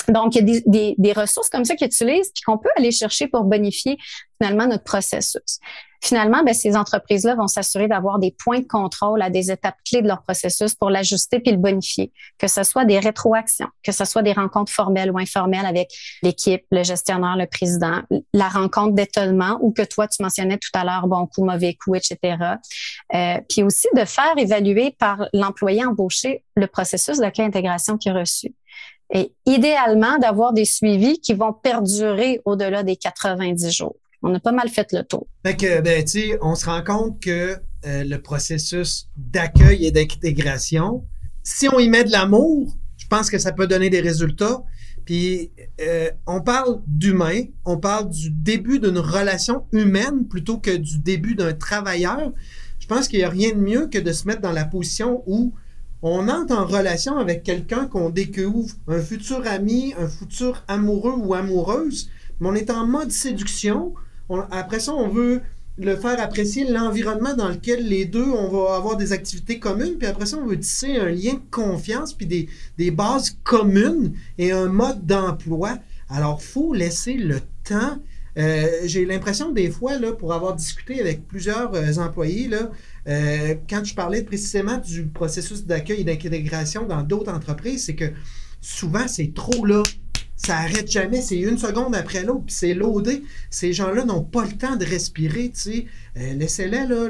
Donc, 0.08 0.34
il 0.34 0.48
y 0.48 0.90
a 0.90 0.94
des, 0.98 1.12
ressources 1.12 1.48
comme 1.48 1.64
ça 1.64 1.76
qu'ils 1.76 1.86
utilisent 1.86 2.30
puis 2.34 2.42
qu'on 2.44 2.58
peut 2.58 2.70
aller 2.76 2.90
chercher 2.90 3.26
pour 3.26 3.44
bonifier 3.44 3.98
finalement 4.40 4.66
notre 4.66 4.84
processus. 4.84 5.60
Finalement, 6.04 6.42
ben, 6.42 6.52
ces 6.52 6.76
entreprises-là 6.76 7.36
vont 7.36 7.46
s'assurer 7.46 7.86
d'avoir 7.86 8.18
des 8.18 8.34
points 8.42 8.58
de 8.58 8.66
contrôle 8.66 9.22
à 9.22 9.30
des 9.30 9.52
étapes 9.52 9.76
clés 9.88 10.02
de 10.02 10.08
leur 10.08 10.24
processus 10.24 10.74
pour 10.74 10.90
l'ajuster 10.90 11.38
puis 11.38 11.52
le 11.52 11.58
bonifier, 11.58 12.12
que 12.38 12.48
ce 12.48 12.64
soit 12.64 12.84
des 12.84 12.98
rétroactions, 12.98 13.68
que 13.84 13.92
ce 13.92 14.04
soit 14.04 14.22
des 14.22 14.32
rencontres 14.32 14.72
formelles 14.72 15.12
ou 15.12 15.18
informelles 15.18 15.64
avec 15.64 15.92
l'équipe, 16.24 16.64
le 16.72 16.82
gestionnaire, 16.82 17.36
le 17.36 17.46
président, 17.46 18.02
la 18.34 18.48
rencontre 18.48 18.94
d'étonnement 18.94 19.58
ou 19.60 19.72
que 19.72 19.82
toi, 19.82 20.08
tu 20.08 20.24
mentionnais 20.24 20.58
tout 20.58 20.76
à 20.76 20.82
l'heure, 20.82 21.06
bon 21.06 21.28
coup, 21.28 21.44
mauvais 21.44 21.74
coup, 21.74 21.94
etc. 21.94 22.18
Euh, 23.14 23.36
puis 23.48 23.62
aussi 23.62 23.86
de 23.94 24.04
faire 24.04 24.34
évaluer 24.36 24.96
par 24.98 25.28
l'employé 25.32 25.84
embauché 25.84 26.42
le 26.56 26.66
processus 26.66 27.18
d'accueil-intégration 27.18 27.96
qui 27.96 28.08
est 28.08 28.12
reçu 28.12 28.56
et 29.12 29.32
idéalement 29.46 30.18
d'avoir 30.18 30.52
des 30.52 30.64
suivis 30.64 31.18
qui 31.18 31.34
vont 31.34 31.52
perdurer 31.52 32.40
au-delà 32.44 32.82
des 32.82 32.96
90 32.96 33.70
jours. 33.70 33.96
On 34.22 34.34
a 34.34 34.40
pas 34.40 34.52
mal 34.52 34.68
fait 34.68 34.92
le 34.92 35.02
tour. 35.02 35.26
Fait 35.44 35.56
que, 35.56 35.80
ben, 35.80 36.04
on 36.42 36.54
se 36.54 36.66
rend 36.66 36.82
compte 36.82 37.20
que 37.20 37.56
euh, 37.84 38.04
le 38.04 38.22
processus 38.22 39.08
d'accueil 39.16 39.84
et 39.86 39.90
d'intégration, 39.90 41.04
si 41.42 41.68
on 41.68 41.78
y 41.78 41.88
met 41.88 42.04
de 42.04 42.12
l'amour, 42.12 42.72
je 42.96 43.06
pense 43.08 43.30
que 43.30 43.38
ça 43.38 43.52
peut 43.52 43.66
donner 43.66 43.90
des 43.90 44.00
résultats. 44.00 44.62
Puis, 45.04 45.50
euh, 45.80 46.10
on 46.28 46.40
parle 46.40 46.80
d'humain, 46.86 47.42
on 47.64 47.78
parle 47.78 48.08
du 48.08 48.30
début 48.30 48.78
d'une 48.78 48.98
relation 48.98 49.66
humaine 49.72 50.28
plutôt 50.28 50.58
que 50.58 50.76
du 50.76 51.00
début 51.00 51.34
d'un 51.34 51.52
travailleur. 51.52 52.32
Je 52.78 52.86
pense 52.86 53.08
qu'il 53.08 53.18
n'y 53.18 53.24
a 53.24 53.28
rien 53.28 53.50
de 53.50 53.60
mieux 53.60 53.88
que 53.88 53.98
de 53.98 54.12
se 54.12 54.28
mettre 54.28 54.40
dans 54.40 54.52
la 54.52 54.64
position 54.64 55.24
où 55.26 55.52
on 56.02 56.28
entre 56.28 56.54
en 56.56 56.66
relation 56.66 57.16
avec 57.16 57.44
quelqu'un 57.44 57.86
qu'on 57.86 58.10
découvre, 58.10 58.74
un 58.88 59.00
futur 59.00 59.46
ami, 59.46 59.94
un 59.98 60.08
futur 60.08 60.64
amoureux 60.66 61.14
ou 61.16 61.34
amoureuse, 61.34 62.10
mais 62.40 62.48
on 62.48 62.54
est 62.54 62.70
en 62.70 62.86
mode 62.86 63.12
séduction. 63.12 63.94
après 64.50 64.80
ça, 64.80 64.92
on 64.92 65.08
veut 65.08 65.42
le 65.78 65.96
faire 65.96 66.20
apprécier 66.20 66.70
l'environnement 66.70 67.34
dans 67.34 67.48
lequel 67.48 67.88
les 67.88 68.04
deux, 68.04 68.24
on 68.24 68.48
va 68.48 68.76
avoir 68.76 68.96
des 68.96 69.12
activités 69.12 69.58
communes, 69.58 69.96
puis 69.96 70.08
après 70.08 70.26
ça, 70.26 70.36
on 70.36 70.46
veut 70.46 70.58
tisser 70.58 70.96
un 70.96 71.08
lien 71.08 71.34
de 71.34 71.50
confiance, 71.50 72.12
puis 72.12 72.26
des, 72.26 72.48
des 72.78 72.90
bases 72.90 73.38
communes 73.44 74.12
et 74.38 74.52
un 74.52 74.66
mode 74.66 75.06
d'emploi. 75.06 75.78
Alors, 76.10 76.42
faut 76.42 76.74
laisser 76.74 77.14
le 77.14 77.40
temps 77.64 77.98
euh, 78.38 78.66
j'ai 78.84 79.04
l'impression 79.04 79.50
des 79.50 79.70
fois, 79.70 79.98
là, 79.98 80.12
pour 80.12 80.32
avoir 80.32 80.54
discuté 80.54 81.00
avec 81.00 81.26
plusieurs 81.26 81.74
euh, 81.74 81.96
employés, 81.96 82.48
là, 82.48 82.70
euh, 83.08 83.54
quand 83.68 83.84
je 83.84 83.94
parlais 83.94 84.22
précisément 84.22 84.78
du 84.78 85.06
processus 85.06 85.64
d'accueil 85.64 86.00
et 86.00 86.04
d'intégration 86.04 86.86
dans 86.86 87.02
d'autres 87.02 87.32
entreprises, 87.32 87.86
c'est 87.86 87.94
que 87.94 88.12
souvent 88.60 89.06
c'est 89.06 89.34
trop 89.34 89.66
là. 89.66 89.82
Ça 90.36 90.56
arrête 90.56 90.90
jamais, 90.90 91.20
c'est 91.20 91.38
une 91.38 91.58
seconde 91.58 91.94
après 91.94 92.24
l'autre, 92.24 92.46
puis 92.46 92.54
c'est 92.54 92.74
loadé. 92.74 93.22
Ces 93.50 93.72
gens-là 93.72 94.04
n'ont 94.04 94.24
pas 94.24 94.44
le 94.44 94.52
temps 94.52 94.74
de 94.74 94.84
respirer, 94.84 95.50
tu 95.50 95.60
sais. 95.60 95.86
laissez-les, 96.16 96.86
là, 96.86 97.08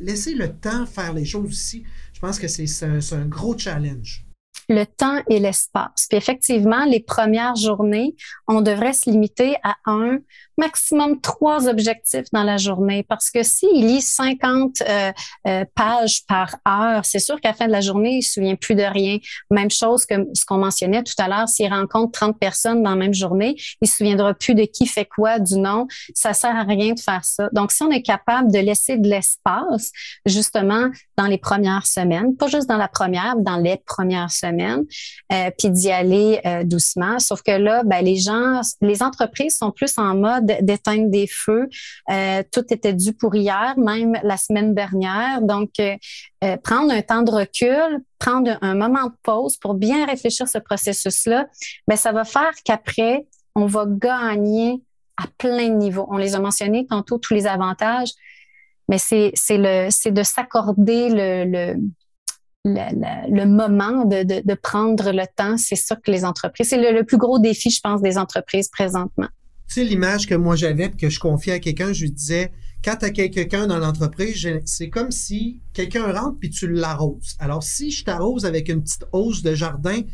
laissez 0.00 0.34
le 0.34 0.52
temps 0.52 0.86
faire 0.86 1.12
les 1.12 1.24
choses 1.24 1.48
aussi. 1.48 1.82
Je 2.12 2.20
pense 2.20 2.38
que 2.38 2.46
c'est 2.46 2.66
un 2.84 3.26
gros 3.26 3.58
challenge 3.58 4.28
le 4.68 4.84
temps 4.84 5.22
et 5.28 5.38
l'espace. 5.38 6.06
Puis 6.08 6.18
effectivement, 6.18 6.84
les 6.84 7.00
premières 7.00 7.56
journées, 7.56 8.14
on 8.46 8.60
devrait 8.60 8.92
se 8.92 9.10
limiter 9.10 9.56
à 9.62 9.76
un, 9.86 10.18
maximum 10.58 11.20
trois 11.20 11.68
objectifs 11.68 12.26
dans 12.32 12.42
la 12.42 12.56
journée. 12.56 13.02
Parce 13.02 13.30
que 13.30 13.42
s'il 13.42 13.86
lit 13.86 14.02
50 14.02 14.82
euh, 14.82 15.12
euh, 15.46 15.64
pages 15.74 16.26
par 16.26 16.56
heure, 16.66 17.04
c'est 17.04 17.18
sûr 17.18 17.40
qu'à 17.40 17.50
la 17.50 17.54
fin 17.54 17.66
de 17.66 17.72
la 17.72 17.80
journée, 17.80 18.16
il 18.16 18.22
se 18.22 18.34
souvient 18.34 18.56
plus 18.56 18.74
de 18.74 18.82
rien. 18.82 19.18
Même 19.50 19.70
chose 19.70 20.04
que 20.04 20.14
ce 20.34 20.44
qu'on 20.44 20.58
mentionnait 20.58 21.02
tout 21.02 21.14
à 21.18 21.28
l'heure, 21.28 21.48
s'il 21.48 21.72
rencontre 21.72 22.12
30 22.12 22.38
personnes 22.38 22.82
dans 22.82 22.90
la 22.90 22.96
même 22.96 23.14
journée, 23.14 23.56
il 23.80 23.88
se 23.88 23.96
souviendra 23.96 24.34
plus 24.34 24.54
de 24.54 24.64
qui 24.64 24.86
fait 24.86 25.06
quoi, 25.06 25.38
du 25.38 25.56
nom. 25.58 25.86
Ça 26.14 26.34
sert 26.34 26.54
à 26.54 26.64
rien 26.64 26.94
de 26.94 27.00
faire 27.00 27.24
ça. 27.24 27.48
Donc, 27.52 27.72
si 27.72 27.82
on 27.82 27.90
est 27.90 28.02
capable 28.02 28.52
de 28.52 28.58
laisser 28.58 28.98
de 28.98 29.08
l'espace, 29.08 29.92
justement, 30.26 30.88
dans 31.16 31.26
les 31.26 31.38
premières 31.38 31.86
semaines, 31.86 32.36
pas 32.36 32.48
juste 32.48 32.68
dans 32.68 32.76
la 32.76 32.88
première, 32.88 33.36
dans 33.36 33.56
les 33.56 33.76
premières 33.86 34.30
semaines, 34.30 34.84
euh, 35.32 35.50
puis 35.56 35.70
d'y 35.70 35.90
aller 35.90 36.40
euh, 36.46 36.64
doucement. 36.64 37.18
Sauf 37.18 37.42
que 37.42 37.52
là, 37.52 37.82
ben, 37.84 38.04
les 38.04 38.16
gens, 38.16 38.60
les 38.80 39.02
entreprises 39.02 39.56
sont 39.56 39.70
plus 39.70 39.96
en 39.98 40.14
mode 40.14 40.47
d'éteindre 40.60 41.10
des 41.10 41.26
feux. 41.26 41.68
Euh, 42.10 42.42
tout 42.52 42.64
était 42.70 42.92
dû 42.92 43.12
pour 43.12 43.34
hier, 43.34 43.74
même 43.76 44.18
la 44.22 44.36
semaine 44.36 44.74
dernière. 44.74 45.42
Donc, 45.42 45.70
euh, 45.80 45.96
euh, 46.44 46.56
prendre 46.56 46.92
un 46.92 47.02
temps 47.02 47.22
de 47.22 47.30
recul, 47.30 48.00
prendre 48.18 48.58
un 48.62 48.74
moment 48.74 49.06
de 49.06 49.14
pause 49.22 49.56
pour 49.56 49.74
bien 49.74 50.06
réfléchir 50.06 50.48
ce 50.48 50.58
processus-là, 50.58 51.46
ben 51.86 51.96
ça 51.96 52.12
va 52.12 52.24
faire 52.24 52.52
qu'après, 52.64 53.26
on 53.54 53.66
va 53.66 53.84
gagner 53.86 54.82
à 55.16 55.26
plein 55.36 55.68
de 55.68 55.74
niveaux. 55.74 56.06
On 56.10 56.16
les 56.16 56.34
a 56.34 56.40
mentionnés 56.40 56.86
tantôt, 56.86 57.18
tous 57.18 57.34
les 57.34 57.46
avantages, 57.46 58.10
mais 58.88 58.98
c'est 58.98 59.32
de 59.58 60.22
s'accorder 60.22 61.08
le, 61.10 61.44
le 61.44 61.74
le, 62.64 63.44
moment 63.44 64.04
de, 64.04 64.22
de, 64.22 64.42
de, 64.44 64.54
prendre 64.54 65.12
le 65.12 65.24
temps, 65.36 65.56
c'est 65.56 65.76
ça 65.76 65.96
que 65.96 66.10
les 66.10 66.24
entreprises, 66.24 66.68
c'est 66.68 66.80
le, 66.80 66.96
le, 66.96 67.04
plus 67.04 67.16
gros 67.16 67.38
défi, 67.38 67.70
je 67.70 67.80
pense, 67.80 68.02
des 68.02 68.18
entreprises 68.18 68.68
présentement. 68.68 69.28
Tu 69.68 69.74
sais, 69.74 69.84
l'image 69.84 70.26
que 70.26 70.34
moi 70.34 70.56
j'avais, 70.56 70.90
que 70.90 71.10
je 71.10 71.20
confiais 71.20 71.54
à 71.54 71.58
quelqu'un, 71.58 71.92
je 71.92 72.04
lui 72.04 72.10
disais, 72.10 72.52
quand 72.82 72.96
tu 72.96 73.04
as 73.04 73.10
quelqu'un 73.10 73.66
dans 73.66 73.78
l'entreprise, 73.78 74.48
c'est 74.64 74.88
comme 74.88 75.10
si 75.10 75.60
quelqu'un 75.72 76.12
rentre 76.12 76.38
puis 76.38 76.48
tu 76.48 76.68
l'arroses. 76.68 77.36
Alors, 77.38 77.62
si 77.62 77.90
je 77.90 78.04
t'arrose 78.04 78.46
avec 78.46 78.68
une 78.68 78.82
petite 78.82 79.04
hausse 79.12 79.42
de 79.42 79.54
jardin, 79.54 80.00
tu 80.00 80.06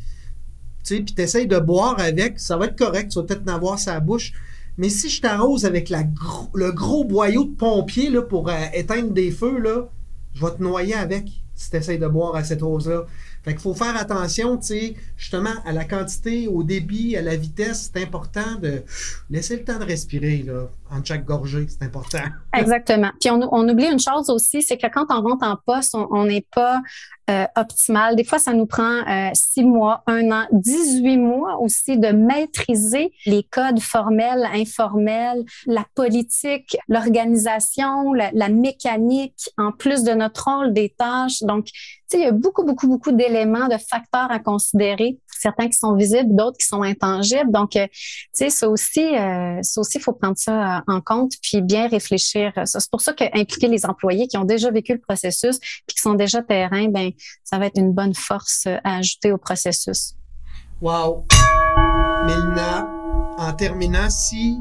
sais, 0.83 1.01
puis 1.01 1.15
tu 1.15 1.23
essayes 1.23 1.47
de 1.47 1.59
boire 1.59 2.01
avec, 2.01 2.41
ça 2.41 2.57
va 2.57 2.67
être 2.67 2.77
correct, 2.77 3.13
tu 3.13 3.19
vas 3.19 3.25
peut-être 3.25 3.49
en 3.49 3.55
avoir 3.55 3.79
sa 3.79 4.01
bouche. 4.01 4.33
Mais 4.77 4.89
si 4.89 5.09
je 5.09 5.21
t'arrose 5.21 5.65
avec 5.65 5.91
le 5.91 6.73
gros 6.73 7.05
boyau 7.05 7.45
de 7.45 7.55
pompier 7.55 8.11
là, 8.11 8.23
pour 8.23 8.49
euh, 8.49 8.65
éteindre 8.73 9.13
des 9.13 9.31
feux, 9.31 9.59
là, 9.61 9.89
je 10.35 10.45
vais 10.45 10.53
te 10.53 10.63
noyer 10.63 10.95
avec 10.95 11.29
si 11.55 11.71
tu 11.71 11.77
essayes 11.77 11.99
de 11.99 12.09
boire 12.09 12.35
à 12.35 12.43
cette 12.43 12.63
hausse-là. 12.63 13.07
Fait 13.45 13.53
qu'il 13.53 13.61
faut 13.61 13.75
faire 13.75 13.95
attention, 13.97 14.57
tu 14.57 14.67
sais, 14.67 14.95
justement, 15.17 15.53
à 15.67 15.73
la 15.73 15.85
quantité, 15.85 16.49
au 16.49 16.63
débit, 16.63 17.15
à 17.17 17.23
la 17.23 17.37
vitesse. 17.37 17.91
C'est 17.93 18.03
important 18.03 18.59
de 18.61 18.83
laisser 19.29 19.57
le 19.57 19.65
temps 19.65 19.79
de 19.79 19.85
respirer, 19.85 20.43
là, 20.47 20.69
en 20.91 21.05
chaque 21.05 21.27
gorgée. 21.27 21.67
C'est 21.69 21.85
important. 21.85 22.25
Exactement. 22.57 23.11
Puis 23.21 23.31
on, 23.31 23.41
on, 23.53 23.69
oublie 23.69 23.87
une 23.87 24.01
chose 24.01 24.31
aussi, 24.31 24.63
c'est 24.63 24.79
que 24.79 24.87
quand 24.87 25.05
on 25.11 25.21
rentre 25.21 25.47
en 25.47 25.57
poste, 25.67 25.95
on 25.95 26.25
n'est 26.25 26.47
pas 26.55 26.81
euh, 27.31 27.47
optimal. 27.57 28.17
Des 28.17 28.25
fois, 28.25 28.39
ça 28.39 28.53
nous 28.53 28.67
prend 28.67 29.01
euh, 29.09 29.31
six 29.33 29.65
mois, 29.65 30.03
un 30.07 30.31
an, 30.31 30.47
18 30.53 31.17
mois 31.17 31.59
aussi 31.59 31.97
de 31.97 32.09
maîtriser 32.09 33.13
les 33.25 33.43
codes 33.43 33.81
formels, 33.81 34.47
informels, 34.53 35.43
la 35.65 35.87
politique, 35.95 36.77
l'organisation, 36.87 38.13
la, 38.13 38.49
mécanique, 38.51 39.49
en 39.57 39.73
plus 39.73 40.03
de 40.03 40.13
notre 40.13 40.45
rôle 40.45 40.75
des 40.75 40.91
tâches. 40.91 41.43
Donc, 41.43 41.65
tu 41.65 41.73
sais, 42.09 42.19
il 42.19 42.25
y 42.25 42.27
a 42.27 42.33
beaucoup, 42.33 42.63
beaucoup, 42.63 42.89
beaucoup 42.89 43.13
d'éléments, 43.13 43.69
de 43.69 43.79
facteurs 43.79 44.31
à 44.31 44.39
considérer. 44.39 45.19
Certains 45.41 45.69
qui 45.69 45.79
sont 45.79 45.95
visibles, 45.95 46.37
d'autres 46.37 46.59
qui 46.59 46.67
sont 46.67 46.83
intangibles. 46.83 47.51
Donc, 47.51 47.75
euh, 47.77 47.87
tu 47.87 48.29
sais, 48.35 48.51
ça 48.51 48.69
aussi, 48.69 49.03
euh, 49.17 49.61
ça 49.63 49.81
aussi, 49.81 49.99
faut 49.99 50.13
prendre 50.13 50.37
ça 50.37 50.83
en 50.87 51.01
compte 51.01 51.33
puis 51.41 51.63
bien 51.63 51.89
réfléchir. 51.89 52.53
C'est 52.67 52.91
pour 52.91 53.01
ça 53.01 53.15
qu'impliquer 53.15 53.69
les 53.69 53.87
employés 53.87 54.27
qui 54.27 54.37
ont 54.37 54.45
déjà 54.45 54.71
vécu 54.71 54.93
le 54.93 55.01
processus 55.01 55.59
puis 55.59 55.95
qui 55.97 56.01
sont 56.01 56.15
déjà 56.15 56.43
terrain, 56.43 56.89
ben 56.89 57.14
ça 57.43 57.59
va 57.59 57.67
être 57.67 57.79
une 57.79 57.93
bonne 57.93 58.15
force 58.15 58.67
à 58.67 58.97
ajouter 58.97 59.33
au 59.33 59.39
processus. 59.39 60.15
Wow! 60.81 61.27
Mélina, 62.27 62.89
en 63.39 63.53
terminant, 63.53 64.11
si 64.11 64.61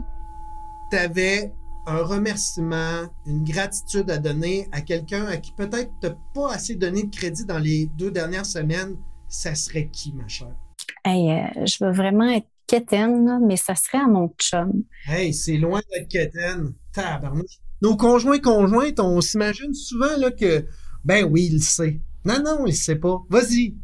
tu 0.92 0.98
avais 0.98 1.52
un 1.86 2.04
remerciement, 2.04 3.08
une 3.26 3.44
gratitude 3.44 4.10
à 4.10 4.18
donner 4.18 4.68
à 4.72 4.82
quelqu'un 4.82 5.26
à 5.26 5.38
qui 5.38 5.52
peut-être 5.54 5.92
tu 6.02 6.10
pas 6.34 6.54
assez 6.54 6.76
donné 6.76 7.04
de 7.04 7.16
crédit 7.16 7.46
dans 7.46 7.60
les 7.60 7.88
deux 7.98 8.12
dernières 8.12 8.46
semaines, 8.46 8.96
ça 9.28 9.56
serait 9.56 9.90
qui, 9.90 10.14
ma 10.14 10.28
chère? 10.28 10.56
Hey, 11.04 11.32
euh, 11.32 11.66
je 11.66 11.84
veux 11.84 11.92
vraiment 11.92 12.30
être 12.30 12.48
quétaine, 12.68 13.40
mais 13.46 13.58
ça 13.58 13.76
serait 13.76 14.00
à 14.00 14.08
mon 14.08 14.34
chum. 14.40 14.84
Hey, 15.08 15.34
c'est 15.34 15.58
loin 15.58 15.82
d'être 15.92 16.08
quétaine. 16.08 16.74
Tabarnouche. 16.94 17.60
Nos 17.82 17.98
conjoints 17.98 18.40
conjointes, 18.40 19.00
on 19.00 19.20
s'imagine 19.20 19.74
souvent 19.74 20.16
là, 20.18 20.32
que, 20.32 20.66
ben 21.04 21.26
oui, 21.26 21.50
il 21.52 21.62
sait. 21.62 22.00
Non, 22.26 22.42
non, 22.44 22.66
il 22.66 22.72
le 22.72 22.76
sait 22.76 22.96
pas. 22.96 23.22
Vas-y. 23.30 23.76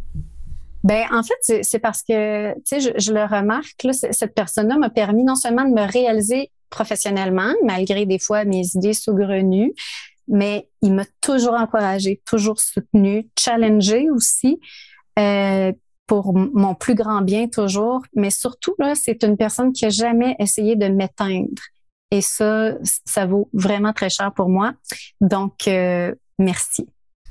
Ben, 0.83 1.05
en 1.11 1.23
fait, 1.23 1.63
c'est 1.63 1.79
parce 1.79 2.03
que, 2.03 2.53
tu 2.53 2.61
sais, 2.65 2.79
je, 2.79 2.89
je, 2.97 3.13
le 3.13 3.25
remarque, 3.25 3.83
là, 3.83 3.91
cette 3.93 4.33
personne-là 4.33 4.77
m'a 4.77 4.89
permis 4.89 5.23
non 5.23 5.35
seulement 5.35 5.65
de 5.65 5.73
me 5.73 5.91
réaliser 5.91 6.51
professionnellement, 6.69 7.53
malgré 7.65 8.05
des 8.05 8.19
fois 8.19 8.45
mes 8.45 8.63
idées 8.75 8.93
saugrenues, 8.93 9.73
mais 10.27 10.69
il 10.81 10.93
m'a 10.93 11.05
toujours 11.21 11.55
encouragé, 11.55 12.21
toujours 12.25 12.59
soutenu, 12.61 13.27
challengé 13.37 14.09
aussi. 14.09 14.59
Euh, 15.17 15.73
pour 16.09 16.33
mon 16.33 16.73
plus 16.73 16.95
grand 16.95 17.21
bien 17.21 17.47
toujours, 17.47 18.01
mais 18.15 18.31
surtout 18.31 18.73
là, 18.79 18.95
c'est 18.95 19.23
une 19.23 19.37
personne 19.37 19.71
qui 19.71 19.85
a 19.85 19.89
jamais 19.89 20.35
essayé 20.39 20.75
de 20.75 20.87
m'éteindre. 20.87 21.61
Et 22.09 22.21
ça, 22.21 22.73
ça 23.05 23.27
vaut 23.27 23.47
vraiment 23.53 23.93
très 23.93 24.09
cher 24.09 24.33
pour 24.33 24.49
moi. 24.49 24.73
Donc, 25.21 25.67
euh, 25.67 26.15
merci. 26.39 26.89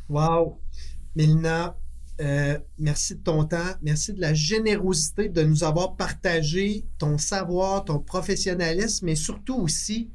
Wow, 0.09 0.61
Mélina, 1.17 1.77
euh, 2.21 2.59
merci 2.79 3.15
de 3.15 3.21
ton 3.21 3.45
temps, 3.45 3.75
merci 3.81 4.13
de 4.13 4.21
la 4.21 4.35
générosité 4.35 5.29
de 5.29 5.43
nous 5.43 5.63
avoir 5.63 5.95
partagé 5.95 6.85
ton 6.99 7.17
savoir, 7.17 7.85
ton 7.85 8.01
professionnalisme, 8.01 9.07
mais 9.07 9.15
surtout 9.15 9.57
aussi, 9.57 10.11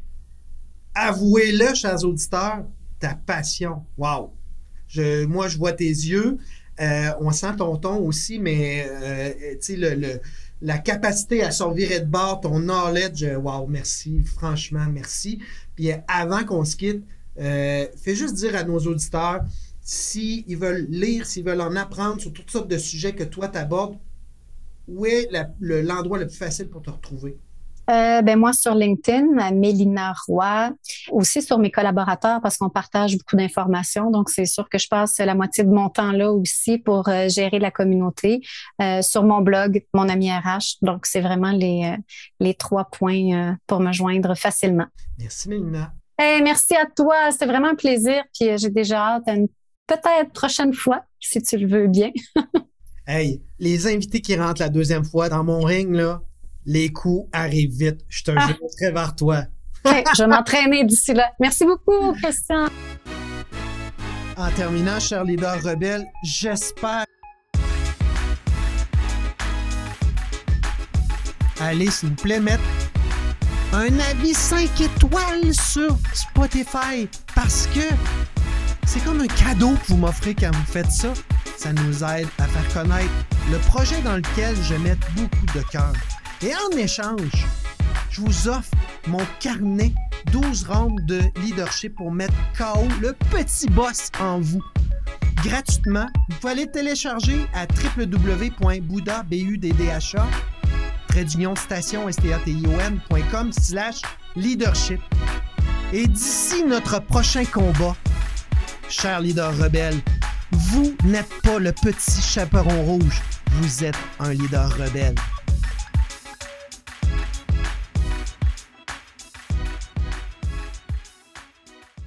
avouez-le, 0.94 1.74
chers 1.74 2.04
auditeurs, 2.04 2.66
ta 3.00 3.16
passion. 3.16 3.84
Wow. 3.98 4.34
Je, 4.88 5.26
moi, 5.26 5.48
je 5.48 5.58
vois 5.58 5.72
tes 5.72 5.86
yeux. 5.86 6.38
Euh, 6.82 7.12
on 7.22 7.32
sent 7.32 7.56
ton 7.58 7.78
ton 7.78 7.98
aussi, 8.00 8.38
mais 8.38 8.86
euh, 8.90 9.56
sais, 9.62 9.78
le, 9.78 10.20
la 10.62 10.80
capacité 10.80 11.42
à 11.42 11.52
survivre 11.52 12.00
de 12.00 12.06
bord, 12.06 12.42
ton 12.42 12.60
knowledge, 12.60 13.24
wow, 13.24 13.66
merci, 13.68 14.24
franchement, 14.24 14.86
merci. 14.92 15.40
Puis 15.76 15.92
avant 16.08 16.44
qu'on 16.44 16.66
se 16.66 16.76
quitte, 16.76 17.04
fais 17.38 18.16
juste 18.16 18.36
dire 18.36 18.56
à 18.58 18.64
nos 18.64 18.80
auditeurs 18.80 19.46
s'ils 19.84 20.58
veulent 20.58 20.88
lire, 20.90 21.26
s'ils 21.26 21.44
veulent 21.44 21.62
en 21.62 21.76
apprendre 21.76 22.20
sur 22.20 22.32
toutes 22.32 22.50
sortes 22.50 22.70
de 22.70 22.78
sujets 22.78 23.14
que 23.14 23.24
toi 23.24 23.48
t'abordes, 23.50 23.98
où 24.88 25.06
est 25.06 25.30
l'endroit 25.60 26.18
le 26.18 26.28
plus 26.28 26.38
facile 26.38 26.70
pour 26.70 26.82
te 26.82 26.90
retrouver? 26.90 27.38
Euh, 27.90 28.22
ben 28.22 28.40
moi 28.40 28.54
sur 28.54 28.76
LinkedIn, 28.76 29.52
Mélina 29.52 30.14
Roy, 30.26 30.72
aussi 31.12 31.42
sur 31.42 31.60
mes 31.60 31.70
collaborateurs 31.70 32.40
parce 32.42 32.58
qu'on 32.58 32.70
partage 32.70 33.18
beaucoup 33.18 33.36
d'informations. 33.36 34.10
Donc 34.10 34.30
c'est 34.30 34.46
sûr 34.46 34.70
que 34.70 34.78
je 34.78 34.88
passe 34.88 35.18
la 35.20 35.36
moitié 35.36 35.66
de 35.66 35.70
mon 35.70 35.90
temps 35.90 36.14
là 36.14 36.32
aussi 36.32 36.78
pour 36.78 37.10
euh, 37.10 37.28
gérer 37.28 37.60
la 37.60 37.72
communauté. 37.72 38.40
Euh, 38.82 39.02
sur 39.02 39.24
mon 39.24 39.42
blog, 39.42 39.84
mon 39.94 40.08
ami 40.08 40.32
RH. 40.32 40.78
Donc 40.82 41.06
c'est 41.06 41.20
vraiment 41.20 41.52
les 41.52 41.94
les 42.40 42.54
trois 42.54 42.86
points 42.86 43.58
pour 43.68 43.82
me 43.82 43.92
joindre 43.92 44.34
facilement. 44.36 44.88
Merci 45.20 45.50
Mélina. 45.50 45.94
Hey, 46.18 46.42
merci 46.42 46.76
à 46.76 46.86
toi, 46.86 47.32
c'était 47.32 47.48
vraiment 47.48 47.70
un 47.70 47.76
plaisir. 47.76 48.24
Puis 48.34 48.58
j'ai 48.58 48.70
déjà 48.70 49.16
hâte 49.16 49.28
à 49.28 49.34
une 49.34 49.50
peut-être 49.88 50.32
prochaine 50.34 50.74
fois 50.74 51.06
si 51.20 51.42
tu 51.42 51.58
le 51.58 51.68
veux 51.68 51.88
bien. 51.88 52.12
hey, 53.08 53.42
les 53.60 53.88
invités 53.88 54.22
qui 54.22 54.36
rentrent 54.36 54.62
la 54.62 54.70
deuxième 54.70 55.06
fois 55.06 55.30
dans 55.30 55.44
mon 55.44 55.62
ring 55.62 55.94
là 55.94 56.22
les 56.66 56.92
coups 56.92 57.30
arrivent 57.32 57.78
vite. 57.78 58.02
Je 58.08 58.24
te 58.24 58.32
ah. 58.36 58.50
très 58.78 58.92
vers 58.92 59.16
toi. 59.16 59.44
je 59.86 60.22
vais 60.22 60.28
m'entraîner 60.28 60.86
d'ici 60.86 61.14
là. 61.14 61.32
Merci 61.40 61.66
beaucoup, 61.66 62.14
Christian. 62.22 62.68
En 64.36 64.50
terminant, 64.52 65.00
cher 65.00 65.24
leader 65.24 65.62
rebelle, 65.62 66.06
j'espère. 66.24 67.06
Allez, 71.60 71.92
s'il 71.92 72.10
vous 72.10 72.16
plaît, 72.16 72.40
mettre 72.40 72.64
un 73.74 74.00
avis 74.12 74.34
5 74.34 74.70
étoiles 74.82 75.54
sur 75.54 75.98
Spotify 76.14 77.08
parce 77.36 77.68
que 77.68 77.94
c'est 78.86 79.04
comme 79.04 79.22
un 79.22 79.28
cadeau 79.28 79.72
que 79.72 79.88
vous 79.88 79.98
m'offrez 79.98 80.36
quand 80.36 80.52
vous 80.54 80.72
faites 80.72 80.92
ça. 80.92 81.14
Ça 81.58 81.74
nous 81.74 82.04
aide 82.04 82.28
à 82.40 82.46
faire 82.46 82.74
connaître 82.74 83.12
le 83.52 83.58
projet 83.60 84.02
dans 84.02 84.16
lequel 84.18 84.56
je 84.64 84.76
mets 84.76 84.98
beaucoup 85.16 85.46
de 85.56 85.62
cœur. 85.72 85.94
Et 86.42 86.52
en 86.54 86.78
échange, 86.78 87.46
je 88.10 88.22
vous 88.22 88.48
offre 88.48 88.72
mon 89.08 89.22
carnet 89.40 89.94
12 90.32 90.66
rounds 90.66 91.04
de 91.06 91.22
leadership 91.42 91.96
pour 91.96 92.12
mettre 92.12 92.34
KO 92.58 92.88
le 93.02 93.14
petit 93.32 93.68
boss 93.68 94.10
en 94.20 94.40
vous. 94.40 94.62
Gratuitement, 95.44 96.08
vous 96.30 96.36
pouvez 96.38 96.54
aller 96.54 96.72
télécharger 96.72 97.46
à 97.54 97.66
www.bouddha 97.98 99.24
slash 103.52 104.02
leadership. 104.36 105.00
Et 105.92 106.08
d'ici 106.08 106.64
notre 106.64 107.00
prochain 107.02 107.46
combat, 107.46 107.96
cher 109.02 109.20
leader 109.20 109.58
rebelle, 109.58 110.00
vous 110.52 110.96
n'êtes 111.04 111.30
pas 111.42 111.58
le 111.58 111.72
petit 111.72 112.22
chaperon 112.22 112.84
rouge, 112.84 113.22
vous 113.54 113.84
êtes 113.84 113.98
un 114.20 114.34
leader 114.34 114.70
rebelle. 114.78 115.16